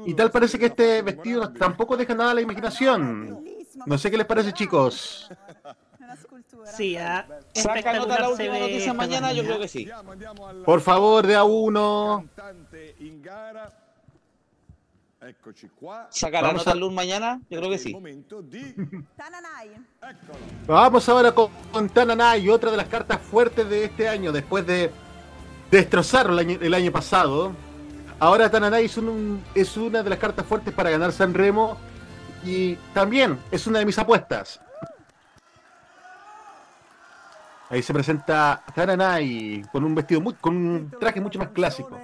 Y 0.06 0.14
tal 0.14 0.30
parece 0.30 0.58
que 0.58 0.66
este 0.66 1.02
vestido 1.02 1.52
tampoco 1.52 1.96
deja 1.96 2.14
nada 2.14 2.30
a 2.30 2.34
la 2.34 2.40
imaginación. 2.40 3.44
No 3.86 3.98
sé 3.98 4.10
qué 4.10 4.16
les 4.16 4.26
parece, 4.26 4.52
chicos. 4.52 5.28
Sí, 6.76 6.96
ah, 6.96 7.26
Saca 7.54 7.92
nota 7.94 8.20
la 8.20 8.28
última 8.28 8.58
noticia 8.58 8.92
mañana, 8.94 9.32
yo 9.32 9.42
creo 9.44 9.58
que 9.58 9.68
sí. 9.68 9.88
Por 10.64 10.80
favor, 10.80 11.26
de 11.26 11.34
a 11.34 11.44
uno. 11.44 12.26
In 15.22 15.28
gara. 15.28 15.28
Eccoci 15.28 15.70
qua. 15.78 16.06
Saca 16.10 16.40
la 16.40 16.48
Vamos 16.48 16.62
nota 16.66 16.70
a- 16.72 16.74
luz 16.74 16.92
mañana, 16.92 17.40
yo 17.48 17.58
creo 17.58 17.70
que 17.70 17.78
sí. 17.78 17.92
Di 18.44 18.74
Tananai. 19.16 19.70
Vamos 20.66 21.08
ahora 21.08 21.32
con, 21.32 21.48
con 21.72 21.88
Tananay, 21.88 22.48
otra 22.48 22.70
de 22.70 22.76
las 22.76 22.88
cartas 22.88 23.20
fuertes 23.20 23.68
de 23.68 23.84
este 23.84 24.08
año, 24.08 24.32
después 24.32 24.66
de 24.66 24.90
destrozarlo 25.70 26.32
el 26.34 26.38
año, 26.40 26.58
el 26.60 26.74
año 26.74 26.92
pasado. 26.92 27.52
Ahora 28.18 28.50
Tananay 28.50 28.84
es, 28.86 28.96
un- 28.96 29.42
es 29.54 29.76
una 29.76 30.02
de 30.02 30.10
las 30.10 30.18
cartas 30.18 30.46
fuertes 30.46 30.72
para 30.74 30.90
ganar 30.90 31.12
San 31.12 31.34
Remo 31.34 31.76
y 32.44 32.74
también 32.94 33.38
es 33.50 33.66
una 33.66 33.78
de 33.78 33.86
mis 33.86 33.98
apuestas. 33.98 34.60
Ahí 37.70 37.82
se 37.82 37.94
presenta 37.94 38.62
Tananay 38.74 39.62
con 39.72 39.82
un 39.84 39.94
vestido 39.94 40.20
muy, 40.20 40.34
con 40.34 40.54
un 40.56 40.90
traje 41.00 41.20
mucho 41.22 41.38
más 41.38 41.48
clásico. 41.48 41.98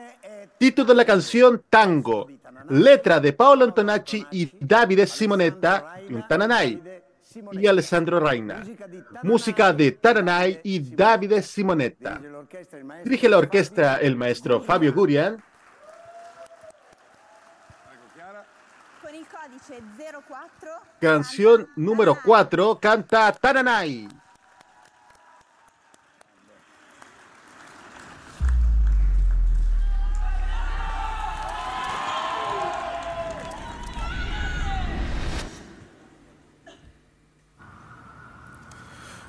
Título 0.57 0.89
de 0.89 0.95
la 0.95 1.05
canción 1.05 1.63
Tango. 1.69 2.27
Letra 2.69 3.21
de 3.21 3.33
Paolo 3.33 3.65
Antonacci 3.65 4.27
y 4.31 4.51
Davide 4.61 5.07
Simonetta 5.07 6.01
Tananay 6.29 6.99
y 7.53 7.67
Alessandro 7.67 8.21
Reina. 8.21 8.63
Música 9.23 9.73
de 9.73 9.93
Taranay 9.93 10.61
y 10.63 10.81
Davide 10.81 11.43
Simonetta. 11.43 12.21
Dirige 13.05 13.29
la 13.29 13.39
orquesta 13.39 13.97
el 13.97 14.17
maestro 14.17 14.61
Fabio 14.61 14.93
Gurian. 14.93 15.43
Con 19.03 19.15
il 19.15 19.27
codice 19.27 19.81
04 20.27 20.71
Canción 21.01 21.69
número 21.77 22.19
4 22.23 22.79
canta 22.79 23.33
Taranay. 23.33 24.09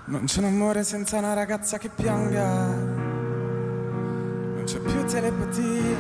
Non 0.10 0.24
c'è 0.26 0.39
un 0.39 0.45
amore 0.45 0.84
senza 0.84 1.20
una 1.20 1.34
ragazza 1.34 1.78
che 1.78 1.89
pianga, 1.89 2.66
non 2.66 4.64
c'è 4.66 4.80
più 4.80 5.05
telepatia. 5.05 5.97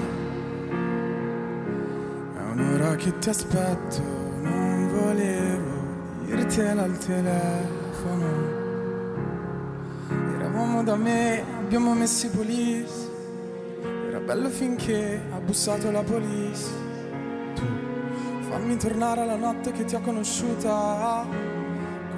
È 2.35 2.41
un'ora 2.51 2.95
che 2.95 3.15
ti 3.19 3.29
aspetto, 3.29 4.01
non 4.41 4.89
volevo 4.89 6.25
dirtela 6.25 6.81
al 6.81 6.97
telefono. 6.97 8.25
Eravamo 10.37 10.81
da 10.81 10.95
me, 10.95 11.43
abbiamo 11.59 11.93
messo 11.93 12.25
i 12.25 12.29
police. 12.29 13.11
Era 14.07 14.19
bello 14.21 14.49
finché 14.49 15.21
ha 15.31 15.39
bussato 15.39 15.91
la 15.91 16.01
police. 16.01 16.67
Tu 17.53 17.63
fammi 18.49 18.75
tornare 18.75 19.21
alla 19.21 19.35
notte 19.35 19.71
che 19.71 19.85
ti 19.85 19.93
ho 19.93 20.01
conosciuta. 20.01 21.48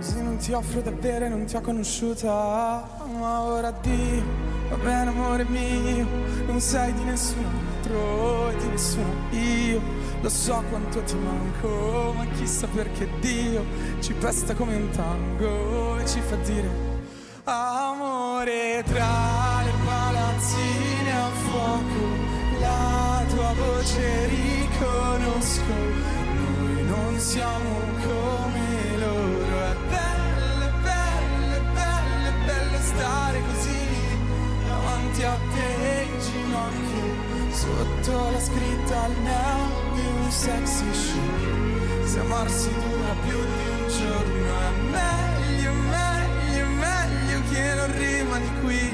Così 0.01 0.23
non 0.23 0.37
ti 0.37 0.51
offro 0.51 0.81
da 0.81 0.89
bere, 0.89 1.29
non 1.29 1.45
ti 1.45 1.55
ho 1.55 1.61
conosciuta 1.61 2.83
Ma 3.19 3.41
ora 3.41 3.67
addio, 3.67 4.23
va 4.69 4.75
bene 4.77 5.11
amore 5.11 5.43
mio 5.43 6.07
Non 6.47 6.59
sei 6.59 6.91
di 6.93 7.03
nessun 7.03 7.45
altro 7.45 8.49
e 8.49 8.55
di 8.55 8.67
nessuno 8.69 9.13
io. 9.29 9.79
Lo 10.21 10.29
so 10.29 10.63
quanto 10.71 11.03
ti 11.03 11.15
manco, 11.17 12.15
ma 12.17 12.25
chissà 12.35 12.65
perché 12.65 13.07
Dio 13.19 13.63
Ci 13.99 14.13
pesta 14.13 14.55
come 14.55 14.75
un 14.75 14.89
tango 14.89 15.99
e 15.99 16.07
ci 16.07 16.19
fa 16.19 16.35
dire 16.37 16.69
Amore 17.43 18.83
tra 18.83 19.61
le 19.63 19.71
palazzine 19.85 21.11
a 21.11 21.29
fuoco 21.29 22.59
La 22.59 23.23
tua 23.29 23.53
voce 23.53 24.25
riconosco. 24.25 25.73
Noi 25.73 26.85
non 26.87 27.19
siamo 27.19 27.69
come 28.01 28.60
Davanti 35.21 35.23
a 35.23 35.37
te 35.53 36.01
in 36.03 36.19
ginocchio 36.19 37.53
Sotto 37.53 38.31
la 38.31 38.39
scritta 38.39 39.03
al 39.03 39.15
neo 39.21 39.93
di 39.93 40.05
un 40.05 40.31
sexy 40.31 40.93
show 40.93 42.05
Se 42.05 42.19
amarsi 42.19 42.69
dura 42.69 43.13
più 43.25 43.37
di 43.37 43.69
un 43.69 43.87
giorno 43.87 44.59
È 44.59 44.71
meglio, 44.89 45.73
meglio, 45.73 46.65
meglio 46.65 47.41
che 47.51 47.73
non 47.75 47.97
rimani 47.97 48.61
qui 48.61 48.93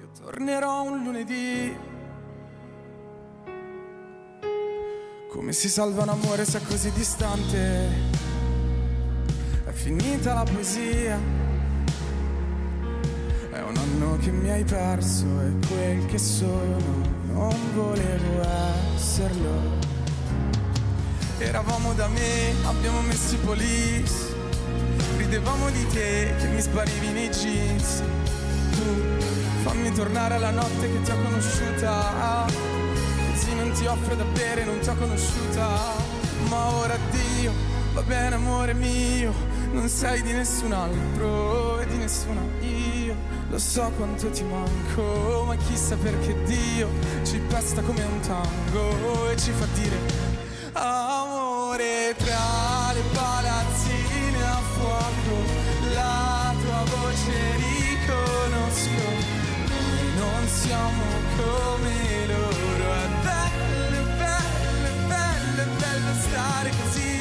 Io 0.00 0.08
tornerò 0.20 0.82
un 0.82 1.02
lunedì 1.04 1.76
Come 5.30 5.52
si 5.52 5.68
salva 5.68 6.02
un 6.02 6.08
amore 6.08 6.44
se 6.44 6.58
è 6.58 6.62
così 6.62 6.90
distante? 6.92 8.16
È 9.64 9.70
finita 9.70 10.32
la 10.32 10.42
poesia. 10.42 11.37
È 13.98 14.00
anno 14.00 14.16
che 14.18 14.30
mi 14.30 14.48
hai 14.48 14.62
perso 14.62 15.24
e 15.40 15.66
quel 15.66 16.06
che 16.06 16.18
sono 16.18 16.76
non 17.32 17.52
volevo 17.74 18.46
esserlo. 18.94 19.76
Eravamo 21.38 21.92
da 21.94 22.06
me, 22.06 22.54
abbiamo 22.64 23.00
messo 23.00 23.34
i 23.34 23.38
police. 23.38 24.36
Ridevamo 25.16 25.70
di 25.70 25.84
te 25.88 26.32
che 26.38 26.46
mi 26.46 26.60
sparivi 26.60 27.08
nei 27.08 27.28
jeans. 27.30 28.04
Tu 28.70 29.64
fammi 29.64 29.92
tornare 29.92 30.34
alla 30.34 30.50
notte 30.50 30.92
che 30.92 31.02
ti 31.02 31.10
ho 31.10 31.16
conosciuta. 31.20 32.46
Così 33.32 33.54
non 33.56 33.72
ti 33.72 33.84
offro 33.84 34.14
da 34.14 34.24
bere, 34.24 34.64
non 34.64 34.78
ti 34.78 34.88
ho 34.90 34.94
conosciuta. 34.94 35.66
Ma 36.48 36.66
ora 36.76 36.94
addio, 36.94 37.52
va 37.94 38.02
bene 38.02 38.36
amore 38.36 38.74
mio. 38.74 39.34
Non 39.72 39.88
sei 39.88 40.22
di 40.22 40.30
nessun 40.30 40.70
altro 40.70 41.80
e 41.80 41.86
di 41.88 41.96
nessuna 41.96 42.40
io. 42.60 42.77
Lo 43.50 43.58
so 43.58 43.90
quanto 43.96 44.28
ti 44.28 44.44
manco, 44.44 45.44
ma 45.46 45.56
chissà 45.56 45.96
perché 45.96 46.36
Dio 46.44 46.90
ci 47.24 47.38
pesta 47.48 47.80
come 47.80 48.02
un 48.02 48.20
tango 48.20 49.30
e 49.30 49.36
ci 49.38 49.50
fa 49.52 49.64
dire 49.72 49.96
Amore 50.74 52.14
tra 52.18 52.92
le 52.92 53.00
palazzine 53.10 54.44
a 54.44 54.60
fuoco, 54.76 55.36
la 55.94 56.54
tua 56.60 56.84
voce 56.94 57.56
riconosco. 57.56 59.06
Noi 59.66 60.14
non 60.18 60.46
siamo 60.46 61.02
come 61.36 62.26
loro, 62.26 62.92
è 62.92 63.08
bello, 63.22 64.02
bello, 64.18 65.06
bello, 65.06 65.70
bello 65.78 66.12
stare 66.20 66.70
così 66.82 67.16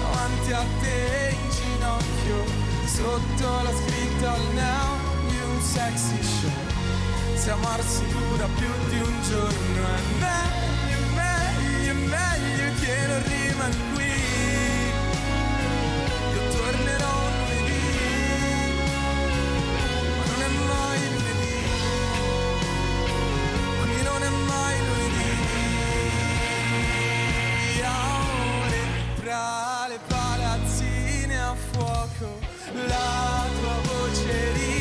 davanti 0.00 0.52
a 0.52 0.64
te 0.80 1.36
in 1.40 1.50
ginocchio, 1.50 2.44
sotto 2.84 3.62
la 3.62 3.70
scritta 3.70 4.32
al 4.32 4.44
neo 4.52 4.66
di 4.90 5.04
un 5.04 5.05
sexy 5.72 6.22
show. 6.22 6.50
Se 7.34 7.50
amarsi 7.50 8.02
dura 8.08 8.46
più 8.58 8.72
di 8.90 8.98
un 8.98 9.22
giorno. 9.28 9.82
È 9.94 10.02
meglio, 10.24 10.98
meglio, 11.20 11.94
meglio 12.14 12.66
che 12.80 12.94
non 13.08 13.22
rimani 13.30 13.76
qui. 13.94 14.14
Io 16.34 16.42
tornerò 16.54 17.14
lunedì 17.36 17.84
Ma 20.16 20.24
non 20.30 20.40
è 20.46 20.50
mai 20.70 21.00
lunedì. 21.14 21.58
Qui 23.80 23.96
non 24.08 24.20
è 24.22 24.32
mai 24.52 24.76
lunedì. 24.88 25.30
Viale 27.74 28.80
tra 29.20 29.86
le 29.88 29.98
palazzine 30.06 31.36
a 31.40 31.54
fuoco 31.70 32.28
La 32.88 33.44
tua 33.58 33.76
voce 33.82 34.52
lì 34.54 34.75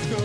riconosco. 0.00 0.16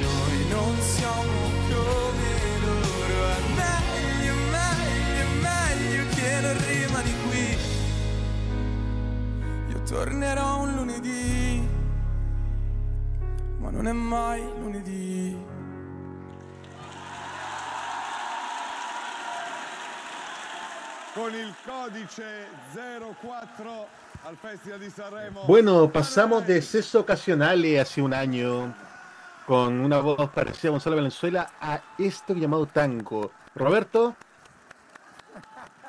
Noi 0.00 0.48
non 0.48 0.80
siamo 0.80 1.32
come 1.68 2.30
loro, 2.64 3.26
è 3.28 3.40
meglio, 3.54 4.34
meglio, 4.50 5.26
meglio 5.40 6.04
che 6.14 6.40
non 6.40 6.56
rimani 6.66 7.14
qui. 7.28 7.58
Io 9.68 9.82
tornerò 9.82 10.62
un 10.62 10.74
lunedì, 10.74 11.68
ma 13.58 13.70
non 13.70 13.86
è 13.86 13.92
mai 13.92 14.42
lunedì. 14.58 15.52
Con 21.14 21.32
il 21.32 21.54
codice 21.64 22.48
04 22.72 23.86
al 24.24 24.36
Festival 24.40 24.80
di 24.80 24.90
Sanremo. 24.90 25.44
Bueno, 25.46 25.88
pasamos 25.88 26.44
de 26.44 26.60
Sexo 26.60 26.98
Ocasionales 26.98 27.78
hace 27.78 28.00
un 28.00 28.12
año 28.12 28.74
con 29.46 29.80
una 29.80 30.00
voz 30.00 30.30
parecida 30.30 30.68
a 30.68 30.72
Gonzalo 30.72 30.96
Valenzuela 30.96 31.52
a 31.60 31.82
esto 31.98 32.34
llamado 32.34 32.66
tango. 32.66 33.30
Roberto, 33.54 34.16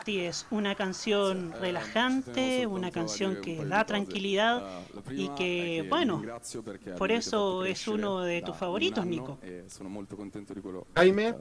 Sí, 0.05 0.19
es 0.19 0.45
una 0.51 0.75
canción 0.75 1.51
relajante, 1.59 2.67
una 2.67 2.91
canción 2.91 3.41
que 3.41 3.65
da 3.65 3.87
tranquilidad 3.87 4.83
y 5.09 5.29
que, 5.29 5.83
bueno, 5.89 6.21
por 6.95 7.11
eso 7.11 7.65
es 7.65 7.87
uno 7.87 8.21
de 8.21 8.43
tus 8.43 8.55
favoritos, 8.55 9.03
Nico. 9.03 9.39
E 9.41 9.65
quello 9.65 10.85
Jaime. 10.93 11.33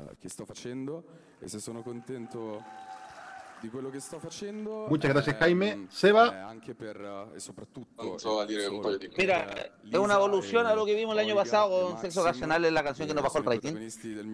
Muchas 4.89 5.13
gracias, 5.13 5.37
eh, 5.37 5.39
Jaime. 5.39 5.87
Seba. 5.91 6.53
eh, 8.51 8.67
eh, 8.67 9.01
e 9.01 9.07
e 9.07 9.11
Mira, 9.17 9.71
es 9.91 9.99
una 9.99 10.15
evolución 10.15 10.67
e 10.67 10.69
a 10.71 10.75
lo 10.75 10.85
que 10.85 10.95
vimos 10.95 11.15
el 11.15 11.21
año 11.21 11.35
Olga 11.35 11.45
pasado 11.45 11.69
e 11.69 11.83
con 11.83 12.01
Sexo 12.01 12.21
Maxim, 12.21 12.21
Ocasional, 12.23 12.65
es 12.65 12.73
la 12.73 12.83
canción 12.83 13.09
que 13.09 13.15
nos 13.15 13.25
bajó 13.25 13.39
el 13.39 13.45
rating. 13.45 13.75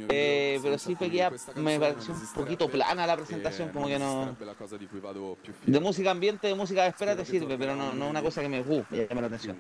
Eh, 0.09 0.59
pero 0.63 0.79
sí 0.79 0.97
que 0.97 1.11
questa 1.11 1.53
me 1.55 1.79
pareció 1.79 2.15
un 2.15 2.33
poquito 2.35 2.69
plana 2.69 3.07
la 3.07 3.15
e 3.15 3.17
presentación, 3.17 3.69
como 3.71 3.87
que 3.87 3.99
no... 3.99 4.37
De 5.67 5.81
música 5.81 6.11
ambiente, 6.11 6.47
de 6.47 6.55
música 6.55 6.83
de 6.83 6.89
espera 6.89 7.17
te 7.17 7.25
sirve, 7.25 7.57
pero 7.59 7.77
no, 7.77 7.93
no 7.93 8.09
una 8.09 8.23
cosa 8.23 8.43
que 8.43 8.49
me 8.49 8.61
uh, 8.61 8.85
me 8.91 9.07
llame 9.07 9.21
la 9.21 9.27
atención. 9.27 9.57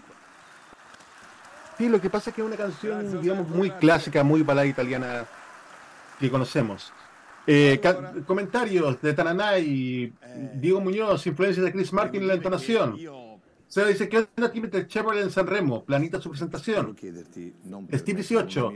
sí, 1.78 1.88
lo 1.88 2.00
que 2.00 2.10
pasa 2.10 2.30
es 2.30 2.36
que 2.36 2.42
es 2.42 2.46
una 2.46 2.56
canción, 2.56 3.20
digamos, 3.20 3.48
muy 3.48 3.70
clásica, 3.70 4.22
muy 4.22 4.42
balada 4.42 4.66
italiana 4.66 5.26
que 6.18 6.30
conocemos. 6.30 6.92
Eh, 7.52 7.80
comentarios 8.28 9.02
de 9.02 9.12
Tananay, 9.12 10.12
Diego 10.54 10.80
Muñoz, 10.80 11.26
influencia 11.26 11.60
de 11.64 11.72
Chris 11.72 11.92
Martin 11.92 12.22
en 12.22 12.28
la 12.28 12.34
entonación. 12.34 12.96
Se 13.66 13.84
dice 13.84 14.08
que 14.08 14.18
onda 14.18 14.52
Timothy 14.52 14.86
Chevrolet 14.86 15.24
en 15.24 15.32
San 15.32 15.48
Remo, 15.48 15.84
planita 15.84 16.20
su 16.20 16.30
presentación. 16.30 16.96
Steve 17.92 18.22
18, 18.22 18.72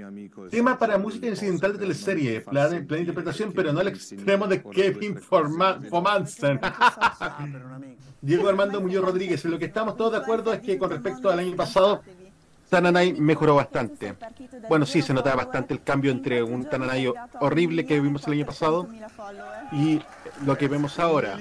tema 0.50 0.76
para 0.76 0.98
música 0.98 1.28
incidental 1.28 1.74
de 1.74 1.78
teleserie, 1.78 2.40
plan, 2.40 2.84
plan 2.84 2.98
interpretación, 2.98 3.52
pero 3.52 3.72
no 3.72 3.78
al 3.78 3.88
extremo 3.88 4.48
de 4.48 4.60
Kevin 4.60 5.20
Fomansen. 5.20 6.58
Diego 8.22 8.48
Armando 8.48 8.80
Muñoz 8.80 9.04
Rodríguez, 9.04 9.44
en 9.44 9.52
lo 9.52 9.58
que 9.60 9.66
estamos 9.66 9.96
todos 9.96 10.10
de 10.10 10.18
acuerdo 10.18 10.52
es 10.52 10.60
que 10.60 10.78
con 10.78 10.90
respecto 10.90 11.30
al 11.30 11.38
año 11.38 11.54
pasado, 11.54 12.02
Tananay 12.74 13.12
mejoró 13.12 13.54
bastante. 13.54 14.16
Bueno, 14.68 14.84
sí, 14.84 15.00
se 15.00 15.14
notaba 15.14 15.44
bastante 15.44 15.74
el 15.74 15.82
cambio 15.84 16.10
entre 16.10 16.42
un 16.42 16.64
Tananay 16.64 17.12
horrible 17.38 17.86
que 17.86 18.00
vimos 18.00 18.26
el 18.26 18.32
año 18.32 18.46
pasado 18.46 18.88
y 19.70 20.00
lo 20.44 20.58
que 20.58 20.66
vemos 20.66 20.98
ahora. 20.98 21.38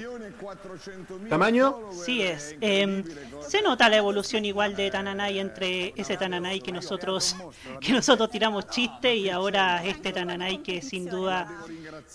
¿Tamaño? 1.28 1.78
Sí 1.92 2.22
es. 2.22 2.56
Em, 2.60 3.02
se 3.46 3.62
nota 3.62 3.88
la 3.88 3.96
evolución 3.96 4.44
igual 4.44 4.74
de 4.76 4.90
Tananay 4.90 5.38
entre 5.38 5.92
ese 5.96 6.16
Tananay 6.16 6.60
que 6.60 6.72
nosotros 6.72 7.36
que 7.80 7.92
nosotros 7.92 8.30
tiramos 8.30 8.68
chiste 8.68 9.14
y 9.16 9.28
ahora 9.30 9.84
este 9.84 10.12
Tananay 10.12 10.58
que 10.58 10.82
sin 10.82 11.06
duda 11.06 11.46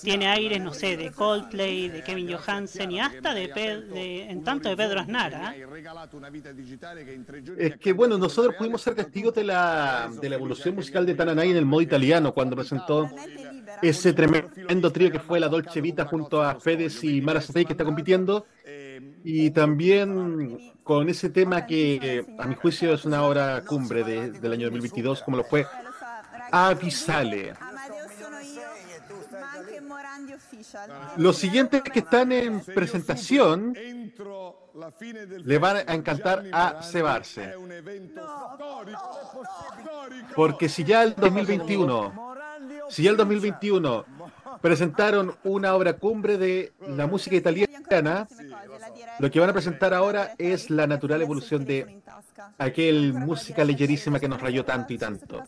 tiene 0.01 0.27
aires, 0.27 0.61
no 0.61 0.73
sé, 0.73 0.97
de 0.97 1.11
Coldplay, 1.11 1.89
de 1.89 2.03
Kevin 2.03 2.31
Johansen 2.33 2.91
y 2.91 2.99
hasta 2.99 3.33
de, 3.33 3.49
Pe- 3.49 3.81
de 3.81 4.29
en 4.29 4.43
tanto 4.43 4.69
de 4.69 4.77
Pedro 4.77 4.99
Aznar. 4.99 5.33
¿ah? 5.35 5.53
Es 7.57 7.77
que 7.77 7.93
bueno, 7.93 8.17
nosotros 8.17 8.55
pudimos 8.57 8.81
ser 8.81 8.95
testigos 8.95 9.33
de 9.35 9.43
la, 9.43 10.09
de 10.21 10.29
la 10.29 10.35
evolución 10.35 10.75
musical 10.75 11.05
de 11.05 11.15
Tananay 11.15 11.51
en 11.51 11.57
el 11.57 11.65
modo 11.65 11.81
italiano 11.81 12.33
cuando 12.33 12.55
presentó 12.55 13.09
ese 13.81 14.13
tremendo 14.13 14.91
trío 14.91 15.11
que 15.11 15.19
fue 15.19 15.39
la 15.39 15.47
Dolce 15.47 15.81
Vita 15.81 16.05
junto 16.05 16.41
a 16.43 16.55
Fedes 16.59 17.03
y 17.03 17.21
Mara 17.21 17.41
Safei 17.41 17.65
que 17.65 17.73
está 17.73 17.85
compitiendo 17.85 18.45
y 19.23 19.51
también 19.51 20.73
con 20.83 21.07
ese 21.09 21.29
tema 21.29 21.65
que 21.65 22.25
a 22.37 22.47
mi 22.47 22.55
juicio 22.55 22.93
es 22.93 23.05
una 23.05 23.23
obra 23.23 23.63
cumbre 23.65 24.03
de- 24.03 24.31
del 24.31 24.51
año 24.53 24.65
2022 24.65 25.21
como 25.23 25.37
lo 25.37 25.43
fue 25.43 25.65
Avisale. 26.51 27.53
Los 31.17 31.37
siguientes 31.37 31.81
que 31.83 31.99
están 31.99 32.31
en 32.31 32.61
presentación 32.61 33.73
le 35.43 35.57
van 35.57 35.77
a 35.87 35.93
encantar 35.93 36.43
a 36.51 36.81
cebarse. 36.83 37.53
Porque 40.35 40.69
si 40.69 40.83
ya 40.83 41.03
el 41.03 41.15
2021, 41.15 42.35
si 42.89 43.03
ya 43.03 43.11
el 43.11 43.17
2021 43.17 44.05
presentaron 44.61 45.35
una 45.43 45.75
obra 45.75 45.93
cumbre 45.93 46.37
de 46.37 46.73
la 46.87 47.07
música 47.07 47.35
italiana, 47.35 48.27
lo 49.19 49.31
que 49.31 49.39
van 49.39 49.49
a 49.49 49.53
presentar 49.53 49.93
ahora 49.93 50.33
es 50.37 50.69
la 50.69 50.87
natural 50.87 51.21
evolución 51.21 51.65
de 51.65 52.01
aquel 52.57 53.13
música 53.13 53.63
leyerísima 53.63 54.19
que 54.19 54.27
nos 54.27 54.41
rayó 54.41 54.65
tanto 54.65 54.93
y 54.93 54.97
tanto. 54.97 55.43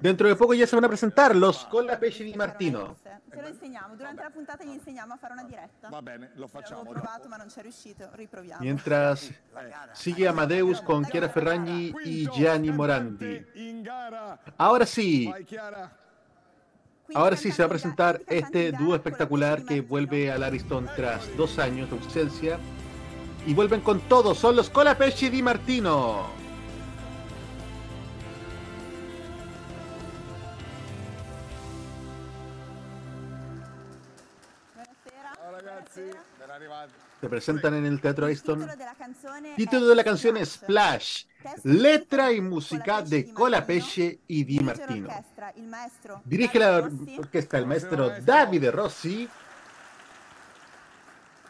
Dentro 0.00 0.28
de 0.28 0.36
poco 0.36 0.54
ya 0.54 0.66
se 0.66 0.76
van 0.76 0.84
a 0.84 0.88
presentar 0.88 1.34
los 1.34 1.64
con 1.66 1.86
la 1.86 1.98
Pesce 1.98 2.24
di 2.24 2.34
Martino. 2.34 2.96
Se 3.30 3.42
lo 3.42 3.48
insegniamo, 3.48 3.96
durante 3.96 4.22
la 4.22 4.30
puntata 4.30 4.64
gli 4.64 4.68
insegniamo 4.68 5.14
a 5.14 5.16
fare 5.16 5.32
una 5.32 5.44
diretta. 5.44 5.88
Va 5.88 6.02
bene, 6.02 6.30
lo 6.34 6.46
facciamo. 6.46 6.82
Avevo 6.82 7.00
provato 7.00 7.28
ma 7.28 7.36
non 7.36 7.48
c'è 7.48 7.62
riuscito, 7.62 8.08
riproviamo. 8.12 8.62
Mientras 8.62 9.32
sigue 9.92 10.28
Amadeus 10.28 10.80
con 10.80 11.04
Chiara 11.04 11.28
Ferragni 11.28 11.92
y 12.04 12.28
Gianni 12.30 12.70
Morandi. 12.70 13.44
Ahora 14.56 14.86
sí, 14.86 15.32
ahora 17.12 17.36
sí 17.36 17.52
se 17.52 17.62
va 17.62 17.66
a 17.66 17.70
presentar 17.70 18.22
este 18.28 18.72
dúo 18.72 18.94
espectacular 18.94 19.64
que 19.64 19.80
vuelve 19.80 20.30
al 20.30 20.42
Ariston 20.42 20.88
tras 20.96 21.36
dos 21.36 21.58
años 21.58 21.90
de 21.90 21.96
ausencia. 21.96 22.58
Y 23.46 23.52
vuelven 23.52 23.82
con 23.82 24.00
todo, 24.00 24.34
son 24.34 24.56
los 24.56 24.70
Colapesci 24.70 25.28
di 25.28 25.42
Martino. 25.42 26.30
Se 37.20 37.28
presentan 37.28 37.74
en 37.74 37.86
el 37.86 38.00
Teatro 38.00 38.26
Ariston. 38.26 38.68
Título 39.56 39.86
de 39.86 39.94
la 39.94 40.04
canción 40.04 40.36
es 40.36 40.52
Splash, 40.52 41.24
letra 41.64 42.32
y 42.32 42.40
música 42.40 43.02
de 43.02 43.32
Colapesce 43.32 44.20
y 44.26 44.44
Di 44.44 44.60
Martino. 44.60 45.08
Dirige 46.24 46.58
la 46.58 46.78
or- 46.78 46.90
orquesta 47.18 47.58
el 47.58 47.66
maestro 47.66 48.10
Davide 48.20 48.70
Rossi. 48.70 49.28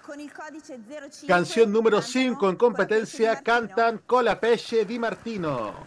con 0.05 0.20
il 0.20 0.30
codice 0.32 0.78
05 0.86 1.26
Canción 1.26 1.72
número 1.72 2.03
5 2.03 2.51
en 2.51 2.57
competencia 2.57 3.40
cantan 3.42 4.03
Colapesce 4.07 4.84
Di 4.84 4.99
Martino. 4.99 5.86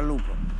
Lupo. 0.00 0.51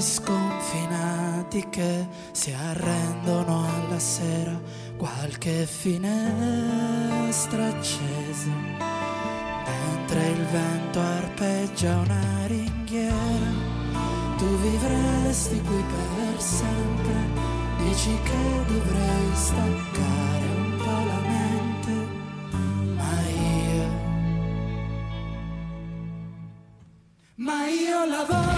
Sconfinati 0.00 1.68
che 1.70 2.06
si 2.30 2.52
arrendono 2.52 3.66
alla 3.66 3.98
sera, 3.98 4.56
qualche 4.96 5.66
finestra 5.66 7.66
accesa, 7.66 8.52
mentre 9.66 10.28
il 10.28 10.44
vento 10.46 11.00
arpeggia 11.00 11.96
una 11.96 12.46
ringhiera. 12.46 13.50
Tu 14.36 14.46
vivresti 14.58 15.60
qui 15.62 15.82
per 15.82 16.40
sempre, 16.40 17.26
dici 17.78 18.16
che 18.22 18.64
dovrei 18.66 19.34
staccare 19.34 20.46
un 20.56 20.76
po' 20.76 21.04
la 21.06 21.18
mente, 21.26 21.92
ma 22.94 23.20
io 23.28 23.88
ma 27.34 27.66
io 27.66 28.04
lavoro 28.06 28.57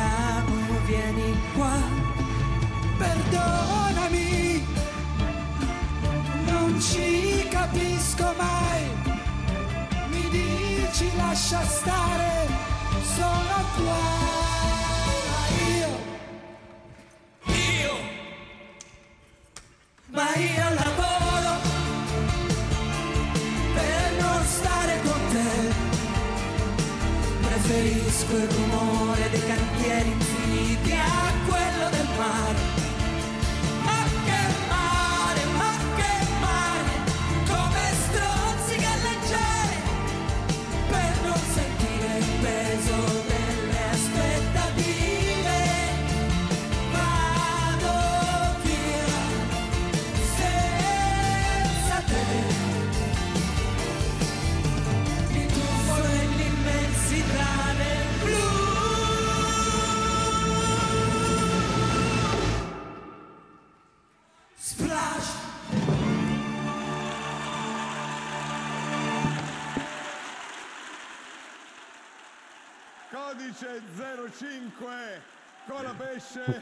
balliamo, 0.00 0.78
vieni 0.86 1.36
qua, 1.54 1.78
perdonami, 2.98 4.66
non 6.46 6.80
ci 6.80 7.46
capisco 7.50 8.34
mai, 8.36 8.82
mi 10.10 10.28
dici 10.30 11.10
lascia 11.16 11.62
stare, 11.64 12.46
sono 13.14 13.56
qua. 13.76 14.28
Io, 15.78 15.92
io, 17.54 17.94
ma 20.12 20.34
io 20.34 20.74
lavoro 20.82 21.54
per 23.74 24.12
non 24.20 24.44
stare 24.44 25.00
con 25.02 25.20
te. 25.30 25.88
Preferisco 27.40 28.36
il 28.36 28.59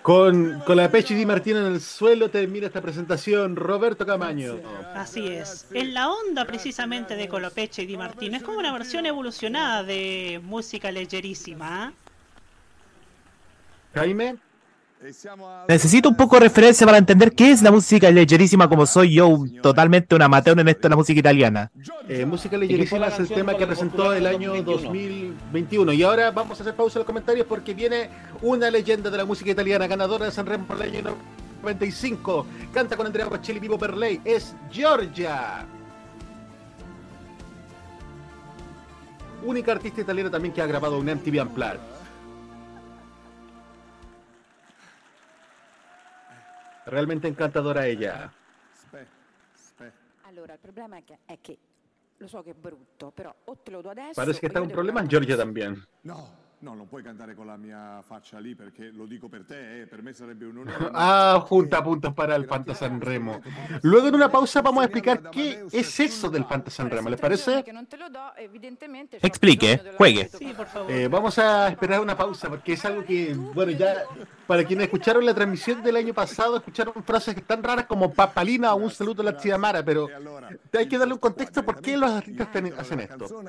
con. 0.03 0.61
Con, 0.61 0.77
la 0.77 0.91
Pechi 0.91 1.15
Di 1.15 1.27
Martino 1.27 1.59
en 1.61 1.73
el 1.73 1.81
suelo 1.81 2.31
termina 2.31 2.67
esta 2.67 2.81
presentación 2.81 3.57
Roberto 3.57 4.07
Camaño. 4.07 4.61
Así 4.95 5.27
es. 5.29 5.67
En 5.73 5.95
la 5.95 6.11
onda 6.11 6.45
precisamente 6.45 7.17
de 7.17 7.29
Colopeche 7.29 7.83
y 7.83 7.87
Di 7.87 7.97
Martino. 7.97 8.37
Es 8.37 8.43
como 8.43 8.59
una 8.59 8.73
versión 8.73 9.07
evolucionada 9.07 9.83
de 9.83 10.41
música 10.43 10.91
leyerísima. 10.91 11.87
¿ah? 11.87 11.93
Jaime. 13.95 14.37
Necesito 15.69 16.09
un 16.09 16.17
poco 16.17 16.37
de 16.37 16.41
referencia 16.41 16.85
para 16.85 16.99
entender 16.99 17.33
qué 17.33 17.53
es 17.53 17.63
la 17.63 17.71
música 17.71 18.11
leyerísima 18.11 18.69
como 18.69 18.85
soy 18.85 19.15
yo, 19.15 19.45
totalmente 19.63 20.15
un 20.15 20.23
amateur 20.23 20.59
en 20.59 20.69
esto 20.69 20.83
de 20.83 20.89
la 20.89 20.97
música 20.97 21.21
italiana. 21.21 21.71
Eh, 22.09 22.27
música 22.27 22.57
leyerísima 22.57 23.07
es 23.07 23.19
el 23.21 23.29
tema 23.29 23.57
que 23.57 23.67
presentó 23.67 24.13
el 24.13 24.27
año 24.27 24.61
2021. 24.63 25.93
Y 25.93 26.03
ahora 26.03 26.31
vamos 26.33 26.59
a 26.59 26.63
hacer 26.63 26.75
pausa 26.75 26.99
en 26.99 27.01
los 27.01 27.07
comentarios 27.07 27.47
porque 27.47 27.75
viene 27.75 28.11
una 28.43 28.71
leyenda 28.71 29.09
de 29.09 29.17
la 29.17 29.25
música 29.25 29.51
italiana, 29.53 29.87
ganadora 29.87 30.27
de 30.27 30.33
Sanremo 30.33 30.67
por 30.67 30.77
el 30.77 30.83
año 30.83 31.15
95. 31.63 32.47
Canta 32.73 32.97
con 32.97 33.07
Andrea 33.07 33.27
Bocelli, 33.27 33.61
Vivo 33.61 33.79
per 33.79 33.97
lei. 33.97 34.21
Es 34.25 34.55
Giorgia. 34.71 35.65
Única 39.45 39.73
artista 39.73 40.01
italiana 40.01 40.31
también 40.31 40.53
que 40.53 40.61
ha 40.61 40.67
grabado 40.67 40.99
un 40.99 41.07
MTV 41.07 41.43
Unplugged. 41.43 41.98
Lo 53.71 53.83
do 53.83 53.91
adesso. 53.91 54.15
Parece 54.15 54.41
que 54.41 54.47
está 54.47 54.61
un 54.61 54.71
problema 54.71 55.07
Giorgia 55.07 55.35
adesso. 55.35 55.47
también. 55.47 55.85
No, 56.03 56.48
no, 56.61 56.75
non 56.75 56.89
puoi 56.89 57.03
cantare 57.03 57.35
con 57.35 57.47
la 57.47 57.57
mia 57.57 58.03
faccia 58.03 58.39
lì 58.39 58.55
perché 58.55 58.91
lo 58.93 59.07
dico 59.07 59.29
per 59.29 59.45
te, 59.45 59.83
eh, 59.83 59.87
per 59.87 60.03
me 60.03 60.13
sarebbe 60.13 60.45
un 60.47 60.59
onore. 60.59 60.91
Ah, 60.93 61.45
junta 61.49 61.83
puntos 61.83 62.13
para 62.15 62.35
el 62.35 62.47
Fanta 62.47 62.75
Sanremo. 62.75 63.41
Luego 63.83 64.09
en 64.09 64.15
una 64.17 64.29
pausa 64.29 64.61
vamos 64.61 64.83
a 64.83 64.87
explicar 64.87 65.31
qué 65.31 65.65
es 65.71 66.01
eso 66.01 66.29
del 66.31 66.45
Fanta 66.45 66.71
Sanremo, 66.71 67.09
¿les 67.11 67.21
parece? 67.21 67.65
Explique, 69.23 69.81
juegue. 69.97 70.29
Sí, 70.29 70.53
por 70.57 70.67
favor. 70.67 70.91
Eh, 70.91 71.09
vamos 71.09 71.39
a 71.39 71.69
esperar 71.69 72.01
una 72.01 72.17
pausa 72.17 72.49
porque 72.49 72.73
es 72.73 72.85
algo 72.85 73.05
que, 73.05 73.35
bueno, 73.35 73.73
ya 73.73 74.05
para 74.47 74.65
quienes 74.65 74.85
escucharon 74.87 75.25
la 75.25 75.35
transmisión 75.35 75.83
del 75.83 75.97
año 75.97 76.15
pasado, 76.15 76.57
escucharon 76.57 76.95
frases 77.05 77.35
que 77.35 77.43
tan 77.43 77.63
raras 77.63 77.87
como 77.87 78.13
papalina 78.13 78.73
o 78.75 78.79
un 78.79 78.91
saludo 78.91 79.23
a 79.23 79.27
la 79.27 79.37
Chiamara, 79.37 79.85
pero 79.85 80.09
hay 80.77 80.89
que 80.89 80.99
darle 80.99 81.15
un 81.15 81.21
contexto 81.21 81.63
por 81.65 81.81
qué 81.81 81.97
los 81.97 82.11
artistas 82.11 82.49
hacen 82.79 83.01
esto. 83.01 83.43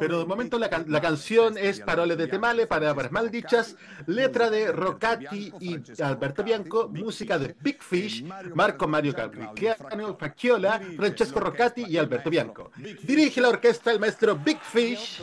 Pero 0.00 0.18
de 0.20 0.24
momento 0.24 0.58
la, 0.58 0.68
can- 0.70 0.86
la 0.88 1.00
canción 1.00 1.56
es 1.58 1.80
Parole 1.80 2.16
de 2.16 2.28
Temale, 2.32 2.66
palabras 2.66 3.12
maldichas, 3.12 3.76
letra 4.06 4.48
de 4.48 4.72
Roccati 4.72 5.52
y 5.60 6.02
Alberto 6.02 6.42
Bianco, 6.42 6.88
música 6.88 7.38
de 7.38 7.54
Big 7.60 7.82
Fish, 7.82 8.24
Marco 8.54 8.88
Mario 8.88 9.14
Caprichiano, 9.14 10.16
Facchiola, 10.16 10.80
Francesco 10.96 11.40
Roccati 11.40 11.84
y 11.86 11.98
Alberto 11.98 12.30
Bianco. 12.30 12.70
Dirige 13.02 13.38
la 13.38 13.50
orquesta 13.50 13.92
el 13.92 14.00
maestro 14.00 14.34
Big 14.34 14.58
Fish. 14.62 15.22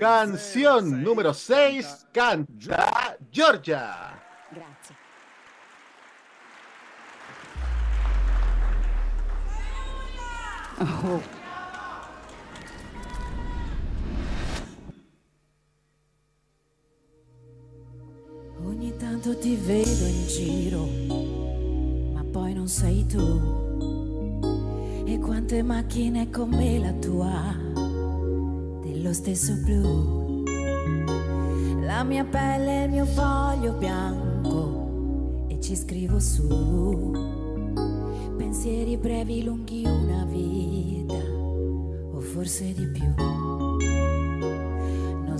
Canción 0.00 1.00
número 1.00 1.32
6, 1.32 2.08
canta 2.12 3.16
Georgia. 3.30 4.20
Grazie. 4.50 4.96
Oh. 10.80 11.39
Tanto 19.20 19.38
ti 19.38 19.54
vedo 19.54 20.06
in 20.06 20.26
giro, 20.26 20.88
ma 22.14 22.24
poi 22.24 22.54
non 22.54 22.68
sei 22.68 23.04
tu. 23.04 23.18
E 25.04 25.18
quante 25.18 25.62
macchine 25.62 26.30
come 26.30 26.78
la 26.78 26.92
tua, 26.92 27.54
lo 28.82 29.12
stesso 29.12 29.52
blu. 29.62 30.42
La 31.82 32.02
mia 32.02 32.24
pelle 32.24 32.80
è 32.80 32.84
il 32.84 32.90
mio 32.90 33.04
foglio 33.04 33.74
bianco 33.74 35.44
e 35.48 35.60
ci 35.60 35.76
scrivo 35.76 36.18
su. 36.18 37.12
Pensieri 38.38 38.96
brevi, 38.96 39.44
lunghi, 39.44 39.84
una 39.84 40.24
vita, 40.24 41.18
o 42.10 42.20
forse 42.20 42.72
di 42.72 42.86
più. 42.86 43.49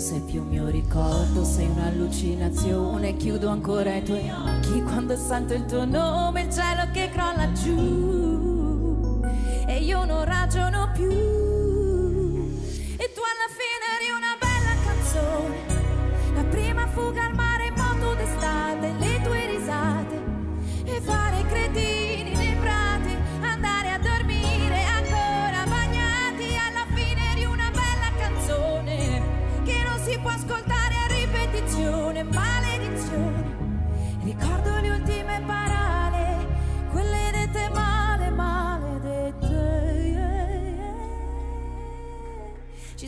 Sei 0.01 0.19
più 0.19 0.41
mio 0.41 0.67
ricordo, 0.67 1.43
sei 1.43 1.67
un'allucinazione. 1.67 3.15
Chiudo 3.17 3.49
ancora 3.49 3.93
i 3.97 4.03
tuoi 4.03 4.31
occhi 4.31 4.81
quando 4.81 5.15
sento 5.15 5.53
il 5.53 5.63
tuo 5.65 5.85
nome, 5.85 6.41
il 6.41 6.51
cielo 6.51 6.89
che 6.91 7.11
crolla 7.11 7.51
giù. 7.51 9.21
E 9.67 9.77
io 9.77 10.03
non 10.03 10.25
ragiono 10.25 10.89
più. 10.91 11.50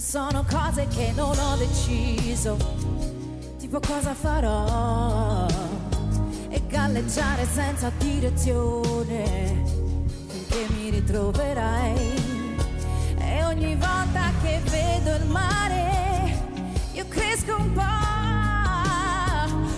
Sono 0.04 0.44
cose 0.44 0.86
che 0.88 1.14
non 1.16 1.36
ho 1.40 1.56
deciso, 1.56 2.58
tipo 3.58 3.80
cosa 3.80 4.14
farò. 4.14 5.48
E 6.50 6.62
galleggiare 6.68 7.48
senza 7.52 7.90
direzione, 7.98 9.64
finché 10.28 10.68
mi 10.76 10.90
ritroverai. 10.90 11.96
E 13.18 13.44
ogni 13.46 13.76
volta 13.76 14.30
che 14.44 14.60
vedo 14.70 15.16
il 15.16 15.26
mare, 15.26 16.38
io 16.92 17.08
cresco 17.08 17.56
un 17.56 17.72
po'. 17.72 17.82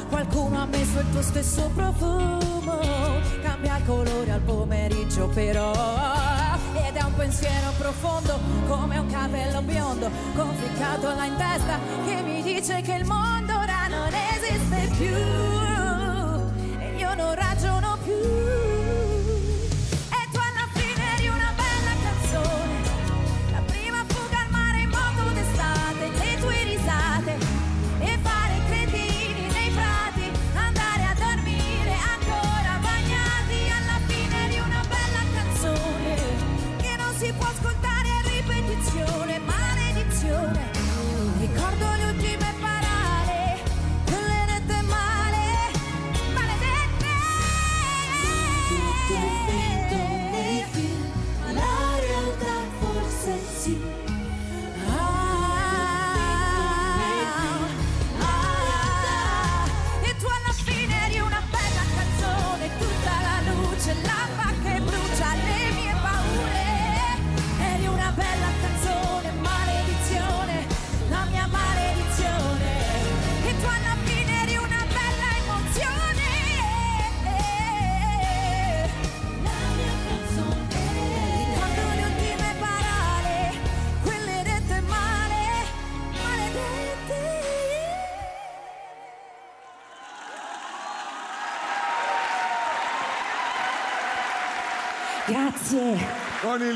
Qualcuno 0.09 0.63
ha 0.63 0.65
messo 0.65 0.99
il 0.99 1.09
tuo 1.11 1.21
stesso 1.21 1.69
profumo, 1.75 2.79
cambia 3.43 3.79
colore 3.85 4.31
al 4.31 4.41
pomeriggio 4.41 5.27
però. 5.27 6.54
Ed 6.95 7.01
è 7.01 7.03
un 7.03 7.13
pensiero 7.15 7.73
profondo 7.77 8.39
come 8.67 8.97
un 8.97 9.07
capello 9.07 9.61
biondo, 9.61 10.09
conficcato 10.33 11.13
là 11.13 11.25
in 11.25 11.35
testa, 11.35 11.77
che 12.05 12.21
mi 12.21 12.41
dice 12.41 12.79
che 12.79 12.93
il 12.93 13.03
mondo 13.03 13.51
ora 13.51 13.87
non 13.89 14.13
esiste 14.13 14.95
più. 14.95 15.13
E 16.79 16.95
io 16.95 17.13
non 17.15 17.35
ragiono 17.35 17.97
più. 18.01 18.74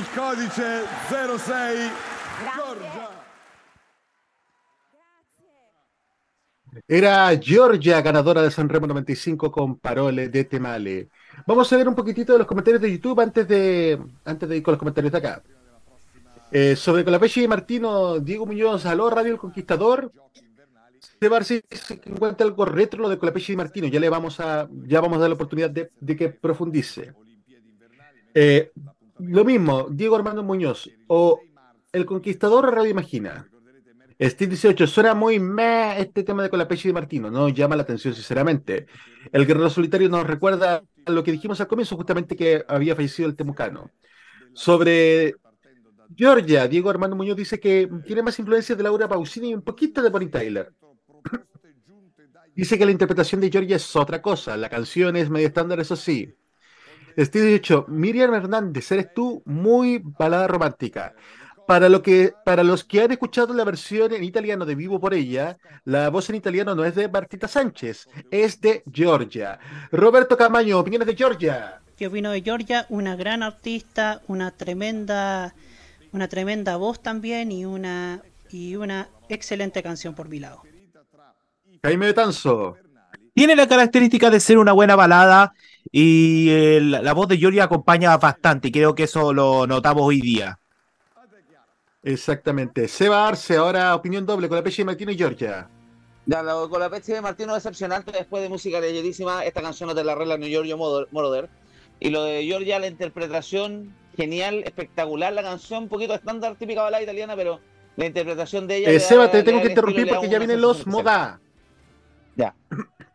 Il 0.10 0.15
codice 0.15 0.86
06 1.38 1.91
Giorgia. 2.56 3.10
Era 6.88 7.38
Georgia, 7.40 8.02
ganadora 8.02 8.41
de 8.41 8.52
Sanremo 8.52 8.88
95 8.88 9.52
con 9.52 9.80
Parole 9.80 10.30
de 10.30 10.44
Temale. 10.45 11.10
Vamos 11.45 11.72
a 11.72 11.77
ver 11.77 11.88
un 11.88 11.95
poquitito 11.95 12.34
de 12.34 12.40
los 12.40 12.48
comentarios 12.48 12.81
de 12.81 12.91
YouTube 12.91 13.19
antes 13.19 13.48
de, 13.48 13.99
antes 14.26 14.48
de 14.48 14.57
ir 14.57 14.64
con 14.64 14.73
los 14.73 14.80
comentarios 14.80 15.11
de 15.11 15.18
acá. 15.18 15.44
Eh, 16.52 16.76
sobre 16.76 17.03
Colapeschi 17.03 17.44
y 17.44 17.48
Martino, 17.48 18.19
Diego 18.19 18.45
Muñoz, 18.45 18.86
aló, 18.86 19.10
Radio 19.10 19.34
El 19.34 19.40
Conquistador. 19.40 20.11
Seba 21.19 21.44
si 21.44 21.61
se 21.69 21.99
encuentra 22.06 22.45
algo 22.45 22.65
retro 22.65 23.02
lo 23.02 23.10
de 23.10 23.18
Colapeschi 23.18 23.53
y 23.53 23.57
Martino. 23.57 23.88
Ya 23.88 23.99
le 23.99 24.10
vamos 24.10 24.40
a, 24.40 24.68
ya 24.88 25.02
vamos 25.02 25.18
a 25.18 25.22
dar 25.22 25.30
la 25.30 25.36
oportunidad 25.36 25.69
de, 25.69 25.91
de 25.99 26.15
que 26.15 26.30
profundice. 26.30 27.14
Eh, 28.34 28.72
lo 29.20 29.46
mismo, 29.46 29.88
Diego 29.90 30.16
Armando 30.16 30.44
Muñoz, 30.44 30.90
o 31.08 31.40
El 31.91 32.06
Conquistador 32.06 32.74
Radio 32.74 32.91
Imagina. 32.91 33.48
Steve 34.22 34.50
18, 34.50 34.86
suena 34.86 35.14
muy 35.14 35.40
meh 35.40 36.02
este 36.02 36.24
tema 36.24 36.44
de 36.44 36.50
Colapeschi 36.50 36.90
y 36.90 36.94
Martino, 36.94 37.32
no 37.32 37.48
llama 37.48 37.78
la 37.78 37.84
atención 37.84 38.14
sinceramente. 38.14 38.86
El 39.32 39.46
Guerrero 39.46 39.70
Solitario 39.70 40.10
nos 40.10 40.28
recuerda 40.28 40.84
a 41.06 41.12
lo 41.12 41.24
que 41.24 41.32
dijimos 41.32 41.62
al 41.62 41.68
comienzo, 41.68 41.96
justamente 41.96 42.36
que 42.36 42.66
había 42.68 42.96
fallecido 42.96 43.30
el 43.30 43.36
temucano. 43.36 43.91
Sobre 44.54 45.36
Georgia, 46.16 46.68
Diego 46.68 46.90
Armando 46.90 47.16
Muñoz 47.16 47.38
dice 47.38 47.62
que 47.62 47.90
tiene 48.06 48.22
más 48.22 48.38
influencia 48.40 48.76
de 48.76 48.84
Laura 48.84 49.08
Pausini 49.08 49.52
y 49.52 49.54
un 49.54 49.62
poquito 49.62 50.02
de 50.02 50.10
Bonnie 50.10 50.30
Tyler. 50.30 50.74
dice 52.56 52.78
que 52.78 52.86
la 52.86 52.91
interpretación 52.91 53.40
de 53.40 53.50
Georgia 53.50 53.78
es 53.78 53.96
otra 53.96 54.22
cosa, 54.22 54.58
la 54.58 54.70
canción 54.70 55.16
es 55.16 55.30
medio 55.30 55.48
estándar, 55.48 55.80
eso 55.80 55.96
sí. 55.96 56.34
Steve 57.26 57.48
18, 57.48 57.86
Miriam 57.90 58.34
Hernández, 58.34 58.91
eres 58.91 59.14
tú 59.14 59.41
muy 59.46 60.02
balada 60.04 60.48
romántica. 60.48 61.14
Para, 61.68 61.90
lo 61.90 62.02
que, 62.02 62.34
para 62.46 62.64
los 62.64 62.84
que 62.84 63.02
han 63.02 63.12
escuchado 63.12 63.54
la 63.54 63.64
versión 63.64 64.14
en 64.14 64.24
italiano 64.24 64.66
de 64.66 64.74
Vivo 64.74 65.00
por 65.00 65.14
ella, 65.14 65.58
la 65.86 66.10
voz 66.10 66.30
en 66.30 66.38
italiano 66.38 66.74
no 66.74 66.84
es 66.84 66.96
de 66.96 67.08
Martita 67.08 67.48
Sánchez, 67.48 68.08
es 68.32 68.60
de 68.62 68.84
Georgia. 68.91 69.60
Roberto 69.91 70.36
Camaño, 70.36 70.80
opiniones 70.80 71.08
de 71.08 71.16
Georgia. 71.16 71.82
¿Qué 71.96 72.08
opino 72.08 72.32
de 72.32 72.41
Georgia? 72.41 72.86
Una 72.90 73.16
gran 73.16 73.44
artista, 73.44 74.22
una 74.28 74.52
tremenda, 74.52 75.54
una 76.12 76.28
tremenda 76.28 76.78
voz 76.78 77.04
también 77.04 77.52
y 77.52 77.66
una 77.66 78.24
y 78.50 78.78
una 78.78 79.10
excelente 79.28 79.84
canción 79.84 80.16
por 80.16 80.28
mi 80.30 80.40
lado. 80.40 80.64
Jaime 81.84 82.08
Betanzo. 82.08 82.78
Tiene 83.40 83.56
la 83.56 83.70
característica 83.70 84.30
de 84.30 84.41
ser 84.41 84.57
una 84.57 84.74
buena 84.74 84.98
balada 84.98 85.53
y 85.94 86.49
eh, 86.49 86.82
la, 86.82 87.02
la 87.02 87.14
voz 87.14 87.30
de 87.30 87.38
Georgia 87.38 87.64
acompaña 87.64 88.18
bastante 88.18 88.68
y 88.68 88.72
creo 88.74 88.94
que 88.94 89.03
eso 89.03 89.32
lo 89.32 89.66
notamos 89.66 90.03
hoy 90.03 90.20
día. 90.20 90.60
Exactamente. 92.03 92.90
Seba 92.90 93.30
Arce, 93.30 93.56
ahora 93.56 93.95
opinión 93.95 94.26
doble 94.26 94.49
con 94.49 94.57
la 94.57 94.61
Peche 94.64 94.82
de 94.82 94.88
Martino 94.88 95.14
y 95.14 95.18
Georgia. 95.18 95.70
Ya, 96.26 96.44
lo- 96.44 96.70
con 96.70 96.82
la 96.82 96.90
Pepsi 96.90 97.14
de 97.14 97.22
Martino 97.22 97.53
decepcionante 97.53 98.11
después 98.11 98.44
de 98.44 98.49
música 98.49 98.82
leyerísima, 98.82 99.45
esta 99.45 99.61
canción 99.61 99.88
no 99.88 99.95
te 99.95 100.03
la 100.03 100.11
arregla 100.11 100.38
New 100.38 100.49
Giorgio 100.49 100.76
Moro- 100.78 101.07
Moroder. 101.11 101.48
Y 102.02 102.10
lo 102.10 102.24
de 102.26 102.44
Giorgia, 102.44 102.78
la 102.78 102.88
interpretación 102.88 103.95
genial, 104.18 104.64
espectacular, 104.66 105.32
la 105.32 105.44
canción, 105.44 105.84
un 105.84 105.90
poquito 105.90 106.14
estándar, 106.14 106.57
típica 106.57 106.82
balada 106.84 107.02
italiana, 107.02 107.38
pero 107.38 107.61
la 107.95 108.06
interpretación 108.06 108.68
de 108.68 108.76
ella. 108.80 108.90
Eh, 108.90 108.95
da- 108.95 108.99
Seba, 108.99 109.32
te 109.32 109.44
tengo 109.44 109.61
que 109.61 109.70
interrumpir 109.70 110.10
porque 110.10 110.28
ya 110.30 110.40
vienen 110.40 110.60
los. 110.60 110.86
Moda. 110.86 111.40
Ya. 112.36 112.53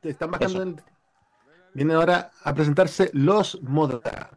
Están 0.05 0.31
bajando 0.31 0.63
el... 0.63 0.77
Vienen 1.73 1.97
ahora 1.97 2.31
a 2.43 2.55
presentarse 2.55 3.11
los 3.15 3.61
Moda. 3.63 4.31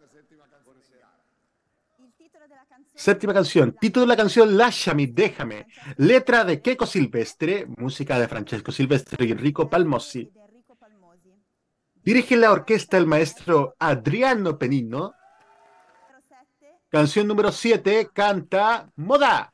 Séptima 2.96 3.32
canción. 3.32 3.74
Título 3.80 4.06
de 4.06 4.08
la 4.08 4.18
canción 4.18 4.58
Lasciami, 4.58 5.06
déjame. 5.06 5.68
Letra 5.98 6.44
de 6.44 6.62
Keiko 6.62 6.88
Silvestre. 6.88 7.68
Música 7.78 8.20
de 8.20 8.28
Francesco 8.28 8.72
Silvestre 8.72 9.24
y 9.26 9.32
Enrico 9.32 9.70
Palmossi. 9.70 10.32
Dirige 11.96 12.38
la 12.38 12.52
orquesta 12.52 12.98
el 12.98 13.06
maestro 13.06 13.76
Adriano 13.78 14.58
Penino. 14.58 15.14
Canción 16.90 17.28
número 17.28 17.52
7. 17.52 18.10
Canta 18.14 18.90
Moda. 18.96 19.54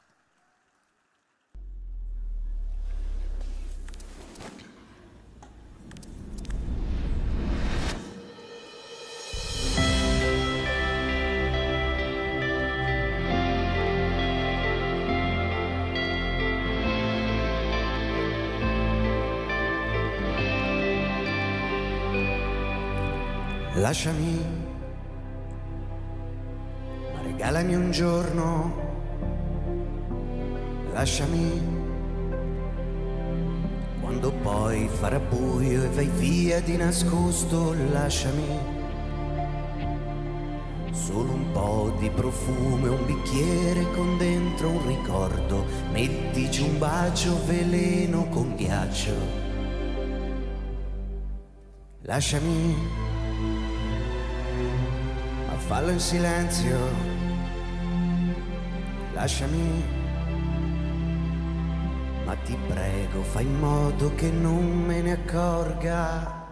Lasciami, 23.84 24.45
ma 27.11 27.22
regalami 27.22 27.76
un 27.76 27.91
giorno, 27.91 28.72
lasciami, 30.93 31.61
quando 33.99 34.31
poi 34.41 34.88
farà 34.88 35.19
buio 35.19 35.84
e 35.84 35.89
vai 35.89 36.07
via 36.07 36.61
di 36.61 36.77
nascosto, 36.77 37.76
lasciami. 37.91 38.57
Solo 40.91 41.34
un 41.34 41.51
po' 41.51 41.93
di 41.99 42.10
profumo 42.10 42.85
e 42.85 42.89
un 42.89 43.05
bicchiere 43.05 43.91
con 43.91 44.18
dentro 44.18 44.69
un 44.69 44.88
ricordo, 44.88 45.65
mettici 45.91 46.61
un 46.61 46.80
bacio 46.80 47.38
veleno 47.45 48.30
con 48.30 48.55
ghiaccio. 48.55 49.41
Lasciami 52.03 53.11
fallo 55.65 55.91
in 55.91 55.99
silenzio. 55.99 56.77
Lasciami, 59.14 59.84
ma 62.26 62.35
ti 62.44 62.57
prego, 62.68 63.22
fai 63.23 63.45
in 63.45 63.60
modo 63.60 64.14
che 64.15 64.30
non 64.30 64.84
me 64.85 65.02
ne 65.02 65.11
accorga. 65.14 66.43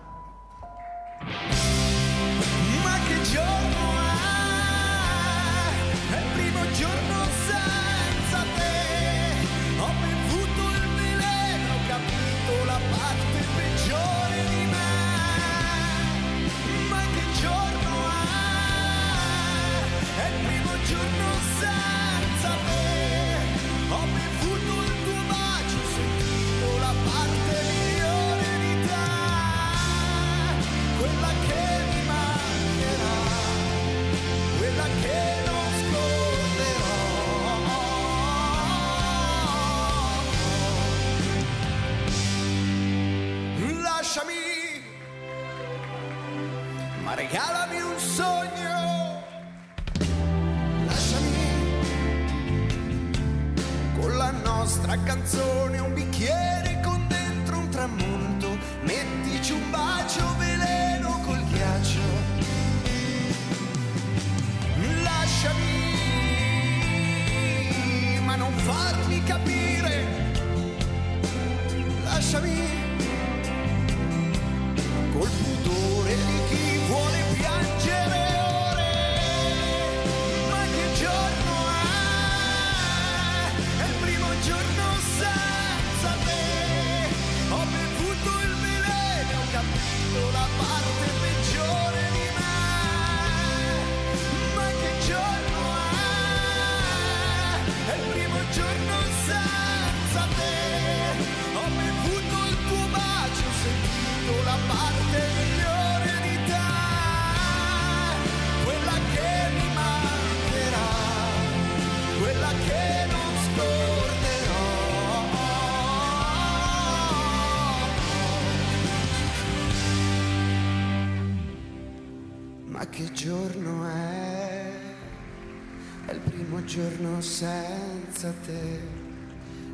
Senza 127.21 128.33
te. 128.45 128.99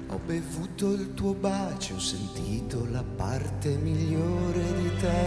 Ho 0.10 0.19
bevuto 0.26 0.94
il 0.94 1.14
tuo 1.14 1.34
bacio, 1.34 1.95
ho 1.95 1.99
sentito 1.99 2.88
la 2.90 3.03
parte 3.03 3.76
migliore 3.76 4.64
di 4.82 4.95
te, 4.98 5.26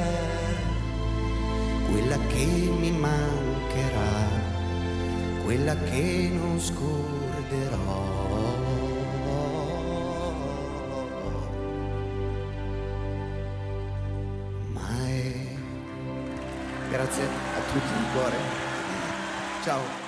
quella 1.91 2.17
che 2.29 2.45
mi 2.45 2.91
mancherà, 2.91 4.29
quella 5.45 5.77
che 5.77 6.31
non 6.33 6.59
scorderò. 6.59 8.19
Mai. 14.73 15.59
Grazie 16.91 17.25
a 17.25 17.73
tutti 17.73 17.95
di 17.99 18.05
cuore. 18.13 18.37
Ciao. 19.63 20.00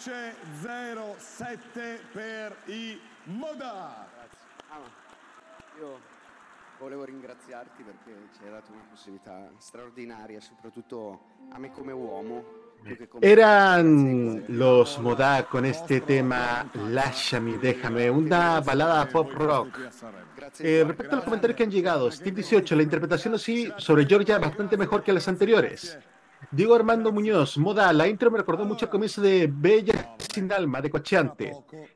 Codice 0.00 0.34
07 1.18 2.00
per 2.10 2.56
i 2.66 2.98
Moda. 3.24 4.08
Io 5.78 6.00
volevo 6.78 7.04
ringraziarti 7.04 7.82
perché 7.82 8.28
ci 8.34 8.44
hai 8.44 8.50
dato 8.50 8.72
una 8.72 8.86
possibilità 8.88 9.50
straordinaria, 9.58 10.40
soprattutto 10.40 11.20
a 11.52 11.58
me 11.58 11.70
come 11.70 11.92
uomo. 11.92 12.44
Eran 13.18 14.44
los 14.48 14.96
Moda 14.96 15.44
con 15.44 15.66
este 15.66 16.00
tema 16.00 16.66
Lasciami, 16.72 17.58
déjame, 17.58 18.08
una 18.08 18.60
balada 18.62 19.04
pop 19.04 19.30
rock. 19.32 19.90
Eh, 20.60 20.82
respecto 20.82 21.12
a 21.12 21.16
los 21.16 21.24
comentarios 21.24 21.58
que 21.58 21.64
han 21.64 21.70
llegado, 21.70 22.10
Steve 22.10 22.36
18, 22.36 22.74
la 22.74 22.82
interpretación 22.82 23.38
sí 23.38 23.70
sobre 23.76 24.06
Georgia 24.06 24.38
bastante 24.38 24.78
mejor 24.78 25.02
que 25.02 25.12
las 25.12 25.28
anteriores. 25.28 25.98
Diego 26.52 26.74
Armando 26.74 27.12
Muñoz, 27.12 27.56
Moda, 27.58 27.92
la 27.92 28.08
intro 28.08 28.30
me 28.30 28.38
recordó 28.38 28.64
mucho 28.64 28.86
el 28.86 28.90
comienzo 28.90 29.20
de 29.22 29.48
Bella 29.52 30.16
sin 30.32 30.50
alma, 30.52 30.80
de 30.80 30.90
Cocheante. 30.90 31.52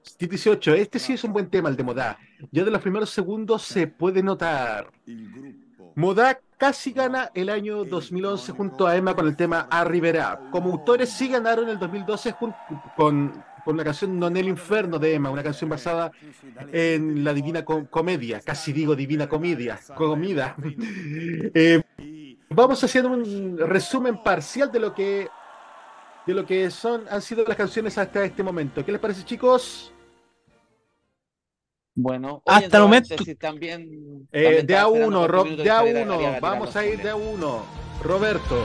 Steve 0.06 0.30
18, 0.30 0.74
este 0.74 0.98
sí 1.00 1.14
es 1.14 1.24
un 1.24 1.32
buen 1.32 1.48
tema, 1.50 1.68
el 1.68 1.76
de 1.76 1.82
Moda. 1.82 2.18
Ya 2.52 2.64
de 2.64 2.70
los 2.70 2.80
primeros 2.80 3.10
segundos 3.10 3.62
se 3.62 3.88
puede 3.88 4.22
notar. 4.22 4.92
Moda 5.96 6.38
casi 6.56 6.92
gana 6.92 7.30
el 7.34 7.48
año 7.50 7.84
2011 7.84 8.52
junto 8.52 8.86
a 8.86 8.96
Emma 8.96 9.14
con 9.14 9.26
el 9.26 9.36
tema 9.36 9.66
Arriverá. 9.70 10.40
Como 10.52 10.70
autores 10.72 11.10
sí 11.10 11.28
ganaron 11.28 11.68
el 11.68 11.78
2012 11.78 12.32
jun- 12.34 12.54
con, 12.96 13.44
con 13.64 13.76
la 13.76 13.82
canción 13.84 14.18
Non 14.20 14.36
el 14.36 14.46
Inferno 14.48 14.98
de 15.00 15.14
Emma, 15.14 15.30
una 15.30 15.42
canción 15.42 15.68
basada 15.70 16.12
en 16.72 17.24
la 17.24 17.34
Divina 17.34 17.64
Co- 17.64 17.86
Comedia, 17.90 18.40
casi 18.40 18.72
digo 18.72 18.94
Divina 18.94 19.28
Comedia, 19.28 19.80
comida. 19.96 20.54
Eh, 21.54 21.82
vamos 22.54 22.82
haciendo 22.84 23.10
un 23.10 23.58
resumen 23.58 24.22
parcial 24.22 24.70
de 24.70 24.80
lo 24.80 24.94
que 24.94 25.28
de 26.26 26.32
lo 26.32 26.46
que 26.46 26.70
son 26.70 27.04
han 27.10 27.20
sido 27.20 27.44
las 27.44 27.56
canciones 27.56 27.98
hasta 27.98 28.24
este 28.24 28.42
momento. 28.42 28.84
¿Qué 28.84 28.90
les 28.92 29.00
parece, 29.00 29.24
chicos? 29.24 29.92
Bueno, 31.96 32.42
Hasta 32.46 32.76
el 32.78 32.82
momento- 32.82 33.14
también, 33.38 34.26
Eh, 34.32 34.42
también 34.42 34.66
de 34.66 34.76
a 34.76 34.88
uno, 34.88 35.28
Rob, 35.28 35.48
de 35.48 35.70
a 35.70 35.82
uno, 35.82 36.18
vamos 36.40 36.74
a 36.74 36.84
ir 36.84 37.00
de 37.02 37.10
a 37.10 37.14
uno. 37.16 37.64
Roberto. 38.02 38.56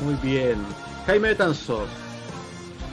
Muy 0.00 0.14
bien. 0.22 0.58
Jaime 1.08 1.28
Betanzo. 1.28 1.86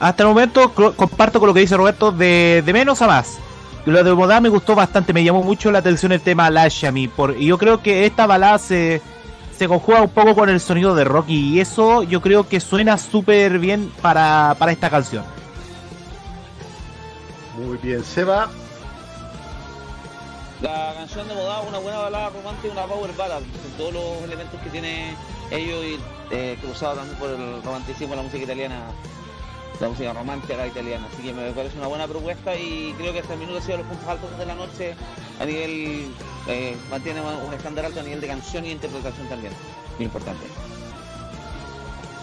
Hasta 0.00 0.22
el 0.22 0.28
momento 0.30 0.72
comparto 0.72 1.38
con 1.38 1.48
lo 1.48 1.54
que 1.54 1.60
dice 1.60 1.76
Roberto 1.76 2.10
de, 2.12 2.62
de 2.64 2.72
menos 2.72 3.02
a 3.02 3.06
más. 3.06 3.38
Y 3.84 3.90
Lo 3.90 4.02
de 4.02 4.14
Modá 4.14 4.40
me 4.40 4.48
gustó 4.48 4.74
bastante, 4.74 5.12
me 5.12 5.22
llamó 5.22 5.42
mucho 5.42 5.70
la 5.70 5.80
atención 5.80 6.12
el 6.12 6.22
tema 6.22 6.50
Lashami. 6.50 7.08
Por, 7.08 7.36
y 7.36 7.46
yo 7.46 7.58
creo 7.58 7.82
que 7.82 8.06
esta 8.06 8.26
balada 8.26 8.58
se, 8.58 9.02
se 9.56 9.68
conjuga 9.68 10.00
un 10.00 10.08
poco 10.08 10.34
con 10.34 10.48
el 10.48 10.60
sonido 10.60 10.94
de 10.94 11.04
rock 11.04 11.28
y 11.28 11.60
eso 11.60 12.02
yo 12.02 12.22
creo 12.22 12.48
que 12.48 12.58
suena 12.58 12.96
súper 12.96 13.58
bien 13.58 13.92
para, 14.00 14.56
para 14.58 14.72
esta 14.72 14.88
canción. 14.88 15.24
Muy 17.58 17.76
bien, 17.76 18.02
Seba. 18.02 18.48
La 20.62 20.94
canción 20.94 21.28
de 21.28 21.34
Modá, 21.34 21.60
una 21.60 21.78
buena 21.78 21.98
balada 21.98 22.30
romántica, 22.30 22.72
una 22.72 22.86
power 22.86 23.14
ballad, 23.14 23.40
con 23.40 23.72
todos 23.76 23.92
los 23.92 24.22
elementos 24.24 24.58
que 24.62 24.70
tiene 24.70 25.14
ellos 25.50 25.84
y 25.84 25.98
eh, 26.30 26.56
cruzado 26.60 26.96
también 26.96 27.18
por 27.18 27.30
el 27.30 27.62
romanticismo 27.62 28.10
de 28.10 28.16
la 28.16 28.22
música 28.22 28.44
italiana, 28.44 28.86
la 29.80 29.88
música 29.88 30.12
romántica 30.12 30.66
italiana. 30.66 31.06
Así 31.12 31.22
que 31.22 31.32
me 31.32 31.50
parece 31.52 31.78
una 31.78 31.86
buena 31.88 32.06
propuesta 32.06 32.54
y 32.56 32.94
creo 32.98 33.12
que 33.12 33.20
hasta 33.20 33.34
el 33.34 33.40
minuto 33.40 33.58
ha 33.58 33.62
sido 33.62 33.78
los 33.78 33.86
puntos 33.86 34.08
altos 34.08 34.38
de 34.38 34.46
la 34.46 34.54
noche 34.54 34.94
a 35.40 35.44
nivel, 35.44 36.10
eh, 36.48 36.76
mantiene 36.90 37.20
un 37.20 37.54
estándar 37.54 37.86
alto 37.86 38.00
a 38.00 38.02
nivel 38.02 38.20
de 38.20 38.26
canción 38.26 38.64
y 38.64 38.70
interpretación 38.70 39.28
también, 39.28 39.52
muy 39.98 40.06
importante. 40.06 40.46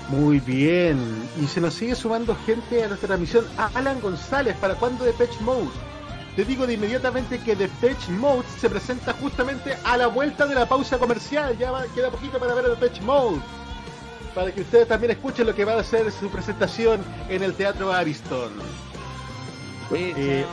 Muy 0.10 0.40
bien. 0.40 1.28
Y 1.42 1.48
se 1.48 1.62
nos 1.62 1.74
sigue 1.74 1.96
sumando 1.96 2.36
gente 2.46 2.84
a 2.84 2.88
nuestra 2.88 3.08
transmisión. 3.08 3.46
Alan 3.74 4.02
González, 4.02 4.56
¿para 4.58 4.76
cuándo 4.76 5.06
Depeche 5.06 5.40
Mode? 5.40 5.70
Te 6.36 6.44
digo 6.46 6.66
de 6.66 6.74
inmediatamente 6.74 7.40
que 7.40 7.56
Depeche 7.56 8.12
Mode 8.12 8.44
se 8.60 8.68
presenta 8.70 9.14
justamente 9.14 9.78
a 9.84 9.98
la 9.98 10.08
vuelta 10.08 10.48
de 10.48 10.56
la 10.56 10.68
pausa 10.68 10.98
comercial. 10.98 11.56
Ya 11.60 11.70
va- 11.72 11.86
queda 11.94 12.10
poquito 12.10 12.40
para 12.40 12.56
ver 12.56 12.66
a 12.66 12.70
Depeche 12.70 13.02
Mode. 13.02 13.40
Para 14.34 14.52
que 14.52 14.62
ustedes 14.62 14.88
también 14.88 15.12
escuchen 15.12 15.46
lo 15.46 15.54
que 15.54 15.64
va 15.64 15.80
a 15.80 15.84
ser 15.84 16.12
su 16.12 16.30
presentación 16.30 17.04
en 17.30 17.44
el 17.44 17.54
Teatro 17.54 17.94
Ariston. 17.94 18.52
Eh, 19.94 20.44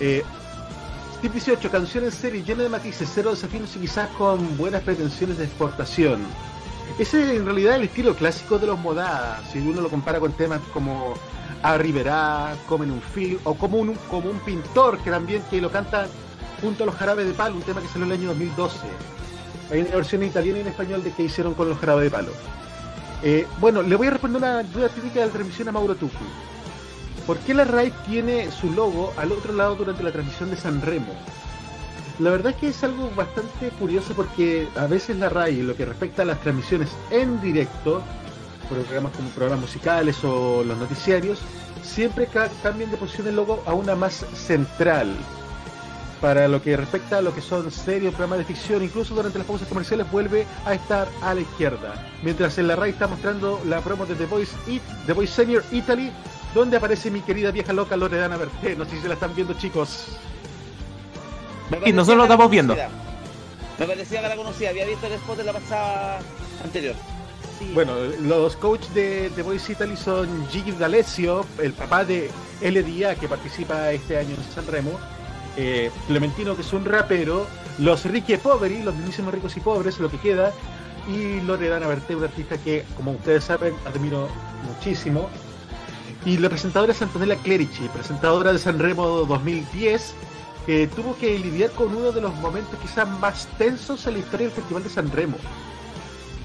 Eh, 0.00 0.24
Steve 1.18 1.32
18, 1.34 1.70
canción 1.70 2.04
en 2.04 2.10
serie 2.12 2.42
llena 2.42 2.62
de 2.64 2.70
matices, 2.70 3.08
cero 3.14 3.30
desafíos 3.30 3.76
y 3.76 3.80
quizás 3.80 4.08
con 4.16 4.56
buenas 4.56 4.82
pretensiones 4.82 5.38
de 5.38 5.44
exportación. 5.44 6.22
Ese 6.98 7.22
es 7.22 7.30
en 7.38 7.44
realidad 7.44 7.76
el 7.76 7.84
estilo 7.84 8.16
clásico 8.16 8.58
de 8.58 8.66
los 8.66 8.78
modadas, 8.78 9.42
si 9.52 9.58
uno 9.58 9.80
lo 9.82 9.90
compara 9.90 10.18
con 10.18 10.32
temas 10.32 10.60
como 10.72 11.14
A 11.62 11.76
Rivera, 11.76 12.54
como 12.66 12.84
en 12.84 12.90
un 12.90 13.02
film, 13.02 13.38
o 13.44 13.54
como 13.54 13.78
un, 13.78 13.94
como 14.10 14.30
un 14.30 14.38
pintor 14.40 14.98
que 14.98 15.10
también 15.10 15.42
que 15.50 15.60
lo 15.60 15.70
canta 15.70 16.06
junto 16.60 16.84
a 16.84 16.86
los 16.86 16.94
jarabes 16.94 17.26
de 17.26 17.32
palo, 17.32 17.56
un 17.56 17.62
tema 17.62 17.80
que 17.80 17.88
salió 17.88 18.06
en 18.06 18.12
el 18.12 18.18
año 18.18 18.28
2012. 18.28 18.78
Hay 19.70 19.80
una 19.80 19.90
versión 19.90 20.22
en 20.22 20.28
italiano 20.28 20.58
y 20.58 20.60
en 20.62 20.68
español 20.68 21.04
de 21.04 21.12
que 21.12 21.24
hicieron 21.24 21.54
con 21.54 21.68
los 21.68 21.78
jarabes 21.78 22.04
de 22.04 22.10
palo. 22.10 22.32
Eh, 23.22 23.46
bueno, 23.60 23.82
le 23.82 23.96
voy 23.96 24.06
a 24.06 24.10
responder 24.10 24.42
una 24.42 24.62
duda 24.62 24.88
típica 24.88 25.20
de 25.20 25.26
la 25.26 25.32
transmisión 25.32 25.68
a 25.68 25.72
Mauro 25.72 25.94
Tucu. 25.94 26.24
¿Por 27.26 27.38
qué 27.38 27.54
la 27.54 27.64
RAI 27.64 27.92
tiene 28.08 28.50
su 28.50 28.72
logo 28.72 29.12
al 29.16 29.30
otro 29.30 29.52
lado 29.52 29.76
durante 29.76 30.02
la 30.02 30.10
transmisión 30.10 30.50
de 30.50 30.56
San 30.56 30.80
Remo? 30.80 31.12
La 32.18 32.30
verdad 32.30 32.52
es 32.52 32.58
que 32.58 32.68
es 32.68 32.82
algo 32.82 33.10
bastante 33.14 33.68
curioso 33.78 34.14
porque 34.14 34.68
a 34.76 34.86
veces 34.86 35.16
la 35.18 35.28
RAI, 35.28 35.60
en 35.60 35.68
lo 35.68 35.76
que 35.76 35.84
respecta 35.84 36.22
a 36.22 36.24
las 36.24 36.40
transmisiones 36.40 36.90
en 37.10 37.40
directo, 37.40 38.02
programas 38.70 39.12
como 39.12 39.28
programas 39.30 39.60
musicales 39.60 40.16
o 40.24 40.62
los 40.64 40.78
noticiarios, 40.78 41.38
siempre 41.82 42.26
ca- 42.26 42.48
cambian 42.62 42.90
de 42.90 42.96
posición 42.96 43.26
el 43.28 43.36
logo 43.36 43.62
a 43.66 43.74
una 43.74 43.94
más 43.94 44.24
central. 44.34 45.14
Para 46.20 46.48
lo 46.48 46.62
que 46.62 46.76
respecta 46.76 47.16
a 47.18 47.22
lo 47.22 47.34
que 47.34 47.40
son 47.40 47.70
serios 47.70 48.12
programas 48.14 48.38
de 48.40 48.44
ficción, 48.44 48.82
incluso 48.82 49.14
durante 49.14 49.38
las 49.38 49.46
pausas 49.46 49.66
comerciales 49.68 50.10
vuelve 50.10 50.46
a 50.66 50.74
estar 50.74 51.08
a 51.22 51.32
la 51.32 51.40
izquierda. 51.40 51.94
Mientras 52.22 52.58
en 52.58 52.68
la 52.68 52.76
RAI 52.76 52.90
está 52.90 53.06
mostrando 53.06 53.58
la 53.66 53.80
promo 53.80 54.04
de 54.04 54.14
The 54.14 54.26
Voice, 54.26 54.52
It, 54.66 54.82
The 55.06 55.14
Voice 55.14 55.32
Senior 55.32 55.64
Italy, 55.72 56.12
donde 56.54 56.76
aparece 56.76 57.10
mi 57.10 57.20
querida 57.22 57.50
vieja 57.52 57.72
loca 57.72 57.96
Loredana 57.96 58.36
Berté. 58.36 58.76
No 58.76 58.84
sé 58.84 58.90
si 58.96 59.00
se 59.00 59.08
la 59.08 59.14
están 59.14 59.34
viendo, 59.34 59.54
chicos. 59.54 60.08
Y 61.86 61.92
nosotros 61.92 62.18
lo 62.18 62.24
estamos 62.24 62.50
viendo. 62.50 62.74
Me 63.78 63.86
parecía 63.86 64.20
que 64.20 64.28
la 64.28 64.36
conocía, 64.36 64.68
había 64.70 64.84
visto 64.84 65.06
el 65.06 65.14
spot 65.14 65.38
de 65.38 65.44
la 65.44 65.52
pasada 65.54 66.18
anterior. 66.62 66.94
Bueno, 67.74 67.92
los 68.22 68.56
coaches 68.56 68.92
de 68.94 69.30
The 69.36 69.42
Voice 69.42 69.72
Italy 69.72 69.96
son 69.96 70.48
Gigi 70.48 70.72
D'Alessio, 70.72 71.44
el 71.62 71.72
papá 71.72 72.04
de 72.04 72.30
LDA 72.62 73.14
que 73.14 73.28
participa 73.28 73.92
este 73.92 74.18
año 74.18 74.30
en 74.30 74.54
San 74.54 74.66
Remo, 74.66 74.92
eh, 75.56 75.90
Clementino 76.08 76.56
que 76.56 76.62
es 76.62 76.72
un 76.72 76.84
rapero, 76.84 77.46
los 77.78 78.04
Ricky 78.04 78.36
Poveri, 78.38 78.82
los 78.82 78.94
mismísimos 78.94 79.32
ricos 79.32 79.56
y 79.56 79.60
pobres, 79.60 80.00
lo 80.00 80.10
que 80.10 80.18
queda, 80.18 80.52
y 81.08 81.40
Loredana 81.42 81.86
Berté, 81.86 82.16
una 82.16 82.26
artista 82.26 82.56
que, 82.58 82.84
como 82.96 83.12
ustedes 83.12 83.44
saben, 83.44 83.74
admiro 83.86 84.28
muchísimo. 84.66 85.28
Y 86.24 86.38
la 86.38 86.48
presentadora 86.48 86.92
es 86.92 87.00
Antonella 87.00 87.36
Clerici, 87.36 87.88
presentadora 87.88 88.52
de 88.52 88.58
San 88.58 88.78
Remo 88.78 89.06
2010, 89.06 90.14
que 90.66 90.86
tuvo 90.88 91.16
que 91.16 91.38
lidiar 91.38 91.70
con 91.70 91.94
uno 91.94 92.12
de 92.12 92.20
los 92.20 92.34
momentos 92.36 92.78
quizás 92.80 93.08
más 93.20 93.48
tensos 93.58 94.06
en 94.06 94.14
la 94.14 94.18
historia 94.18 94.46
del 94.48 94.56
Festival 94.56 94.82
de 94.82 94.90
San 94.90 95.10
Remo. 95.10 95.36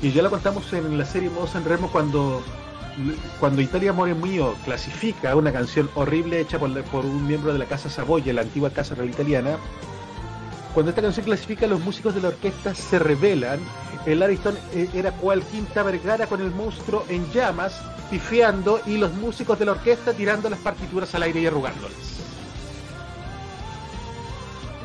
Y 0.06 0.12
ya 0.12 0.22
lo 0.22 0.30
contamos 0.30 0.72
en 0.72 1.00
la 1.00 1.04
serie 1.04 1.32
Modo 1.32 1.48
San 1.48 1.66
Remo 1.66 1.90
cuando, 1.92 2.44
cuando 3.40 3.60
Italia 3.60 3.92
More 3.92 4.14
Mio 4.14 4.54
clasifica 4.64 5.36
una 5.36 5.52
canción 5.52 5.90
horrible 5.96 6.40
hecha 6.40 6.60
por, 6.60 6.80
por 6.84 7.04
un 7.04 7.26
miembro 7.26 7.52
de 7.52 7.58
la 7.58 7.66
Casa 7.66 7.90
Savoya, 7.90 8.32
la 8.32 8.42
antigua 8.42 8.70
Casa 8.70 8.94
Real 8.94 9.10
Italiana. 9.10 9.58
Cuando 10.76 10.92
esta 10.92 11.02
canción 11.02 11.26
clasifica, 11.26 11.66
los 11.66 11.80
músicos 11.80 12.14
de 12.14 12.22
la 12.22 12.28
orquesta 12.28 12.76
se 12.76 13.00
revelan. 13.00 13.60
El 14.06 14.22
Ariston 14.22 14.56
eh, 14.76 14.88
era 14.94 15.12
cual 15.12 15.42
Quinta 15.42 15.82
Vergara 15.82 16.28
con 16.28 16.40
el 16.40 16.52
monstruo 16.52 17.04
en 17.10 17.28
llamas, 17.32 17.82
pifeando, 18.12 18.82
y 18.86 18.98
los 18.98 19.12
músicos 19.16 19.58
de 19.58 19.66
la 19.66 19.72
orquesta 19.72 20.14
tirando 20.14 20.52
las 20.52 20.60
partituras 20.60 21.16
al 21.16 21.24
aire 21.24 21.40
y 21.40 21.48
arrugándolas. 21.48 21.98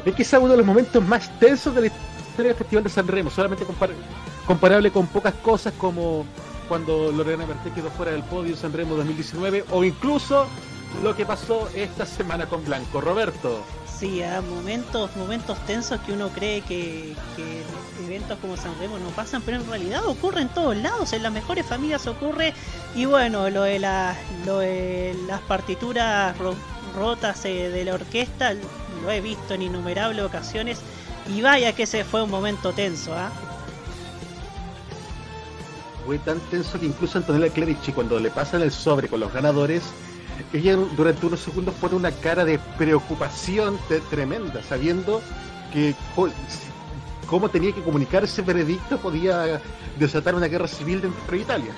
Es 0.07 0.15
que 0.15 0.23
es 0.23 0.33
uno 0.33 0.49
de 0.49 0.57
los 0.57 0.67
momentos 0.67 1.07
más 1.07 1.29
tensos 1.39 1.75
de 1.75 1.83
la 1.83 1.87
historia 1.89 2.53
del 2.53 2.55
Festival 2.55 2.85
de 2.85 2.89
San 2.89 3.07
Remo, 3.07 3.29
solamente 3.29 3.67
comparable 4.51 4.91
con 4.91 5.07
pocas 5.07 5.35
cosas 5.35 5.73
como 5.79 6.27
cuando 6.69 7.13
Lorena 7.13 7.47
Berté 7.47 7.71
quedó 7.71 7.89
fuera 7.89 8.11
del 8.11 8.25
podio 8.25 8.57
en 8.61 8.73
Remo 8.73 8.97
2019 8.97 9.65
o 9.71 9.85
incluso 9.85 10.49
lo 11.05 11.15
que 11.15 11.25
pasó 11.25 11.69
esta 11.73 12.05
semana 12.05 12.47
con 12.47 12.65
Blanco. 12.65 13.01
Roberto. 13.01 13.63
Sí, 13.87 14.21
momentos, 14.53 15.15
momentos 15.15 15.57
tensos 15.67 16.01
que 16.01 16.13
uno 16.13 16.31
cree 16.31 16.63
que, 16.63 17.15
eventos 18.05 18.39
como 18.41 18.57
San 18.57 18.77
Remo 18.81 18.99
no 18.99 19.11
pasan, 19.11 19.41
pero 19.43 19.59
en 19.59 19.69
realidad 19.69 20.05
ocurre 20.05 20.41
en 20.41 20.49
todos 20.49 20.77
lados, 20.77 21.13
en 21.13 21.23
las 21.23 21.33
mejores 21.33 21.65
familias 21.65 22.09
ocurre. 22.09 22.53
Y 22.97 23.05
bueno, 23.05 23.51
lo 23.51 23.63
de, 23.63 23.79
las 23.79 24.17
lo 24.47 24.59
de 24.59 25.17
las 25.29 25.41
partituras 25.43 26.37
ro- 26.39 26.57
rotas 26.97 27.45
eh, 27.45 27.69
de 27.69 27.85
la 27.85 27.95
orquesta 27.95 28.55
lo 28.55 29.11
he 29.13 29.21
visto 29.21 29.55
en 29.55 29.63
innumerables 29.63 30.25
ocasiones. 30.25 30.81
Y 31.29 31.41
vaya 31.41 31.73
que 31.73 31.85
ese 31.85 32.03
fue 32.03 32.25
un 32.25 32.31
momento 32.31 32.73
tenso, 32.73 33.15
¿ah? 33.15 33.31
Fue 36.07 36.19
tan 36.19 36.41
tenso 36.51 36.81
que 36.81 36.87
incluso 36.87 37.19
Antonella 37.19 37.53
Clerici, 37.53 37.93
cuando 37.93 38.19
le 38.19 38.31
pasan 38.31 38.63
el 38.63 38.73
sobre 38.73 39.09
con 39.09 39.21
los 39.21 39.33
ganadores, 39.33 39.83
ella 40.53 40.77
durante 40.97 41.27
unos 41.27 41.41
segundos 41.41 41.75
pone 41.75 41.95
una 41.95 42.11
cara 42.11 42.45
de 42.45 42.59
preocupación 42.79 43.79
tremenda, 44.11 44.63
sabiendo 44.63 45.21
que 45.73 45.95
cómo 47.27 47.49
tenía 47.49 47.73
que 47.73 47.83
comunicar 47.83 48.25
ese 48.25 48.43
veredicto 48.43 48.99
podía 48.99 49.61
desatar 49.99 50.35
una 50.35 50.47
guerra 50.47 50.67
civil 50.67 51.01
dentro 51.01 51.31
de 51.31 51.39
Italia. 51.39 51.73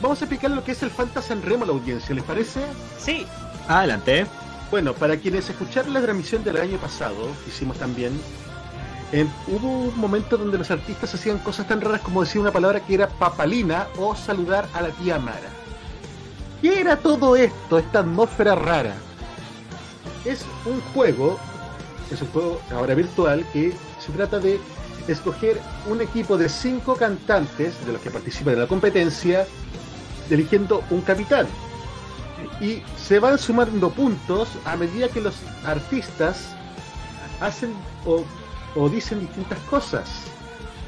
Vamos 0.00 0.20
a 0.20 0.24
explicar 0.24 0.50
lo 0.52 0.62
que 0.62 0.72
es 0.72 0.82
el 0.82 0.90
Fanta 0.90 1.20
San 1.20 1.42
Remo 1.42 1.64
a 1.64 1.66
la 1.66 1.72
audiencia, 1.72 2.14
¿les 2.14 2.24
parece? 2.24 2.60
Sí. 2.98 3.26
Adelante. 3.68 4.26
Bueno, 4.70 4.94
para 4.94 5.16
quienes 5.16 5.50
escucharon 5.50 5.92
la 5.92 6.00
transmisión 6.00 6.44
del 6.44 6.58
año 6.58 6.78
pasado, 6.78 7.26
que 7.44 7.50
hicimos 7.50 7.76
también, 7.76 8.12
hubo 9.48 9.68
un 9.68 9.98
momento 9.98 10.36
donde 10.36 10.58
los 10.58 10.70
artistas 10.70 11.14
hacían 11.14 11.38
cosas 11.38 11.66
tan 11.66 11.80
raras 11.80 12.00
como 12.00 12.22
decir 12.22 12.40
una 12.40 12.52
palabra 12.52 12.80
que 12.80 12.94
era 12.94 13.08
papalina 13.08 13.88
o 13.98 14.14
saludar 14.14 14.68
a 14.72 14.82
la 14.82 14.90
tía 14.90 15.18
Mara. 15.18 15.50
¿Qué 16.62 16.80
era 16.80 16.96
todo 16.96 17.36
esto, 17.36 17.78
esta 17.78 18.00
atmósfera 18.00 18.54
rara? 18.54 18.94
Es 20.24 20.44
un 20.66 20.80
juego, 20.92 21.38
es 22.10 22.20
un 22.20 22.28
juego 22.28 22.60
ahora 22.70 22.94
virtual 22.94 23.44
que 23.52 23.72
se 23.98 24.12
trata 24.12 24.38
de 24.38 24.60
escoger 25.08 25.60
un 25.88 26.00
equipo 26.00 26.36
de 26.36 26.48
cinco 26.48 26.94
cantantes 26.94 27.74
de 27.86 27.92
los 27.92 28.00
que 28.02 28.10
participan 28.10 28.54
en 28.54 28.60
la 28.60 28.66
competencia, 28.66 29.46
eligiendo 30.28 30.84
un 30.90 31.00
capitán. 31.00 31.46
Y 32.60 32.82
se 33.02 33.18
van 33.18 33.38
sumando 33.38 33.90
puntos 33.90 34.48
a 34.64 34.76
medida 34.76 35.08
que 35.08 35.20
los 35.20 35.34
artistas 35.64 36.54
hacen 37.40 37.72
o, 38.04 38.24
o 38.74 38.88
dicen 38.88 39.20
distintas 39.20 39.58
cosas. 39.60 40.08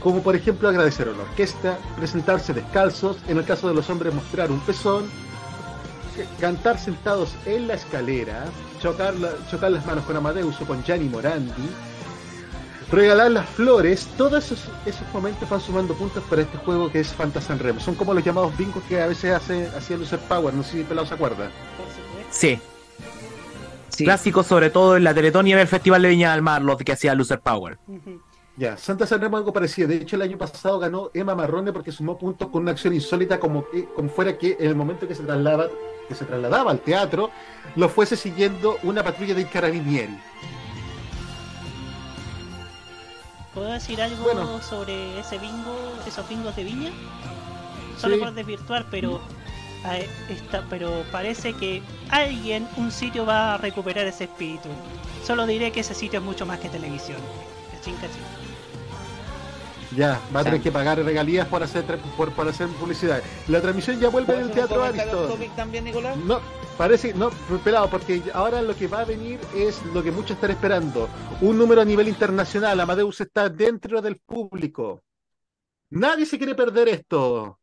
Como 0.01 0.21
por 0.23 0.35
ejemplo 0.35 0.69
agradecer 0.69 1.09
a 1.09 1.13
la 1.13 1.23
orquesta, 1.23 1.79
presentarse 1.97 2.53
descalzos, 2.53 3.19
en 3.29 3.39
el 3.39 3.45
caso 3.45 3.69
de 3.69 3.75
los 3.75 3.89
hombres 3.89 4.13
mostrar 4.13 4.51
un 4.51 4.59
pezón, 4.61 5.09
cantar 6.41 6.79
sentados 6.79 7.35
en 7.47 7.69
la 7.69 7.75
escalera, 7.75 8.45
chocar, 8.81 9.15
la- 9.15 9.33
chocar 9.51 9.71
las 9.71 9.87
manos 9.87 10.05
con 10.05 10.17
Amadeus 10.17 10.61
o 10.61 10.67
con 10.67 10.83
Gianni 10.83 11.09
Morandi, 11.09 11.71
regalar 12.91 13.31
las 13.31 13.49
flores, 13.49 14.09
todos 14.19 14.45
esos, 14.45 14.69
esos 14.85 15.07
momentos 15.15 15.49
van 15.49 15.61
sumando 15.61 15.95
puntos 15.95 16.23
para 16.29 16.43
este 16.43 16.59
juego 16.59 16.91
que 16.91 17.01
es 17.01 17.09
Fantasy 17.15 17.55
Remo. 17.55 17.81
Son 17.81 17.95
como 17.95 18.13
los 18.13 18.25
llamados 18.25 18.55
bingos 18.59 18.83
que 18.89 19.01
a 19.01 19.07
veces 19.07 19.33
hace, 19.33 19.69
hacía 19.69 19.97
Lucer 19.97 20.19
Power, 20.21 20.53
no 20.53 20.63
sé 20.63 20.73
si 20.79 20.83
Pelado 20.85 21.07
se 21.07 21.15
acuerda. 21.15 21.49
Sí. 22.31 22.59
Clásico 23.97 24.43
sobre 24.43 24.71
todo 24.71 24.97
en 24.97 25.05
la 25.05 25.15
Teletón 25.15 25.47
y 25.47 25.53
en 25.53 25.59
el 25.59 25.69
Festival 25.69 26.03
de 26.03 26.09
Viña 26.09 26.33
del 26.33 26.43
Mar, 26.43 26.63
los 26.63 26.77
que 26.79 26.93
hacía 26.93 27.15
Loser 27.15 27.41
Power. 27.41 27.79
Ya, 28.57 28.77
Santa 28.77 29.07
Sanremo 29.07 29.37
algo 29.39 29.53
parecido. 29.53 29.89
De 29.89 29.97
hecho, 29.97 30.17
el 30.17 30.23
año 30.23 30.37
pasado 30.39 30.79
ganó 30.79 31.11
Emma 31.15 31.35
Marrone 31.35 31.73
porque 31.73 31.91
sumó 31.93 32.19
puntos 32.19 32.49
con 32.49 32.63
una 32.63 32.73
acción 32.73 32.93
insólita 32.95 33.41
como, 33.41 33.65
que, 33.71 33.87
como 33.87 34.09
fuera 34.11 34.37
que 34.37 34.57
en 34.61 34.67
el 34.69 34.75
momento 34.77 35.09
que 35.09 35.15
se 35.15 35.23
trasladaba, 35.23 35.69
que 36.09 36.15
se 36.15 36.25
trasladaba 36.27 36.71
al 36.71 36.81
teatro, 36.81 37.31
lo 37.77 37.89
fuese 37.89 38.17
siguiendo 38.17 38.77
una 38.83 39.03
patrulla 39.03 39.35
de 39.35 39.47
carabinieri. 39.47 40.19
¿Puedo 43.55 43.71
decir 43.73 44.01
algo 44.01 44.23
Bueno. 44.25 44.63
sobre 44.63 45.19
ese 45.21 45.39
bingo, 45.39 45.75
esos 46.07 46.27
bingos 46.29 46.57
de 46.57 46.65
viña? 46.65 46.91
Solo 47.99 48.15
Sí. 48.17 48.21
por 48.21 48.33
desvirtuar, 48.35 48.87
pero 48.91 49.21
eh, 49.91 50.09
está, 50.29 50.65
pero 50.71 51.05
parece 51.11 51.55
que 51.55 51.83
alguien, 52.11 52.69
un 52.77 52.91
sitio 52.91 53.27
va 53.27 53.55
a 53.55 53.59
recuperar 53.59 54.07
ese 54.07 54.25
espíritu. 54.25 54.69
Solo 55.25 55.47
diré 55.47 55.73
que 55.73 55.81
ese 55.81 55.95
sitio 55.95 56.21
es 56.21 56.25
mucho 56.25 56.47
más 56.47 56.59
que 56.61 56.69
televisión. 56.69 57.19
Cachín, 57.73 57.95
cachín. 57.97 58.23
Ya, 59.97 60.21
va 60.35 60.41
a 60.41 60.45
tener 60.45 60.63
que 60.63 60.73
pagar 60.73 60.99
regalías 61.05 61.47
por 61.49 61.63
hacer 61.63 61.85
por 62.17 62.49
hacer 62.49 62.69
publicidad. 62.69 63.23
La 63.49 63.61
transmisión 63.61 64.01
ya 64.01 64.09
vuelve 64.09 64.37
del 64.37 64.51
Teatro 64.51 64.83
Ariston. 64.83 65.39
también, 65.55 65.85
Nicolás? 65.85 66.17
No, 66.17 66.41
parece, 66.79 67.13
no, 67.13 67.31
pelado, 67.63 67.91
porque 67.91 68.23
ahora 68.33 68.63
lo 68.63 68.75
que 68.75 68.89
va 68.89 69.01
a 69.01 69.05
venir 69.05 69.39
es 69.55 69.85
lo 69.87 70.03
que 70.03 70.11
muchos 70.11 70.37
están 70.37 70.51
esperando. 70.51 71.09
Un 71.43 71.59
número 71.59 71.83
a 71.83 71.85
nivel 71.85 72.09
internacional. 72.09 72.81
Amadeus 72.81 73.21
está 73.21 73.51
dentro 73.51 74.01
del 74.01 74.17
público. 74.17 75.03
Nadie 75.91 76.25
se 76.25 76.39
quiere 76.39 76.55
perder 76.55 76.89
esto. 76.89 77.59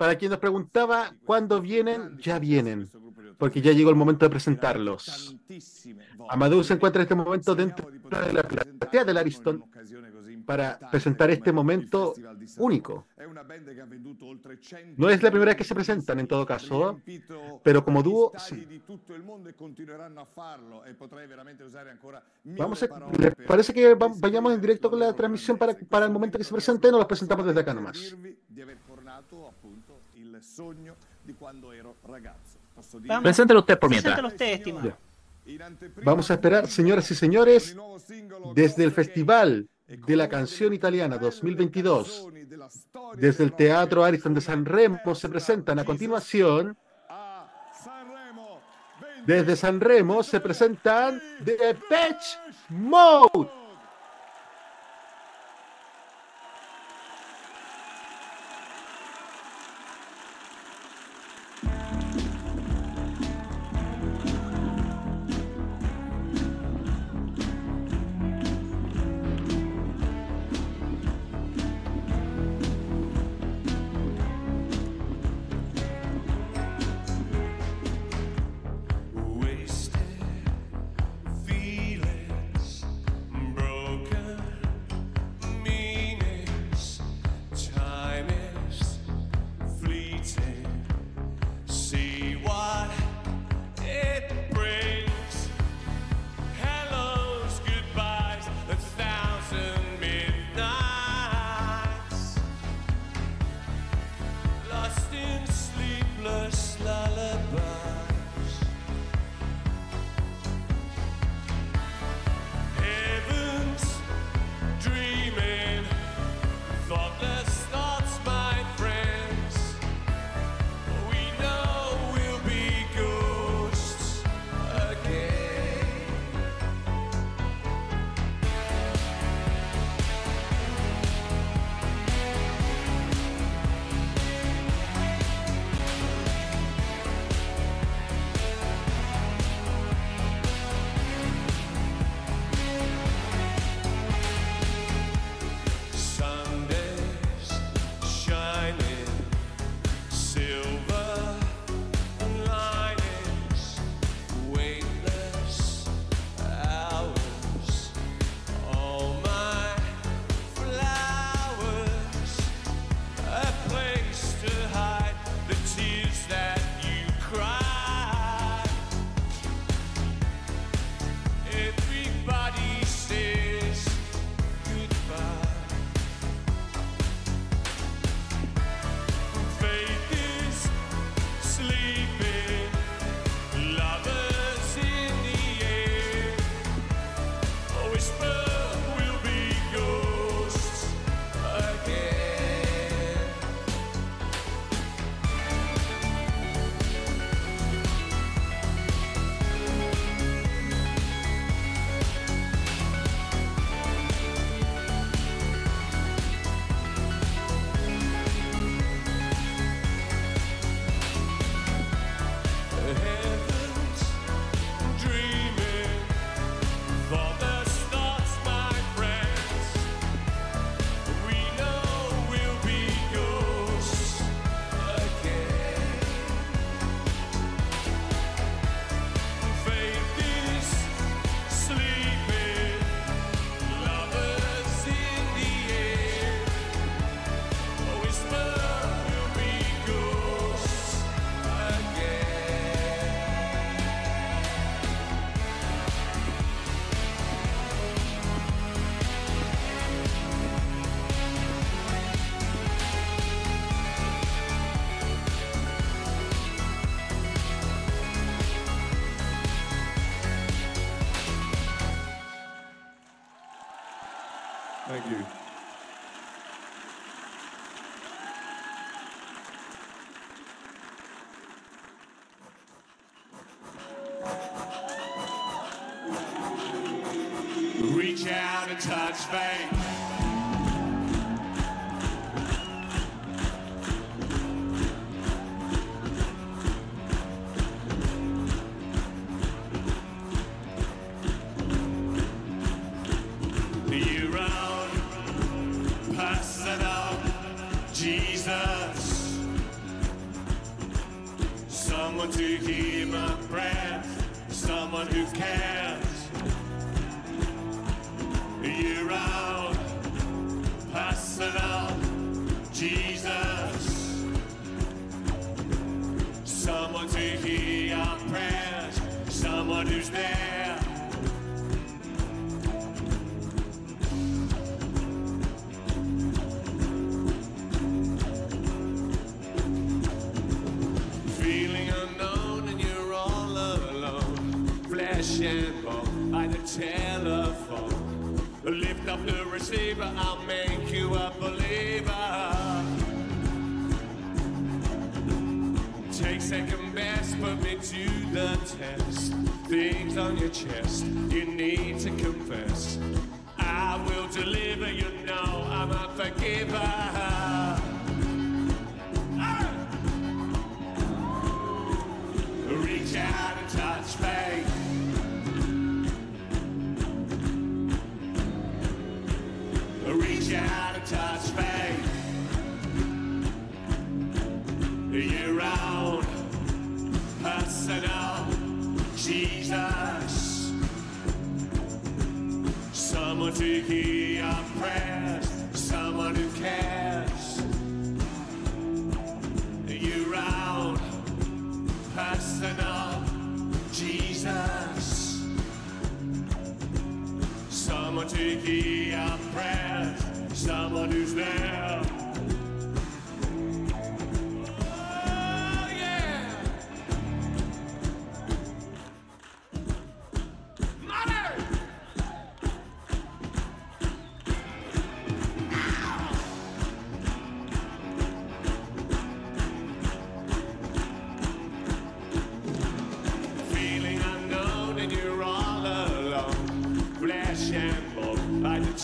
Para 0.00 0.16
quien 0.16 0.30
nos 0.30 0.40
preguntaba 0.40 1.14
cuándo 1.26 1.60
vienen, 1.60 2.16
ya 2.16 2.38
vienen. 2.38 2.88
Porque 3.36 3.60
ya 3.60 3.72
llegó 3.72 3.90
el 3.90 3.96
momento 3.96 4.24
de 4.24 4.30
presentarlos. 4.30 5.36
Amadeus 6.30 6.68
se 6.68 6.72
encuentra 6.72 7.02
en 7.02 7.04
este 7.04 7.14
momento 7.14 7.54
dentro 7.54 7.90
de 7.90 8.32
la 8.32 8.42
platea 8.42 9.04
del 9.04 9.18
Ariston 9.18 9.62
para 10.46 10.78
presentar 10.90 11.30
este 11.30 11.52
momento 11.52 12.14
único. 12.58 13.06
No 14.96 15.10
es 15.10 15.22
la 15.22 15.30
primera 15.30 15.50
vez 15.50 15.56
que 15.56 15.64
se 15.64 15.74
presentan 15.74 16.18
en 16.18 16.26
todo 16.26 16.44
caso, 16.46 17.00
pero 17.62 17.84
como 17.84 18.02
dúo, 18.02 18.32
sí. 18.38 18.66
e 18.66 18.80
e 21.86 21.90
ancora 21.90 22.22
Vamos 22.44 22.82
a, 22.82 22.88
¿Les 23.18 23.34
parece 23.46 23.72
que 23.72 23.94
va- 23.94 24.10
vayamos 24.16 24.52
en 24.54 24.60
directo 24.60 24.90
con 24.90 24.98
la 24.98 25.12
transmisión 25.12 25.56
para, 25.56 25.74
para 25.74 26.06
el 26.06 26.12
momento 26.12 26.36
que 26.38 26.44
se 26.44 26.52
presenten 26.52 26.94
o 26.94 26.98
los 26.98 27.06
presentamos 27.06 27.46
desde 27.46 27.60
acá 27.60 27.74
nomás? 27.74 28.16
appunto 29.48 29.89
il 30.20 30.38
sogno 30.42 30.96
di 31.22 31.34
quando 31.34 31.72
ero 31.72 31.96
ragazzo. 32.02 32.58
Posso 32.74 32.98
dire 32.98 33.08
Vamos. 33.08 33.24
Preséntelo 33.24 33.60
usted 33.60 33.78
por 33.78 33.90
mientras. 33.90 34.14
Preséntalo 34.14 34.28
usted, 34.28 34.52
estimado. 34.52 34.96
Vamos 36.02 36.30
a 36.30 36.34
esperar, 36.34 36.68
señoras 36.68 37.10
y 37.10 37.14
señores, 37.14 37.76
desde 38.54 38.84
el 38.84 38.92
Festival 38.92 39.68
de 39.86 40.16
la 40.16 40.28
Canción 40.28 40.72
Italiana 40.72 41.18
2022, 41.18 42.28
desde 43.16 43.44
el 43.44 43.52
Teatro 43.54 44.04
Ariston 44.04 44.34
de 44.34 44.40
San 44.40 44.64
Remo, 44.64 45.14
se 45.14 45.28
presentan 45.28 45.78
a 45.78 45.84
continuación. 45.84 46.76
Desde 49.26 49.56
San 49.56 49.80
Remo 49.80 50.22
se 50.22 50.40
presentan 50.40 51.20
The 51.44 51.76
Patch 51.88 52.24
Mode. 52.68 53.59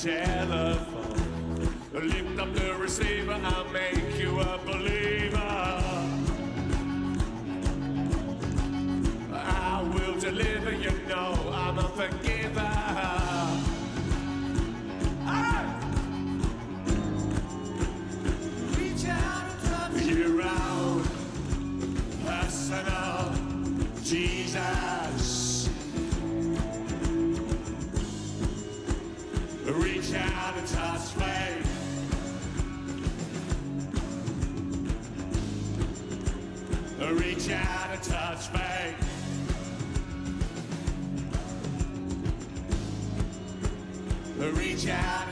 Telephone. 0.02 1.68
Lift 1.94 2.38
up 2.38 2.54
the 2.54 2.74
receiver, 2.74 3.40
I'll 3.42 3.64
make 3.70 4.18
you 4.18 4.40
a 4.40 4.58
believer. 4.58 5.05
Yeah. 44.86 45.25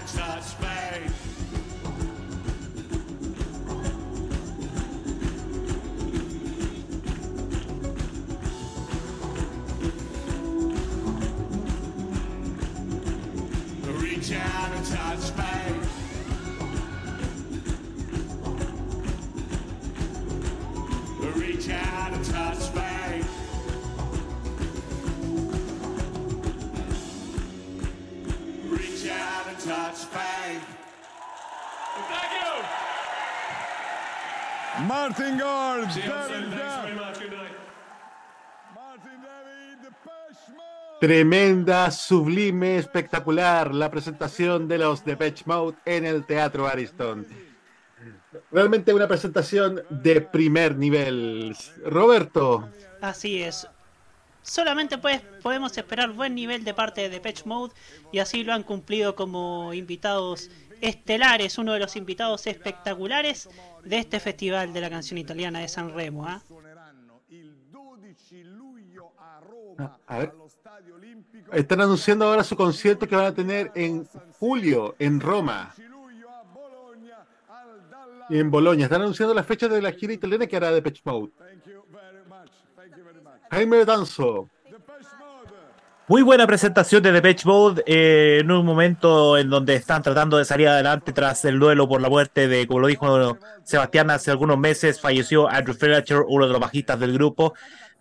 Tremenda, 41.05 41.90
sublime, 41.90 42.78
espectacular 42.78 43.74
la 43.74 43.90
presentación 43.90 44.66
de 44.66 44.78
los 44.78 45.05
Depeche 45.05 45.44
Mode 45.44 45.76
en 45.85 46.06
el 46.06 46.24
Teatro 46.24 46.66
Ariston. 46.66 47.26
Realmente 48.51 48.94
una 48.94 49.06
presentación 49.06 49.82
de 49.90 50.22
primer 50.22 50.78
nivel. 50.78 51.55
Roberto, 51.85 52.70
Así 53.02 53.43
es. 53.43 53.68
Solamente 54.40 54.97
pues, 54.97 55.20
podemos 55.43 55.76
esperar 55.76 56.10
buen 56.12 56.35
nivel 56.35 56.64
de 56.64 56.72
parte 56.72 57.02
de 57.02 57.10
Depeche 57.10 57.43
Mode 57.44 57.74
y 58.10 58.20
así 58.20 58.43
lo 58.43 58.55
han 58.55 58.62
cumplido 58.62 59.14
como 59.14 59.74
invitados 59.74 60.51
estelares, 60.81 61.59
uno 61.59 61.74
de 61.74 61.81
los 61.81 61.97
invitados 61.97 62.47
espectaculares 62.47 63.51
de 63.85 63.98
este 63.98 64.20
festival 64.20 64.72
de 64.72 64.81
la 64.81 64.89
canción 64.89 65.18
italiana 65.18 65.60
de 65.60 65.68
San 65.68 65.93
Remo. 65.93 66.26
¿ah? 66.26 66.43
a 70.06 70.18
ver, 70.18 70.32
están 71.52 71.80
anunciando 71.80 72.26
ahora 72.26 72.44
su 72.44 72.56
concierto 72.56 73.06
que 73.06 73.16
van 73.16 73.26
a 73.26 73.34
tener 73.34 73.70
en 73.74 74.06
julio 74.38 74.94
en 74.98 75.20
Roma. 75.20 75.74
Y 78.28 78.38
en 78.38 78.50
Bolonia. 78.50 78.84
Están 78.84 79.02
anunciando 79.02 79.34
las 79.34 79.46
fechas 79.46 79.70
de 79.70 79.82
la 79.82 79.92
gira 79.92 80.12
italiana 80.12 80.46
que 80.46 80.56
hará 80.56 80.72
Depeche 80.72 81.02
Mode. 81.04 81.30
Jaime 83.50 83.78
Betanzo. 83.78 84.48
Muy 86.06 86.20
buena 86.20 86.46
presentación 86.46 87.02
de 87.02 87.12
Depeche 87.12 87.46
Mode 87.46 87.82
eh, 87.86 88.40
en 88.40 88.50
un 88.50 88.66
momento 88.66 89.38
en 89.38 89.48
donde 89.48 89.74
están 89.74 90.02
tratando 90.02 90.36
de 90.36 90.44
salir 90.44 90.68
adelante 90.68 91.14
tras 91.14 91.42
el 91.46 91.58
duelo 91.58 91.88
por 91.88 92.02
la 92.02 92.10
muerte 92.10 92.46
de, 92.46 92.66
como 92.66 92.80
lo 92.80 92.88
dijo 92.88 93.38
Sebastián 93.62 94.10
hace 94.10 94.30
algunos 94.30 94.58
meses, 94.58 95.00
falleció 95.00 95.48
Andrew 95.48 95.74
Fletcher, 95.74 96.22
uno 96.28 96.46
de 96.46 96.52
los 96.52 96.60
bajistas 96.60 97.00
del 97.00 97.14
grupo. 97.14 97.54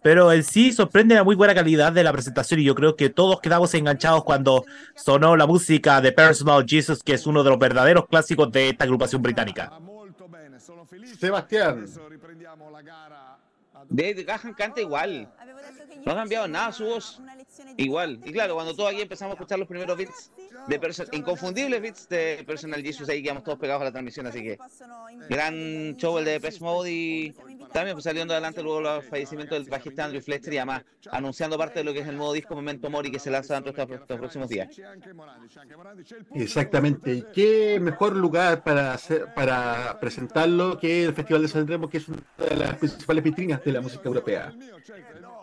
Pero 0.03 0.31
en 0.31 0.43
sí 0.43 0.73
sorprende 0.73 1.15
la 1.15 1.23
muy 1.23 1.35
buena 1.35 1.55
calidad 1.55 1.93
de 1.93 2.03
la 2.03 2.11
presentación 2.11 2.59
y 2.59 2.63
yo 2.65 2.75
creo 2.75 2.95
que 2.95 3.09
todos 3.09 3.39
quedamos 3.39 3.73
enganchados 3.73 4.23
cuando 4.23 4.65
sonó 4.95 5.35
la 5.37 5.47
música 5.47 6.01
de 6.01 6.11
Personal 6.11 6.65
Jesus, 6.67 7.01
que 7.01 7.13
es 7.13 7.25
uno 7.25 7.43
de 7.43 7.49
los 7.49 7.57
verdaderos 7.57 8.07
clásicos 8.07 8.51
de 8.51 8.69
esta 8.69 8.83
agrupación 8.83 9.21
británica. 9.21 9.71
Sebastián. 11.17 11.85
David 13.89 14.25
Gahan 14.27 14.53
canta 14.53 14.81
igual. 14.81 15.29
No 16.05 16.11
ha 16.11 16.15
cambiado 16.15 16.47
nada 16.47 16.71
su 16.71 16.85
voz. 16.85 17.21
Igual. 17.77 18.19
Y 18.25 18.31
claro, 18.31 18.55
cuando 18.55 18.75
todos 18.75 18.91
aquí 18.91 19.01
empezamos 19.01 19.31
a 19.31 19.35
escuchar 19.35 19.59
los 19.59 19.67
primeros 19.67 19.97
beats 19.97 20.31
de 20.67 20.79
perso- 20.81 21.07
inconfundibles 21.11 21.81
beats 21.81 22.09
de 22.09 22.43
Personal 22.45 22.81
Jesus, 22.81 23.09
ahí 23.09 23.21
quedamos 23.21 23.43
todos 23.43 23.59
pegados 23.59 23.81
a 23.81 23.85
la 23.85 23.91
transmisión, 23.91 24.25
así 24.27 24.41
que 24.41 24.57
gran 25.29 25.95
show 25.97 26.17
el 26.17 26.25
de 26.25 26.39
Pest 26.39 26.61
Mode 26.61 26.91
y 26.91 27.35
también 27.71 27.95
pues, 27.95 28.03
saliendo 28.03 28.33
adelante 28.33 28.61
luego 28.61 28.97
el 28.97 29.01
fallecimiento 29.03 29.55
del 29.55 29.65
bajista 29.65 30.05
Andrew 30.05 30.21
Fletcher 30.21 30.53
y 30.53 30.57
además 30.57 30.83
anunciando 31.11 31.57
parte 31.57 31.79
de 31.79 31.83
lo 31.85 31.93
que 31.93 31.99
es 31.99 32.07
el 32.07 32.17
nuevo 32.17 32.33
disco 32.33 32.55
Memento 32.55 32.89
Mori 32.89 33.11
que 33.11 33.19
se 33.19 33.29
lanza 33.31 33.55
dentro 33.55 33.73
de 33.73 33.81
estos, 33.81 34.01
estos 34.01 34.17
próximos 34.19 34.49
días. 34.49 34.69
Exactamente. 36.33 37.13
¿Y 37.13 37.25
qué 37.33 37.79
mejor 37.79 38.15
lugar 38.15 38.63
para 38.63 38.93
hacer, 38.93 39.33
para 39.33 39.99
presentarlo 39.99 40.77
que 40.77 41.05
el 41.05 41.13
Festival 41.13 41.41
de 41.41 41.47
San 41.47 41.67
Remo, 41.67 41.89
que 41.89 41.97
es 41.97 42.07
una 42.07 42.21
de 42.37 42.55
las 42.55 42.75
principales 42.77 43.23
vitrinas 43.23 43.63
de 43.63 43.71
la 43.71 43.81
música 43.81 44.07
europea? 44.07 44.53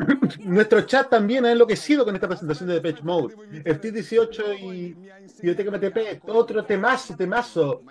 Nuestro 0.45 0.81
chat 0.83 1.09
también 1.09 1.45
ha 1.45 1.53
enloquecido 1.53 2.05
con 2.05 2.15
esta 2.15 2.29
presentación 2.29 2.69
de 2.69 2.75
Depeche 2.75 3.03
Mode. 3.03 3.35
Steve 3.75 3.93
18 3.93 4.55
y 4.55 4.97
Biblioteca 5.43 5.71
MTP, 5.71 6.29
otro 6.29 6.65
temazo, 6.65 7.17
temazo. 7.17 7.83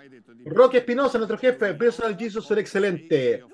Rocky 0.46 0.78
Espinosa, 0.78 1.18
nuestro 1.18 1.38
jefe, 1.38 1.74
Personal 1.74 2.16
Jesus, 2.16 2.44
son 2.46 2.58
excelente. 2.58 3.44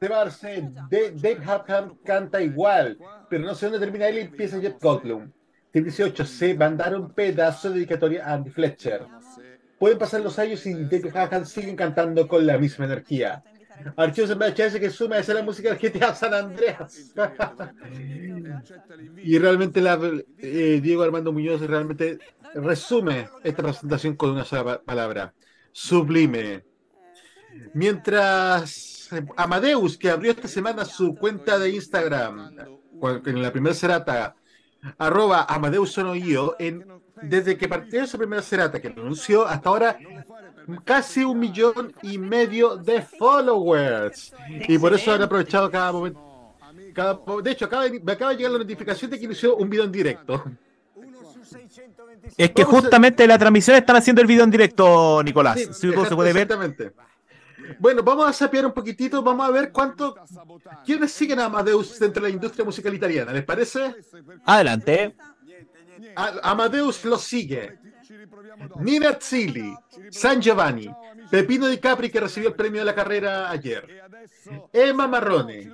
Sebarse, 0.00 0.70
De- 0.88 1.10
Dave 1.12 1.40
Hatham 1.44 1.96
canta 2.04 2.40
igual, 2.40 2.96
pero 3.28 3.44
no 3.44 3.54
sé 3.54 3.66
dónde 3.66 3.80
termina 3.80 4.08
él 4.08 4.18
y 4.18 4.20
empieza 4.22 4.60
Jeff 4.60 4.76
Goldblum. 4.80 5.30
Steve 5.70 5.84
18 5.84 6.24
se 6.24 6.54
mandaron 6.54 7.12
pedazo 7.12 7.68
de 7.68 7.74
dedicatoria 7.76 8.24
a 8.26 8.34
Andy 8.34 8.50
Fletcher. 8.50 9.02
Pueden 9.78 9.98
pasar 9.98 10.20
los 10.22 10.38
años 10.38 10.64
y 10.66 10.72
David 10.74 11.14
Hatham 11.14 11.44
siguen 11.44 11.76
cantando 11.76 12.26
con 12.26 12.46
la 12.46 12.58
misma 12.58 12.84
energía. 12.86 13.42
Archivos 13.96 14.30
en 14.30 14.38
VHS 14.38 14.78
que 14.80 14.90
suma 14.90 15.18
esa 15.18 15.32
es 15.32 15.38
la 15.38 15.44
música 15.44 15.74
del 15.74 15.78
GTA 15.78 16.14
San 16.14 16.34
Andreas. 16.34 17.12
y 19.22 19.38
realmente 19.38 19.80
la, 19.80 19.98
eh, 20.38 20.80
Diego 20.82 21.02
Armando 21.02 21.32
Muñoz 21.32 21.60
realmente 21.60 22.18
resume 22.54 23.28
esta 23.44 23.62
presentación 23.62 24.16
con 24.16 24.30
una 24.30 24.44
sola 24.44 24.64
pa- 24.64 24.82
palabra. 24.82 25.34
Sublime. 25.72 26.64
Mientras 27.74 29.08
eh, 29.12 29.24
Amadeus, 29.36 29.96
que 29.98 30.10
abrió 30.10 30.30
esta 30.32 30.48
semana 30.48 30.84
su 30.84 31.14
cuenta 31.14 31.58
de 31.58 31.70
Instagram, 31.70 32.52
en 33.24 33.42
la 33.42 33.52
primera 33.52 33.74
serata, 33.74 34.34
arroba 34.98 35.44
Amadeus 35.48 35.92
Sonoio, 35.92 36.56
en, 36.58 36.86
desde 37.22 37.56
que 37.56 37.68
partió 37.68 38.02
esa 38.02 38.18
primera 38.18 38.42
serata 38.42 38.80
que 38.80 38.88
anunció, 38.88 39.46
hasta 39.46 39.68
ahora 39.68 39.98
casi 40.84 41.24
un 41.24 41.38
millón 41.38 41.92
y 42.02 42.18
medio 42.18 42.76
de 42.76 43.02
followers. 43.02 44.32
Y 44.68 44.78
por 44.78 44.92
eso 44.94 45.12
han 45.12 45.22
aprovechado 45.22 45.70
cada 45.70 45.92
momento. 45.92 46.24
cada- 46.94 47.18
de 47.42 47.50
hecho, 47.52 47.66
acaba 47.66 47.84
de- 47.88 48.00
me 48.00 48.12
acaba 48.12 48.32
de 48.32 48.36
llegar 48.38 48.52
la 48.52 48.58
notificación 48.58 49.10
de 49.10 49.18
que 49.18 49.24
inició 49.26 49.56
un 49.56 49.70
video 49.70 49.84
en 49.84 49.92
directo. 49.92 50.42
Es 52.36 52.50
que 52.50 52.64
justamente 52.64 53.26
la 53.26 53.38
transmisión 53.38 53.76
están 53.76 53.96
haciendo 53.96 54.20
el 54.20 54.26
video 54.28 54.44
en 54.44 54.50
directo, 54.50 55.22
Nicolás. 55.22 55.58
Sí, 55.60 55.66
Si 55.72 55.90
se 55.92 56.14
puede 56.16 56.32
ver. 56.32 56.42
Exactamente. 56.42 56.92
Bueno, 57.78 58.02
vamos 58.02 58.26
a 58.28 58.32
sapear 58.32 58.64
un 58.66 58.72
poquitito, 58.72 59.22
vamos 59.22 59.46
a 59.46 59.50
ver 59.50 59.70
cuánto. 59.70 60.16
¿Quiénes 60.84 61.12
siguen 61.12 61.38
a 61.40 61.44
Amadeus 61.46 61.98
dentro 61.98 62.22
de 62.22 62.28
la 62.30 62.34
industria 62.34 62.64
musical 62.64 62.94
italiana? 62.94 63.32
¿Les 63.32 63.44
parece? 63.44 63.94
Adelante. 64.44 65.14
A- 66.16 66.50
Amadeus 66.50 67.04
lo 67.04 67.18
sigue. 67.18 67.78
Nina 68.80 69.18
Zilli, 69.20 69.74
San 70.10 70.40
Giovanni, 70.40 70.90
Pepino 71.30 71.68
Di 71.68 71.78
Capri 71.78 72.10
que 72.10 72.20
recibió 72.20 72.50
el 72.50 72.54
premio 72.54 72.80
de 72.80 72.84
la 72.84 72.94
carrera 72.94 73.50
ayer. 73.50 74.08
Emma 74.72 75.06
Marrone, 75.06 75.72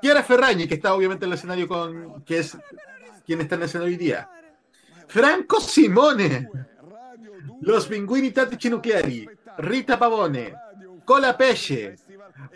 Chiara 0.00 0.22
Ferragni 0.22 0.66
que 0.66 0.74
está 0.74 0.94
obviamente 0.94 1.24
en 1.24 1.32
el 1.32 1.38
escenario 1.38 1.68
con 1.68 2.22
que 2.24 2.38
es 2.38 2.56
quien 3.26 3.40
está 3.40 3.54
en 3.56 3.62
el 3.62 3.66
escenario 3.66 3.92
hoy 3.92 3.98
día. 3.98 4.28
Franco 5.06 5.60
Simone, 5.60 6.48
Los 7.60 7.86
Pinguini 7.86 8.30
Tattici 8.30 8.70
Nucleari, 8.70 9.28
Rita 9.58 9.98
Pavone, 9.98 10.54
Cola 11.04 11.36
Pesce, 11.36 11.96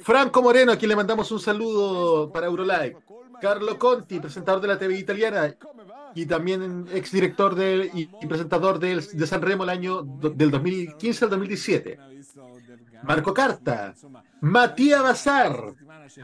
Franco 0.03 0.43
Moreno, 0.43 0.73
a 0.73 0.77
quien 0.77 0.89
le 0.89 0.97
mandamos 0.97 1.31
un 1.31 1.41
saludo 1.41 2.33
para 2.33 2.47
Eurolive, 2.47 2.97
Carlo 3.41 3.79
Conti, 3.79 4.19
presentador 4.19 4.61
de 4.61 4.69
la 4.69 4.79
TV 4.79 4.99
italiana 4.99 5.55
y 6.15 6.27
también 6.27 6.87
exdirector 6.93 7.55
de, 7.55 7.91
y, 7.95 8.09
y 8.21 8.27
presentador 8.27 8.79
del, 8.79 9.05
de 9.07 9.27
San 9.27 9.43
Remo 9.43 9.65
el 9.65 9.71
año 9.71 10.03
do- 10.03 10.31
del 10.31 10.51
2015 10.51 11.25
al 11.25 11.31
2017. 11.31 11.99
Marco 13.05 13.33
Carta, 13.33 13.95
Matías 14.41 15.03
Bazar, 15.03 15.75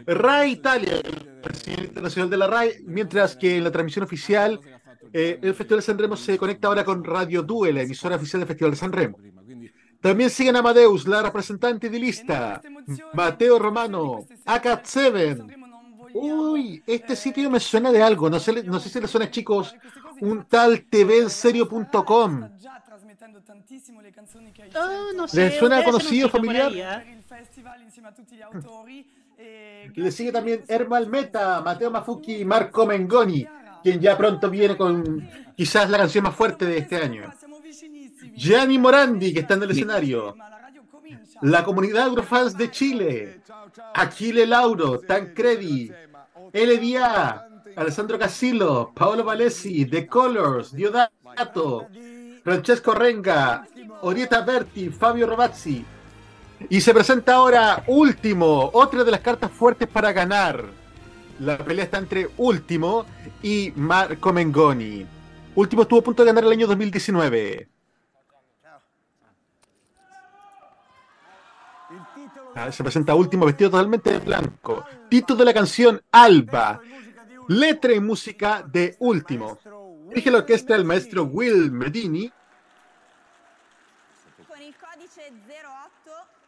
RAI 0.06 0.52
Italia, 0.52 1.00
presidente 1.42 1.84
internacional 1.84 2.30
de 2.30 2.36
la 2.36 2.46
RAI, 2.48 2.70
mientras 2.86 3.36
que 3.36 3.56
en 3.58 3.64
la 3.64 3.70
transmisión 3.70 4.04
oficial 4.04 4.58
eh, 5.12 5.38
el 5.40 5.54
Festival 5.54 5.78
de 5.80 5.86
San 5.86 5.98
Remo 5.98 6.16
se 6.16 6.36
conecta 6.36 6.66
ahora 6.68 6.84
con 6.84 7.04
Radio 7.04 7.42
Due, 7.42 7.72
la 7.72 7.82
emisora 7.82 8.16
oficial 8.16 8.40
del 8.40 8.48
Festival 8.48 8.72
de 8.72 8.76
San 8.76 8.92
Remo. 8.92 9.18
También 10.00 10.28
siguen 10.30 10.56
Amadeus, 10.56 11.06
la 11.06 11.22
representante 11.22 11.88
de 11.88 11.98
lista, 11.98 12.60
Mateo 13.14 13.58
Romano, 13.58 14.26
Acat 14.44 14.84
Seven. 14.84 15.63
Uy, 16.14 16.82
este 16.86 17.16
sitio 17.16 17.50
me 17.50 17.58
suena 17.58 17.90
de 17.90 18.02
algo, 18.02 18.30
no 18.30 18.38
sé, 18.38 18.62
no 18.62 18.78
sé 18.78 18.88
si 18.88 19.00
le 19.00 19.08
suena 19.08 19.30
chicos, 19.30 19.74
un 20.20 20.44
tal 20.44 20.84
tvenserio.com. 20.84 22.48
Ah, 24.74 25.06
no 25.16 25.26
sé, 25.26 25.40
¿Les 25.40 25.58
suena 25.58 25.82
conocido, 25.82 26.28
familiar? 26.28 26.70
ahí, 26.70 26.80
¿eh? 26.80 27.20
Le 29.94 30.12
sigue 30.12 30.30
también 30.30 30.64
Ermal 30.68 31.08
Meta, 31.08 31.60
Mateo 31.62 31.90
Mafuki 31.90 32.36
y 32.36 32.44
Marco 32.44 32.86
Mengoni, 32.86 33.44
quien 33.82 34.00
ya 34.00 34.16
pronto 34.16 34.48
viene 34.48 34.76
con 34.76 35.28
quizás 35.56 35.90
la 35.90 35.98
canción 35.98 36.24
más 36.24 36.36
fuerte 36.36 36.64
de 36.64 36.78
este 36.78 36.96
año. 36.96 37.32
Gianni 38.36 38.78
Morandi, 38.78 39.32
que 39.34 39.40
está 39.40 39.54
en 39.54 39.64
el 39.64 39.70
escenario. 39.72 40.36
La 41.42 41.64
comunidad 41.64 42.06
Agrofans 42.06 42.56
de 42.56 42.70
Chile. 42.70 43.40
Aquile 43.94 44.46
Lauro, 44.46 45.00
Tancredi, 45.00 45.90
LDA, 46.52 47.48
Alessandro 47.76 48.18
Casillo, 48.18 48.92
Paolo 48.94 49.24
Valesi, 49.24 49.84
The 49.86 50.06
Colors, 50.06 50.72
Diodato, 50.72 51.88
Francesco 52.42 52.94
Renga, 52.94 53.66
Orieta 54.02 54.42
Berti, 54.42 54.90
Fabio 54.90 55.26
Rovazzi. 55.26 55.84
Y 56.68 56.80
se 56.80 56.94
presenta 56.94 57.34
ahora 57.34 57.84
Último, 57.86 58.70
otra 58.72 59.04
de 59.04 59.10
las 59.10 59.20
cartas 59.20 59.50
fuertes 59.50 59.88
para 59.88 60.12
ganar. 60.12 60.64
La 61.40 61.58
pelea 61.58 61.84
está 61.84 61.98
entre 61.98 62.30
Último 62.36 63.04
y 63.42 63.72
Marco 63.74 64.32
Mengoni. 64.32 65.04
Último 65.56 65.82
estuvo 65.82 66.00
a 66.00 66.04
punto 66.04 66.22
de 66.22 66.28
ganar 66.28 66.44
el 66.44 66.52
año 66.52 66.66
2019. 66.66 67.73
Ah, 72.56 72.70
se 72.70 72.82
presenta 72.82 73.14
Último 73.14 73.46
vestido 73.46 73.70
totalmente 73.70 74.12
de 74.12 74.18
blanco. 74.18 74.84
Título 75.08 75.38
de 75.38 75.44
la 75.44 75.54
canción 75.54 76.00
Alba. 76.12 76.80
Letra 77.48 77.92
y 77.92 78.00
música 78.00 78.62
de 78.62 78.96
Último. 79.00 79.58
Dirige 80.08 80.30
la 80.30 80.38
orquesta 80.38 80.74
el 80.74 80.84
maestro 80.84 81.24
Will 81.24 81.70
Medini. 81.70 82.32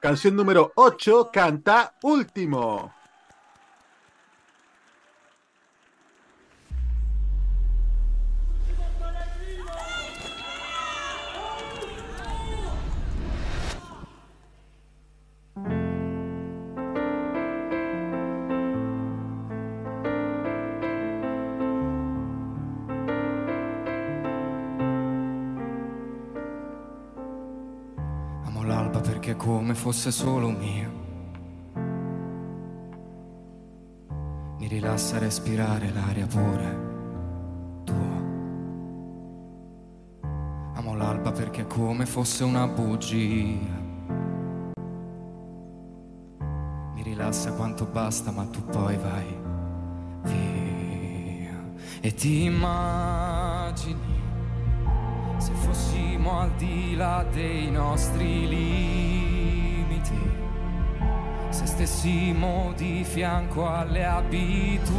Canción 0.01 0.37
número 0.37 0.73
8, 0.77 1.31
canta 1.33 1.95
Último. 2.03 2.96
È 29.31 29.37
come 29.37 29.75
fosse 29.75 30.11
solo 30.11 30.51
mio. 30.51 31.05
Mi 34.59 34.69
rilassa 34.69 35.19
respirare 35.19 35.91
l'aria 35.93 36.27
pure 36.27 36.85
tua. 37.85 38.25
Amo 40.75 40.95
l'alba 40.95 41.33
perché 41.33 41.67
come 41.67 42.07
fosse 42.07 42.45
una 42.45 42.67
bugia. 42.67 43.85
Mi 46.95 47.03
rilassa 47.03 47.53
quanto 47.53 47.85
basta, 47.87 48.31
ma 48.31 48.45
tu 48.45 48.65
poi 48.65 48.97
vai 48.97 49.37
via. 50.23 51.75
E 52.01 52.15
ti 52.15 52.45
immagini 52.45 54.17
se 55.39 55.53
fossimo 55.53 56.41
al 56.41 56.51
di 56.57 56.95
là 56.97 57.25
dei 57.31 57.71
nostri 57.71 58.49
limiti, 58.49 59.16
se 61.57 61.65
stessimo 61.65 62.75
di 62.77 63.03
fianco 63.03 63.67
alle 63.67 64.05
abitudini 64.05 64.91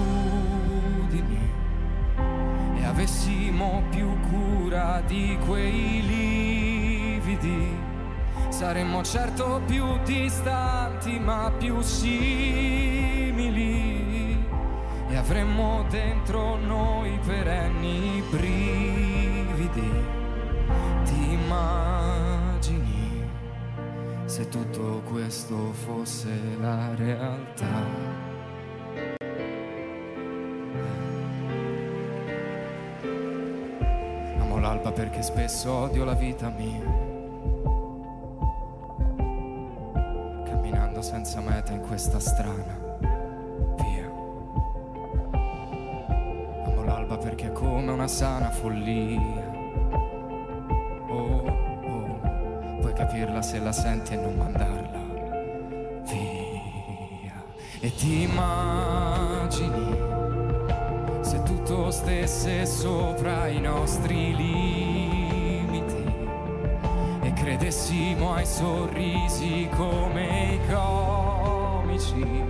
e 2.76 2.84
avessimo 2.84 3.84
più 3.92 4.20
cura 4.22 5.04
di 5.06 5.38
quei 5.46 6.02
lividi, 6.04 7.78
saremmo 8.50 9.04
certo 9.04 9.62
più 9.68 10.00
distanti 10.04 11.20
ma 11.20 11.52
più 11.60 11.80
simili 11.82 13.36
e 15.10 15.16
avremmo 15.16 15.86
dentro 15.92 16.56
noi 16.56 17.20
perenni 17.24 18.24
brividi. 18.32 19.92
Ti 21.04 21.34
immagini 21.34 21.97
se 24.38 24.50
tutto 24.50 25.02
questo 25.10 25.74
fosse 25.74 26.30
la 26.60 26.94
realtà? 26.94 27.66
Amo 34.38 34.60
l'alba 34.60 34.92
perché 34.92 35.24
spesso 35.24 35.72
odio 35.74 36.04
la 36.04 36.14
vita 36.14 36.50
mia. 36.50 36.84
Camminando 40.44 41.02
senza 41.02 41.42
meta 41.42 41.72
in 41.72 41.82
questa 41.82 42.20
strana 42.20 42.78
via. 43.78 44.06
Amo 46.64 46.84
l'alba 46.84 47.18
perché 47.18 47.48
è 47.48 47.52
come 47.54 47.90
una 47.90 48.08
sana 48.08 48.52
follia. 48.52 49.47
Capirla 53.08 53.42
se 53.42 53.60
la 53.60 53.72
senti 53.72 54.14
e 54.14 54.18
non 54.18 54.36
mandarla 54.36 55.00
via. 56.04 57.42
E 57.80 57.96
ti 57.96 58.24
immagini 58.24 59.96
se 61.22 61.42
tutto 61.44 61.90
stesse 61.90 62.66
sopra 62.66 63.48
i 63.48 63.62
nostri 63.62 64.36
limiti 64.36 66.04
e 67.22 67.32
credessimo 67.32 68.34
ai 68.34 68.46
sorrisi 68.46 69.70
come 69.76 70.56
i 70.56 70.60
comici, 70.70 72.44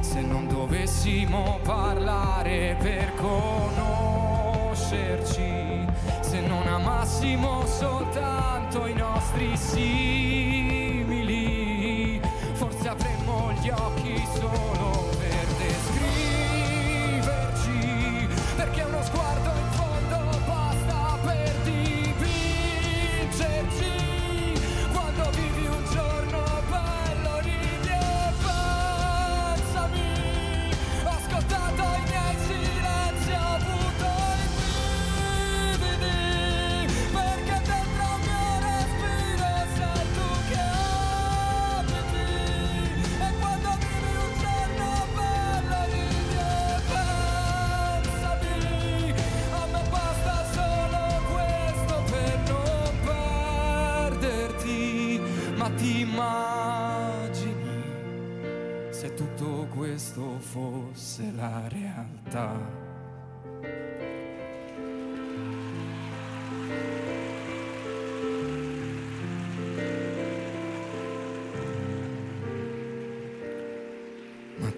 se 0.00 0.22
non 0.22 0.48
dovessimo 0.48 1.58
parlare 1.62 2.74
per 2.80 3.12
conoscerci, 3.16 5.69
se 6.30 6.40
non 6.42 6.64
amassimo 6.68 7.66
soltanto 7.66 8.86
i 8.86 8.92
nostri 8.92 9.56
simili, 9.56 11.10
forse 12.52 12.88
avremmo 12.88 13.50
gli 13.60 13.68
occhi 13.68 14.24
solo 14.38 14.69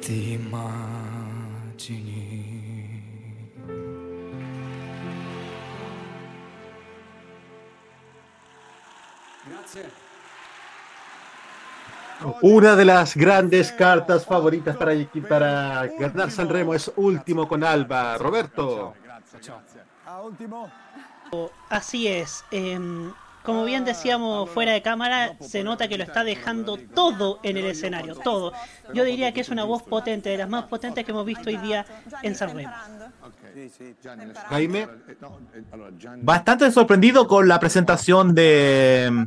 Ma 0.03 0.09
ti 0.09 0.33
immagini? 0.33 2.03
Grazie. 9.47 9.91
Una 12.41 12.75
de 12.75 12.85
las 12.85 13.17
grandes 13.17 13.71
cartas 13.71 14.27
favoritas 14.27 14.77
para, 14.77 14.93
para 15.29 15.87
ganar 15.87 16.33
Sanremo 16.33 16.75
es 16.75 16.91
último 16.97 17.47
con 17.47 17.63
Alba. 17.63 18.19
Roberto. 18.19 18.95
Así 21.69 22.09
es. 22.09 22.45
em, 22.51 23.13
como 23.43 23.65
bien 23.65 23.85
decíamos 23.85 24.49
fuera 24.51 24.73
de 24.73 24.83
cámara, 24.83 25.37
se 25.41 25.65
nota 25.65 25.89
que 25.89 25.99
lo 25.99 26.05
está 26.05 26.25
dejando 26.25 26.77
todo 26.77 27.41
en 27.43 27.57
el 27.57 27.67
escenario, 27.67 28.15
todo. 28.15 28.53
Yo 28.95 29.05
diría 29.05 29.33
que 29.33 29.41
es 29.41 29.49
una 29.49 29.65
voz 29.65 29.83
potente, 29.83 30.31
de 30.31 30.39
las 30.39 30.49
más 30.49 30.65
potentes 30.65 31.05
que 31.05 31.11
hemos 31.11 31.27
visto 31.27 31.49
hoy 31.49 31.57
día 31.57 31.85
en 32.23 32.35
San 32.35 32.55
Remo. 32.55 32.73
Jaime. 34.49 34.89
Bastante 36.23 36.71
sorprendido 36.71 37.27
con 37.27 37.49
la 37.49 37.61
presentación 37.61 38.35
de, 38.35 39.27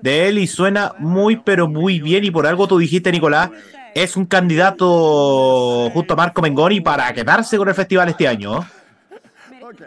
de 0.00 0.28
él 0.28 0.38
y 0.38 0.46
suena 0.46 0.94
muy 0.98 1.36
pero 1.36 1.68
muy 1.68 2.00
bien 2.00 2.24
y 2.24 2.30
por 2.30 2.46
algo 2.46 2.66
tú 2.66 2.78
dijiste 2.78 3.12
Nicolás, 3.12 3.50
es 3.94 4.16
un 4.16 4.26
candidato 4.26 5.90
junto 5.90 6.14
a 6.14 6.16
Marco 6.16 6.40
Mengoni 6.40 6.80
para 6.80 7.12
quedarse 7.12 7.58
con 7.58 7.68
el 7.68 7.74
festival 7.74 8.08
este 8.08 8.28
año. 8.28 8.66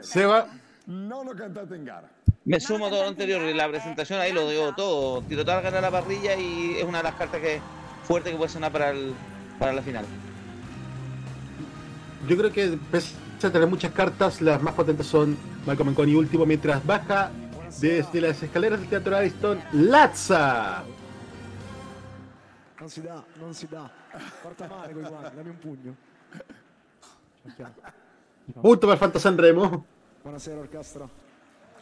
Seba. 0.02 0.48
No 0.86 1.24
lo 1.24 1.36
cantate 1.36 1.76
en 1.76 1.86
gara. 1.86 2.11
Me 2.44 2.60
sumo 2.60 2.88
a 2.88 2.90
todo 2.90 3.04
lo 3.04 3.10
anterior, 3.10 3.42
la 3.42 3.70
presentación 3.70 4.20
ahí 4.20 4.34
lo 4.34 4.50
digo 4.50 4.74
todo. 4.74 5.22
Tiro 5.24 5.46
toda 5.46 5.58
la 5.58 5.62
gana 5.62 5.78
a 5.78 5.82
la 5.82 5.92
parrilla 5.92 6.36
y 6.36 6.76
es 6.78 6.84
una 6.84 6.98
de 7.00 7.04
las 7.04 7.16
cartas 7.16 7.40
que 7.40 7.62
fuerte 8.04 8.32
que 8.32 8.38
puede 8.38 8.50
sonar 8.50 8.72
para, 8.72 8.90
el, 8.90 9.14
para 9.60 9.74
la 9.74 9.82
final. 9.82 10.06
Yo 12.28 12.38
creo 12.38 12.52
que 12.52 12.80
pese 12.92 13.16
a 13.44 13.52
tener 13.52 13.68
muchas 13.68 13.92
cartas, 13.92 14.42
las 14.42 14.62
más 14.62 14.74
potentes 14.74 15.08
son 15.08 15.38
Malcolm 15.66 15.90
Menconi 15.90 16.16
último, 16.16 16.46
mientras 16.46 16.86
baja 16.86 17.32
desde 17.80 18.22
las 18.22 18.42
escaleras 18.42 18.80
del 18.80 18.90
Teatro 18.90 19.16
Ariston, 19.16 19.62
Lazza. 19.74 20.84
Non 22.80 22.90
si 22.90 23.02
dà, 23.02 23.24
non 23.40 23.54
si 23.54 23.68
dà. 23.68 23.88
Porta 24.42 24.68
male 24.68 24.92
quei 24.92 25.06
guanti, 25.06 25.36
dammi 25.36 25.50
un 25.50 25.60
pugno. 25.60 25.96
Punto 28.60 28.88
per 28.88 28.98
Fanta 28.98 29.20
Sanremo. 29.20 29.86
Buonasera 30.24 30.60
orchestra. 30.60 31.08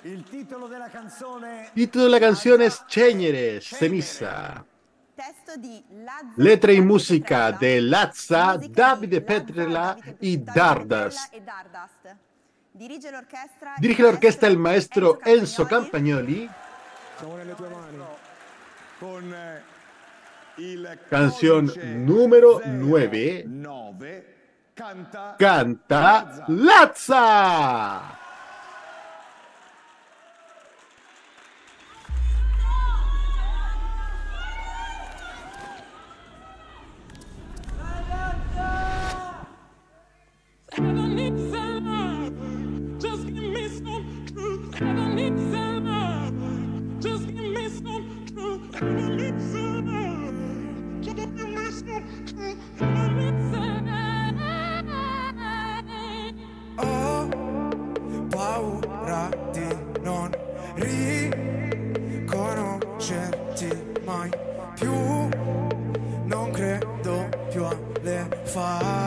Il 0.03 0.23
titolo 0.23 0.67
della 0.67 0.87
canzone 0.87 1.71
Título 1.73 2.05
de 2.05 2.09
la 2.09 2.19
canción 2.19 2.61
es 2.61 2.85
Chéñeres, 2.87 3.67
Ceniza. 3.67 4.63
Testo 5.13 5.57
di 5.57 5.83
Lazza 5.89 6.33
Letra 6.37 6.71
y 6.71 6.79
música 6.79 7.51
de 7.51 7.81
Lazza, 7.81 8.57
Davide 8.57 9.19
Petrella 9.19 9.97
y 10.21 10.37
Dardas. 10.37 11.29
Dirige 12.71 13.11
la 14.01 14.09
orquesta 14.09 14.47
el 14.47 14.57
maestro 14.57 15.19
Enzo 15.25 15.67
Campagnoli. 15.67 16.49
Eh, 20.57 20.97
Canción 21.09 21.73
número 22.05 22.61
9. 22.65 23.43
9 23.45 24.35
canta 24.73 25.35
Canta 25.37 26.45
Lazza. 26.47 28.18
riconoscerti 63.09 63.69
mai 64.05 64.29
più. 64.75 64.91
Non 66.25 66.51
credo 66.51 67.29
più 67.49 67.63
alle 67.63 68.27
fare. 68.43 68.98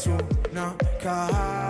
Su 0.00 0.16
una 0.50 0.74
cabriolet. 0.98 1.68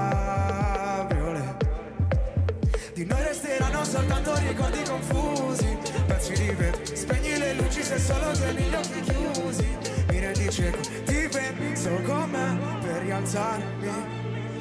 Di 2.95 3.05
noi 3.05 3.23
resteranno 3.25 3.85
soltanto 3.85 4.37
ricordi 4.39 4.83
confusi. 4.85 5.77
Pezzi 6.07 6.35
di 6.35 6.51
vetro, 6.51 6.95
spegni 6.95 7.37
le 7.39 7.55
luci 7.55 7.83
se 7.83 7.99
solo 7.99 8.31
tieni 8.31 8.63
gli 8.63 8.75
occhi 8.75 9.01
chiusi. 9.01 9.77
Mi 10.11 10.21
rendi 10.21 10.49
cieco, 10.49 10.79
ti 10.79 11.29
penso 11.29 11.91
con 12.07 12.31
me 12.31 12.57
per 12.81 13.03
rialzarmi. 13.03 13.91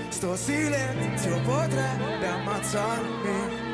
Sto 0.09 0.35
silenzio 0.35 1.39
potrebbe 1.41 2.27
ammazzarmi. 2.27 3.67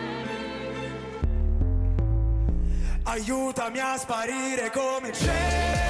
Aiutami 3.04 3.80
a 3.80 3.96
sparire 3.98 4.70
come 4.72 5.14
cenere 5.14 5.85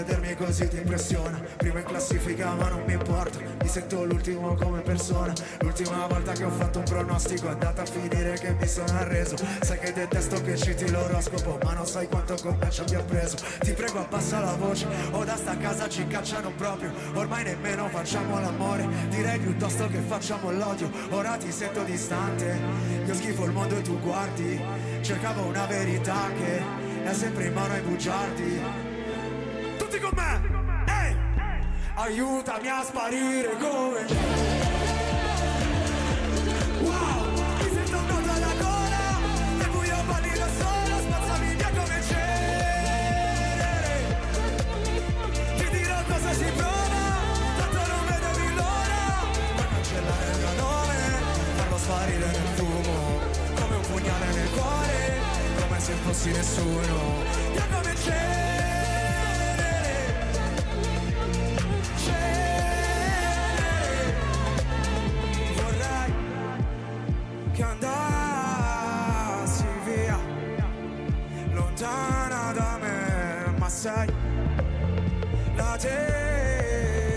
vedermi 0.00 0.34
così 0.34 0.68
ti 0.68 0.76
impressiona. 0.76 1.40
Prima 1.56 1.80
in 1.80 1.84
classifica 1.84 2.54
ma 2.54 2.68
non 2.68 2.82
mi 2.86 2.94
importa. 2.94 3.38
Mi 3.38 3.68
sento 3.68 4.04
l'ultimo 4.04 4.54
come 4.54 4.80
persona. 4.80 5.32
L'ultima 5.60 6.06
volta 6.06 6.32
che 6.32 6.44
ho 6.44 6.50
fatto 6.50 6.78
un 6.78 6.84
pronostico 6.84 7.48
È 7.48 7.50
andata 7.50 7.82
a 7.82 7.84
finire 7.84 8.38
che 8.38 8.52
mi 8.58 8.66
sono 8.66 8.92
arreso. 8.98 9.36
Sai 9.60 9.78
che 9.78 9.92
detesto 9.92 10.40
che 10.40 10.56
citi 10.56 10.90
l'oroscopo 10.90 11.58
Ma 11.62 11.74
non 11.74 11.86
sai 11.86 12.08
quanto 12.08 12.34
con 12.40 12.56
me 12.58 12.70
ci 12.70 12.80
abbia 12.80 13.02
preso. 13.02 13.36
Ti 13.60 13.72
prego 13.72 14.00
abbassa 14.00 14.40
la 14.40 14.54
voce. 14.54 14.86
O 15.10 15.24
da 15.24 15.36
sta 15.36 15.56
casa 15.56 15.88
ci 15.88 16.06
cacciano 16.06 16.50
proprio. 16.56 16.92
Ormai 17.14 17.44
nemmeno 17.44 17.88
facciamo 17.88 18.40
l'amore. 18.40 18.86
Direi 19.08 19.38
piuttosto 19.38 19.86
che 19.88 19.98
facciamo 19.98 20.50
l'odio. 20.50 20.90
Ora 21.10 21.36
ti 21.36 21.52
sento 21.52 21.82
distante. 21.82 22.58
Io 23.04 23.14
schifo 23.14 23.44
il 23.44 23.52
mondo 23.52 23.76
e 23.76 23.82
tu 23.82 23.98
guardi. 24.00 24.60
Cercavo 25.02 25.44
una 25.44 25.66
verità 25.66 26.30
che 26.36 26.62
è 27.04 27.12
sempre 27.12 27.46
in 27.46 27.52
mano 27.52 27.74
ai 27.74 27.80
bugiardi 27.80 28.89
Con 30.00 30.12
me! 30.14 30.40
Ehi! 30.86 31.14
Aiutami 31.94 32.68
a 32.68 32.82
sparire 32.82 33.56
come 33.58 34.06
Wow! 36.80 37.28
Mi 37.58 37.68
sento 37.74 37.98
un 37.98 38.06
nodo 38.06 38.32
alla 38.32 38.54
gola 38.58 39.18
Nel 39.58 39.68
buio 39.68 39.96
sola 40.56 40.96
Spazzami 41.04 41.54
via 41.54 41.70
come 41.76 42.02
cenere 42.08 43.94
Ti 45.56 45.68
dirò 45.68 46.02
cosa 46.08 46.32
si 46.32 46.50
prova 46.56 47.02
Tanto 47.58 47.80
non 47.92 48.04
vedevi 48.08 48.54
l'ora 48.54 49.04
Puoi 49.54 49.68
cancellare 49.68 50.30
il 50.30 50.38
mio 50.38 50.52
Farlo 51.56 51.76
sparire 51.76 52.26
nel 52.26 52.48
fumo 52.54 53.18
Come 53.54 53.74
un 53.74 53.82
pugnale 53.82 54.26
nel 54.32 54.50
cuore 54.50 55.20
Come 55.60 55.78
se 55.78 55.92
fossi 55.92 56.30
nessuno 56.30 57.22
Via 57.52 57.66
come 57.70 57.94
cenere 57.96 58.79
sei 73.80 74.12
la 75.54 75.76
terapia. 75.78 77.08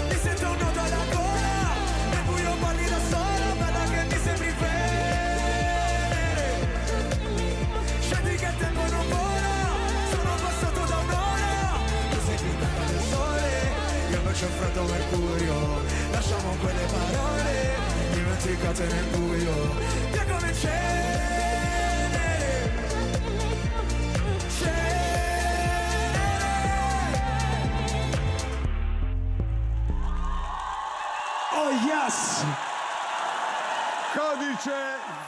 Mi 0.08 0.16
sento 0.16 0.48
un 0.48 0.56
nodo 0.56 0.80
alla 0.80 1.04
gola 1.12 1.76
Nel 2.10 2.22
buio 2.24 2.54
balli 2.58 2.88
da 2.88 3.00
sola 3.10 3.52
Bella 3.58 3.84
che 3.90 4.02
mi 4.08 4.18
sembri 4.24 4.54
venere 4.58 6.46
Scendi 8.00 8.34
che 8.36 8.46
il 8.46 8.56
tempo 8.56 8.80
non 8.80 9.08
vola 9.10 9.54
Sono 10.10 10.34
passato 10.40 10.80
da 10.86 10.96
un'ora. 10.96 11.60
Tu 12.10 12.18
sei 12.26 12.36
più 12.36 12.52
bella 12.56 12.84
del 12.86 13.02
sole 13.12 13.48
Io 14.10 14.16
invece 14.16 14.44
ho 14.46 14.48
freddo 14.48 14.82
mercurio 14.84 15.82
Lasciamo 16.12 16.56
quelle 16.60 16.84
parole 16.86 17.91
Dimenticate 18.42 18.86
nel 18.86 19.04
buio 19.04 19.52
Via 20.10 20.24
come 20.24 20.52
cenere 20.52 21.30
Oh 31.54 31.70
yes! 31.86 32.44
Codice 34.12 34.72
09 34.72 34.72
per 34.72 35.06
Lazza. 35.12 35.21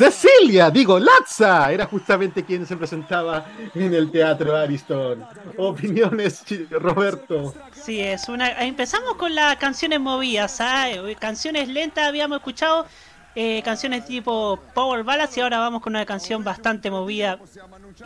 Cecilia, 0.00 0.70
digo, 0.70 0.98
Lazza, 0.98 1.70
era 1.70 1.84
justamente 1.84 2.42
quien 2.42 2.64
se 2.66 2.74
presentaba 2.74 3.44
en 3.74 3.92
el 3.92 4.10
Teatro 4.10 4.56
Ariston. 4.56 5.22
Opiniones, 5.58 6.42
Roberto. 6.70 7.54
Sí, 7.72 8.00
es 8.00 8.26
una. 8.30 8.62
Empezamos 8.62 9.16
con 9.16 9.34
las 9.34 9.56
canciones 9.56 10.00
movidas, 10.00 10.58
¿ah? 10.62 10.90
Eh, 10.90 11.16
Canciones 11.20 11.68
lentas 11.68 12.08
habíamos 12.08 12.38
escuchado, 12.38 12.86
eh, 13.34 13.60
canciones 13.62 14.06
tipo 14.06 14.58
Power 14.72 15.04
Ballads 15.04 15.36
y 15.36 15.42
ahora 15.42 15.58
vamos 15.58 15.82
con 15.82 15.92
una 15.94 16.06
canción 16.06 16.42
bastante 16.42 16.90
movida 16.90 17.38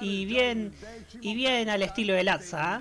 y 0.00 0.24
bien 0.24 0.72
y 1.20 1.36
bien 1.36 1.68
al 1.68 1.82
estilo 1.82 2.12
de 2.12 2.24
Lazza. 2.24 2.74
¿ah? 2.74 2.80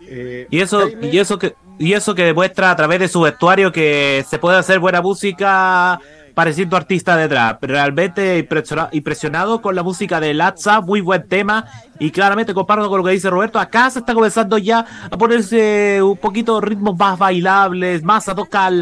Eh, 0.00 0.46
Y 0.50 0.60
eso, 0.60 0.88
y 0.88 1.18
eso 1.18 1.38
que, 1.38 1.56
y 1.78 1.92
eso 1.92 2.14
que 2.14 2.24
demuestra 2.24 2.70
a 2.70 2.76
través 2.76 3.00
de 3.00 3.08
su 3.08 3.20
vestuario 3.20 3.70
que 3.70 4.24
se 4.26 4.38
puede 4.38 4.56
hacer 4.56 4.78
buena 4.78 5.02
música 5.02 6.00
pareciendo 6.34 6.76
artista 6.76 7.16
detrás. 7.16 7.56
Realmente 7.60 8.38
impresiona- 8.38 8.88
impresionado 8.92 9.62
con 9.62 9.74
la 9.74 9.82
música 9.82 10.20
de 10.20 10.34
Latza, 10.34 10.80
muy 10.80 11.00
buen 11.00 11.28
tema. 11.28 11.64
Y 11.98 12.10
claramente 12.10 12.52
comparto 12.54 12.88
con 12.88 12.98
lo 12.98 13.04
que 13.04 13.12
dice 13.12 13.30
Roberto, 13.30 13.58
acá 13.58 13.88
se 13.90 14.00
está 14.00 14.14
comenzando 14.14 14.58
ya 14.58 14.84
a 15.10 15.16
ponerse 15.16 16.02
un 16.02 16.16
poquito 16.16 16.60
ritmos 16.60 16.96
más 16.98 17.18
bailables, 17.18 18.02
más 18.02 18.28
a 18.28 18.34
tocar 18.34 18.72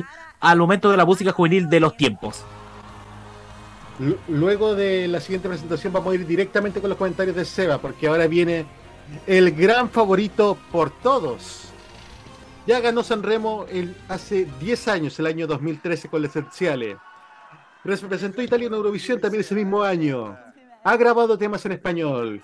al, 0.41 0.59
momento 0.59 0.91
de 0.91 0.97
la 0.97 1.05
música 1.05 1.31
juvenil 1.33 1.69
de 1.69 1.81
los 1.81 1.97
tiempos. 1.97 2.43
Lu- 3.99 4.17
Luego 4.29 4.75
de 4.75 5.07
la 5.09 5.21
siguiente 5.21 5.49
presentación 5.49 5.93
vamos 5.93 6.13
a 6.13 6.15
ir 6.15 6.27
directamente 6.27 6.81
con 6.81 6.89
los 6.89 6.99
comentarios 6.99 7.37
de 7.37 7.45
Seba, 7.45 7.79
porque 7.79 8.09
ahora 8.09 8.27
viene 8.27 8.65
el 9.27 9.53
gran 9.53 9.91
favorito 9.91 10.57
por 10.73 10.91
todos. 10.91 11.69
Ya 12.67 12.81
ganó 12.81 13.03
Sanremo 13.03 13.67
hace 14.09 14.49
10 14.61 14.89
años, 14.89 15.19
el 15.19 15.27
año 15.27 15.47
2013 15.47 16.09
con 16.09 16.23
L'Essenziale. 16.23 16.97
Representó 17.85 18.41
a 18.41 18.45
Italia 18.45 18.67
en 18.69 18.75
Eurovisión 18.75 19.21
también 19.21 19.41
ese 19.41 19.55
mismo 19.55 19.83
año. 19.83 20.39
Ha 20.85 20.97
grabado 20.97 21.37
temas 21.37 21.65
en 21.67 21.73
español. 21.73 22.43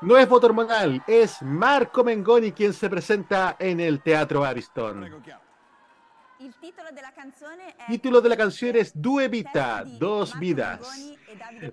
No 0.00 0.16
es 0.16 0.28
voto 0.28 0.46
hormonal, 0.46 1.02
es 1.06 1.42
Marco 1.42 2.04
Mengoni 2.04 2.52
quien 2.52 2.72
se 2.72 2.88
presenta 2.88 3.56
en 3.58 3.80
el 3.80 4.02
Teatro 4.02 4.44
Ariston. 4.44 5.22
Título 7.86 8.20
de 8.20 8.28
la 8.28 8.36
canción 8.36 8.76
es 8.76 8.92
Due 8.94 9.28
Vita, 9.28 9.84
Dos 9.86 10.38
Vidas. 10.38 11.14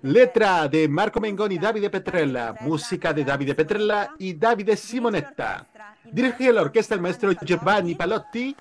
Letra 0.02 0.68
de 0.68 0.88
Marco 0.88 1.20
Mengoni 1.20 1.56
y 1.56 1.58
Davide 1.58 1.90
Petrella. 1.90 2.54
Música 2.60 3.12
de 3.12 3.24
Davide 3.24 3.54
Petrella 3.54 4.14
y 4.18 4.34
Davide 4.34 4.76
Simonetta. 4.76 5.66
Dirige 6.04 6.52
la 6.52 6.62
orquesta 6.62 6.94
el 6.94 7.00
maestro 7.00 7.32
Giovanni 7.32 7.94
Palotti. 7.94 8.54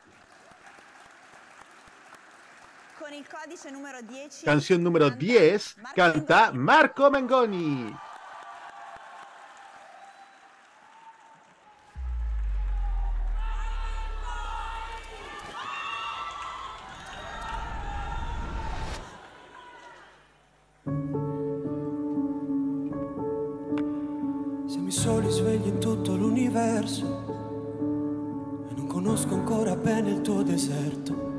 Codice 3.42 3.72
numero 3.72 4.02
10. 4.02 4.44
Canción 4.44 4.84
número 4.84 5.10
10. 5.10 5.76
Canta 5.96 6.52
Marco 6.52 7.10
Mengoni. 7.10 7.96
Siamo 24.68 24.88
i 24.88 24.92
soli 24.92 25.30
svegli 25.30 25.68
in 25.68 25.80
tutto 25.80 26.16
l'universo. 26.16 27.48
Conosco 28.88 29.34
ancora 29.34 29.76
bene 29.78 30.10
il 30.10 30.22
tuo 30.22 30.44
deserto. 30.44 31.39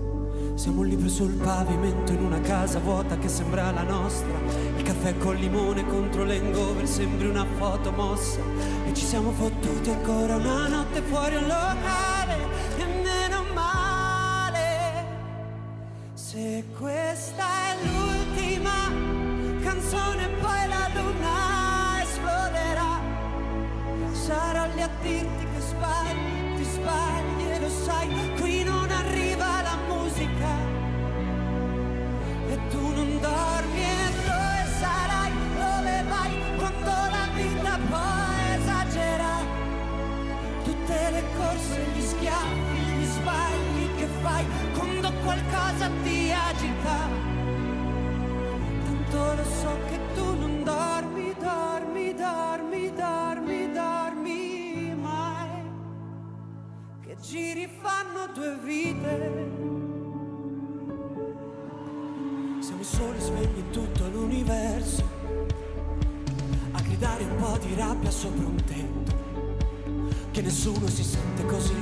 Siamo 0.55 0.81
un 0.81 1.09
sul 1.09 1.33
pavimento 1.33 2.11
in 2.11 2.23
una 2.23 2.39
casa 2.41 2.79
vuota 2.79 3.17
che 3.17 3.27
sembra 3.27 3.71
la 3.71 3.83
nostra. 3.83 4.39
Il 4.77 4.83
caffè 4.83 5.17
col 5.17 5.37
limone 5.37 5.85
contro 5.87 6.23
l'hangover 6.23 6.87
sembri 6.87 7.27
una 7.27 7.45
foto 7.57 7.91
mossa. 7.91 8.39
E 8.85 8.93
ci 8.93 9.05
siamo 9.05 9.31
fottuti 9.31 9.89
ancora 9.89 10.35
una 10.35 10.67
notte 10.67 11.01
fuori 11.01 11.35
un 11.35 11.47
locale. 11.47 12.35
E 12.77 12.85
meno 12.85 13.43
male. 13.53 15.05
Se 16.13 16.65
questa 16.77 17.43
è 17.43 17.85
l'ultima 17.85 19.21
canzone 19.61 20.27
poi 20.41 20.67
la 20.67 20.89
luna 20.93 22.01
esploderà. 22.01 22.99
Sarò 24.11 24.65
lì 24.75 24.81
a 24.81 24.89
dirti 25.01 25.45
che 25.53 25.59
sbagli, 25.59 26.55
ti 26.57 26.63
sbagli 26.63 27.49
e 27.49 27.59
lo 27.59 27.69
sai, 27.69 28.33
qui 28.39 28.63
non 28.63 28.80
musica 30.21 30.55
e 32.49 32.59
tu 32.69 32.81
non 32.81 33.19
dormi 33.19 33.81
e 33.81 34.11
dove 34.25 34.65
sarai, 34.79 35.31
dove 35.57 36.03
vai? 36.09 36.31
Quando 36.57 36.91
la 37.15 37.27
vita 37.33 37.79
poi 37.89 38.59
esagera 38.59 39.33
tutte 40.63 41.09
le 41.11 41.23
corse, 41.37 41.85
gli 41.93 42.01
schiaffi, 42.01 42.79
gli 42.99 43.05
sbagli 43.05 43.95
che 43.97 44.07
fai 44.21 44.45
quando 44.77 45.11
qualcosa 45.23 45.89
ti 46.03 46.31
agita. 46.31 47.29
Tanto 48.85 49.33
lo 49.35 49.43
so 49.43 49.77
che 49.89 49.99
tu 50.13 50.35
non 50.39 50.63
dormi, 50.63 51.33
dormi, 51.39 52.13
dormi, 52.13 52.93
dormi, 52.93 53.71
dormi 53.71 54.95
mai. 55.01 55.49
Che 57.01 57.17
giri 57.21 57.67
fanno 57.81 58.27
due 58.33 58.57
vite 58.63 59.70
soli 63.01 63.19
svegli 63.19 63.63
tutto 63.71 64.07
l'universo 64.09 65.03
a 66.71 66.81
gridare 66.81 67.23
un 67.23 67.35
po' 67.37 67.57
di 67.57 67.73
rabbia 67.75 68.11
sopra 68.11 68.45
un 68.45 68.63
tetto. 68.63 69.19
Che 70.29 70.41
nessuno 70.41 70.87
si 70.87 71.03
sente 71.03 71.43
così, 71.45 71.73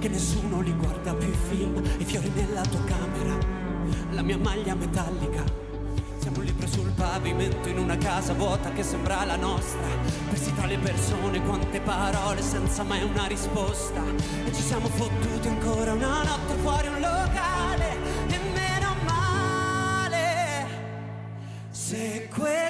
che 0.00 0.08
nessuno 0.08 0.60
li 0.60 0.72
guarda 0.72 1.14
più 1.14 1.28
i 1.28 1.36
film, 1.50 1.82
i 1.98 2.04
fiori 2.04 2.30
nella 2.34 2.62
tua 2.62 2.82
camera, 2.84 3.38
la 4.10 4.22
mia 4.22 4.36
maglia 4.38 4.74
metallica. 4.74 5.44
Siamo 6.18 6.38
un 6.38 6.44
libro 6.44 6.66
sul 6.66 6.90
pavimento 6.90 7.68
in 7.68 7.78
una 7.78 7.96
casa 7.96 8.34
vuota 8.34 8.70
che 8.72 8.82
sembra 8.82 9.24
la 9.24 9.36
nostra. 9.36 9.86
Persi 10.28 10.52
tra 10.52 10.66
le 10.66 10.78
persone, 10.78 11.40
quante 11.42 11.80
parole 11.80 12.42
senza 12.42 12.82
mai 12.82 13.04
una 13.04 13.26
risposta. 13.26 14.02
E 14.44 14.52
ci 14.52 14.62
siamo 14.62 14.88
fottuti 14.88 15.46
ancora 15.46 15.92
una 15.92 16.24
notte 16.24 16.54
fuori 16.60 16.88
un 16.88 17.00
locale. 17.00 17.55
Se 22.36 22.65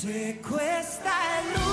Se 0.00 0.38
questa 0.40 1.10
è 1.10 1.67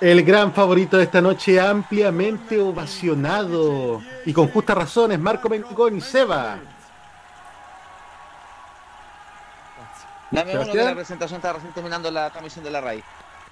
El 0.00 0.22
gran 0.24 0.54
favorito 0.54 0.96
de 0.96 1.04
esta 1.04 1.20
noche, 1.20 1.60
ampliamente 1.60 2.58
ovacionado 2.58 4.00
y 4.24 4.32
con 4.32 4.48
justas 4.48 4.78
razones, 4.78 5.18
Marco 5.18 5.50
Mengoni, 5.50 6.00
Seba. 6.00 6.58
Dame 10.30 10.58
uno 10.58 10.72
que 10.72 10.82
la 10.82 10.94
presentación 10.94 11.36
está 11.36 11.52
recién 11.52 11.74
terminando 11.74 12.10
la 12.10 12.30
transmisión 12.30 12.64
de 12.64 12.70
la 12.70 12.80
RAI. 12.80 13.04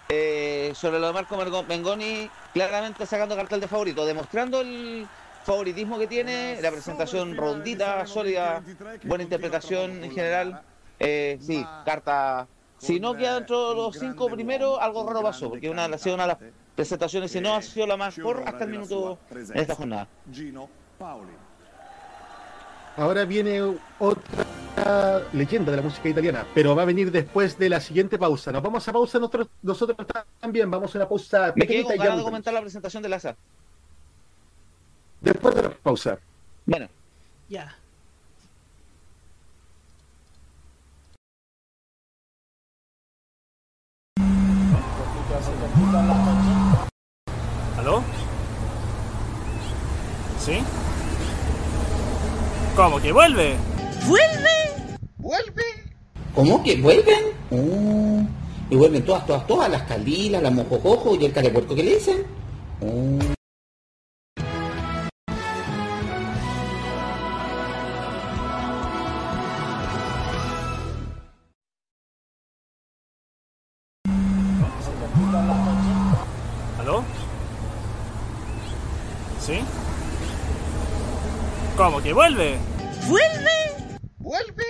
Eh, 0.09 0.73
sobre 0.75 0.99
lo 0.99 1.09
de 1.09 1.13
Marco 1.13 1.37
Mengoni, 1.69 2.31
claramente 2.55 3.05
sacando 3.05 3.37
cartel 3.37 3.61
de 3.61 3.69
favorito, 3.69 4.07
demostrando 4.07 4.63
el 4.63 5.07
favoritismo 5.45 5.99
que 5.99 6.07
tiene, 6.07 6.59
la 6.63 6.71
presentación 6.71 7.37
rondita, 7.37 8.07
sólida, 8.07 8.63
buena 9.05 9.25
interpretación 9.25 10.03
en 10.03 10.13
general. 10.13 10.63
Eh, 10.99 11.37
sí, 11.43 11.63
carta. 11.85 12.47
Si 12.79 13.01
no 13.01 13.15
queda 13.15 13.35
dentro 13.35 13.71
de 13.71 13.75
los 13.75 13.99
cinco 13.99 14.29
primeros, 14.29 14.79
algo 14.81 15.07
raro 15.07 15.23
pasó, 15.23 15.49
porque 15.51 15.69
una, 15.69 15.87
ha 15.87 15.99
sido 15.99 16.15
una 16.15 16.25
de 16.25 16.29
las 16.29 16.39
presentaciones, 16.75 17.31
si 17.31 17.41
no 17.41 17.55
ha 17.55 17.63
sido 17.63 17.87
la 17.87 17.97
mejor 17.97 18.45
hasta 18.47 18.65
el 18.65 18.71
minuto 18.71 19.19
en 19.31 19.59
esta 19.59 19.75
jornada. 19.75 20.09
Gino 20.33 20.69
Paoli. 20.99 21.33
Ahora 22.97 23.25
viene 23.25 23.63
otra 23.99 25.23
leyenda 25.33 25.71
de 25.71 25.77
la 25.77 25.83
música 25.83 26.09
italiana, 26.09 26.45
pero 26.53 26.75
va 26.75 26.83
a 26.83 26.85
venir 26.85 27.13
después 27.13 27.57
de 27.57 27.69
la 27.69 27.81
siguiente 27.81 28.19
pausa. 28.19 28.51
Nos 28.51 28.63
vamos 28.63 28.87
a 28.89 28.93
pausa 28.93 29.19
nosotros, 29.19 29.49
nosotros 29.63 29.97
también, 30.41 30.71
vamos 30.71 30.95
a 30.95 30.99
una 30.99 31.09
pausa 31.09 31.53
Me 31.55 31.63
pequeñita 31.63 31.91
con 31.91 31.99
ganas 31.99 32.19
de 32.19 32.25
comentar 32.25 32.55
la 32.55 32.61
presentación 32.61 33.03
de 33.03 33.09
Laza. 33.09 33.37
Después 35.21 35.55
de 35.55 35.63
la 35.63 35.71
pausa. 35.71 36.19
Bueno. 36.67 36.89
Ya. 37.49 37.77
¿Sí? 50.49 50.61
¿Cómo 52.75 52.99
que 53.03 53.13
vuelve? 53.13 53.55
¿Vuelve? 54.07 54.97
¿Vuelve? 55.19 55.63
¿Cómo 56.35 56.63
que 56.63 56.77
vuelven? 56.77 57.25
Oh, 57.51 58.27
y 58.71 58.77
vuelven 58.77 59.05
todas, 59.05 59.27
todas, 59.27 59.47
todas, 59.47 59.71
las 59.71 59.83
calilas, 59.83 60.43
las 60.43 60.53
mojojojo 60.53 61.17
y 61.17 61.27
el 61.27 61.33
carepuerco 61.35 61.75
que 61.75 61.83
le 61.83 61.95
dicen. 61.97 62.25
Oh. 62.81 63.38
Vuelve? 82.19 82.59
¿Vuelve? 83.07 83.97
¿Vuelve? 84.19 84.65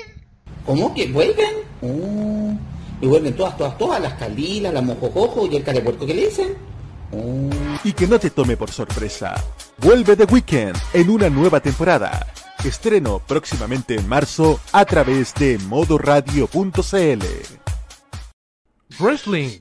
¿Cómo 0.67 0.93
que 0.93 1.07
vuelven? 1.07 1.55
Oh, 1.81 2.55
y 3.01 3.07
vuelven 3.07 3.35
todas, 3.35 3.57
todas, 3.57 3.79
todas, 3.79 4.03
las 4.03 4.13
calilas, 4.15 4.75
las 4.75 4.85
mojojojo 4.85 5.47
y 5.47 5.57
el 5.57 5.65
carepuerco 5.65 6.05
que 6.05 6.13
le 6.13 6.27
dicen. 6.27 6.59
Oh. 7.11 7.49
Y 7.85 7.95
que 7.95 8.07
no 8.07 8.19
te 8.19 8.29
tome 8.29 8.59
por 8.59 8.71
sorpresa. 8.71 9.35
Vuelve 9.79 10.15
The 10.15 10.25
Weeknd 10.25 10.77
en 10.93 11.09
una 11.09 11.31
nueva 11.31 11.61
temporada. 11.61 12.27
Estreno 12.63 13.23
próximamente 13.27 13.95
en 13.95 14.07
marzo 14.07 14.61
a 14.73 14.85
través 14.85 15.33
de 15.33 15.59
modoradio.cl. 15.69 17.25
¿Wrestling 19.01 19.59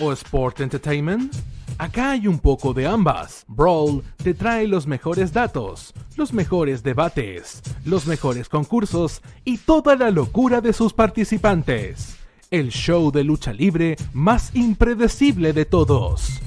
o 0.00 0.12
Sport 0.12 0.58
Entertainment? 0.58 1.32
Acá 1.78 2.10
hay 2.10 2.26
un 2.26 2.40
poco 2.40 2.74
de 2.74 2.88
ambas. 2.88 3.44
Brawl 3.46 4.02
te 4.16 4.34
trae 4.34 4.66
los 4.66 4.88
mejores 4.88 5.32
datos, 5.32 5.94
los 6.16 6.32
mejores 6.32 6.82
debates, 6.82 7.62
los 7.84 8.04
mejores 8.06 8.48
concursos 8.48 9.22
y 9.44 9.58
toda 9.58 9.94
la 9.94 10.10
locura 10.10 10.60
de 10.60 10.72
sus 10.72 10.92
participantes. 10.92 12.16
El 12.50 12.70
show 12.70 13.12
de 13.12 13.22
lucha 13.22 13.52
libre 13.52 13.96
más 14.12 14.54
impredecible 14.56 15.52
de 15.52 15.66
todos. 15.66 16.40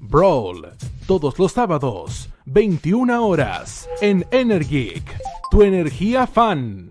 Brawl, 0.00 0.70
todos 1.06 1.38
los 1.38 1.52
sábados, 1.52 2.28
21 2.46 3.24
horas, 3.24 3.88
en 4.00 4.26
Energeek, 4.32 5.04
tu 5.52 5.62
energía 5.62 6.26
fan. 6.26 6.90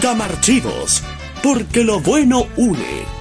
Camarchivos, 0.00 1.02
porque 1.42 1.82
lo 1.82 1.98
bueno 1.98 2.46
une. 2.56 3.17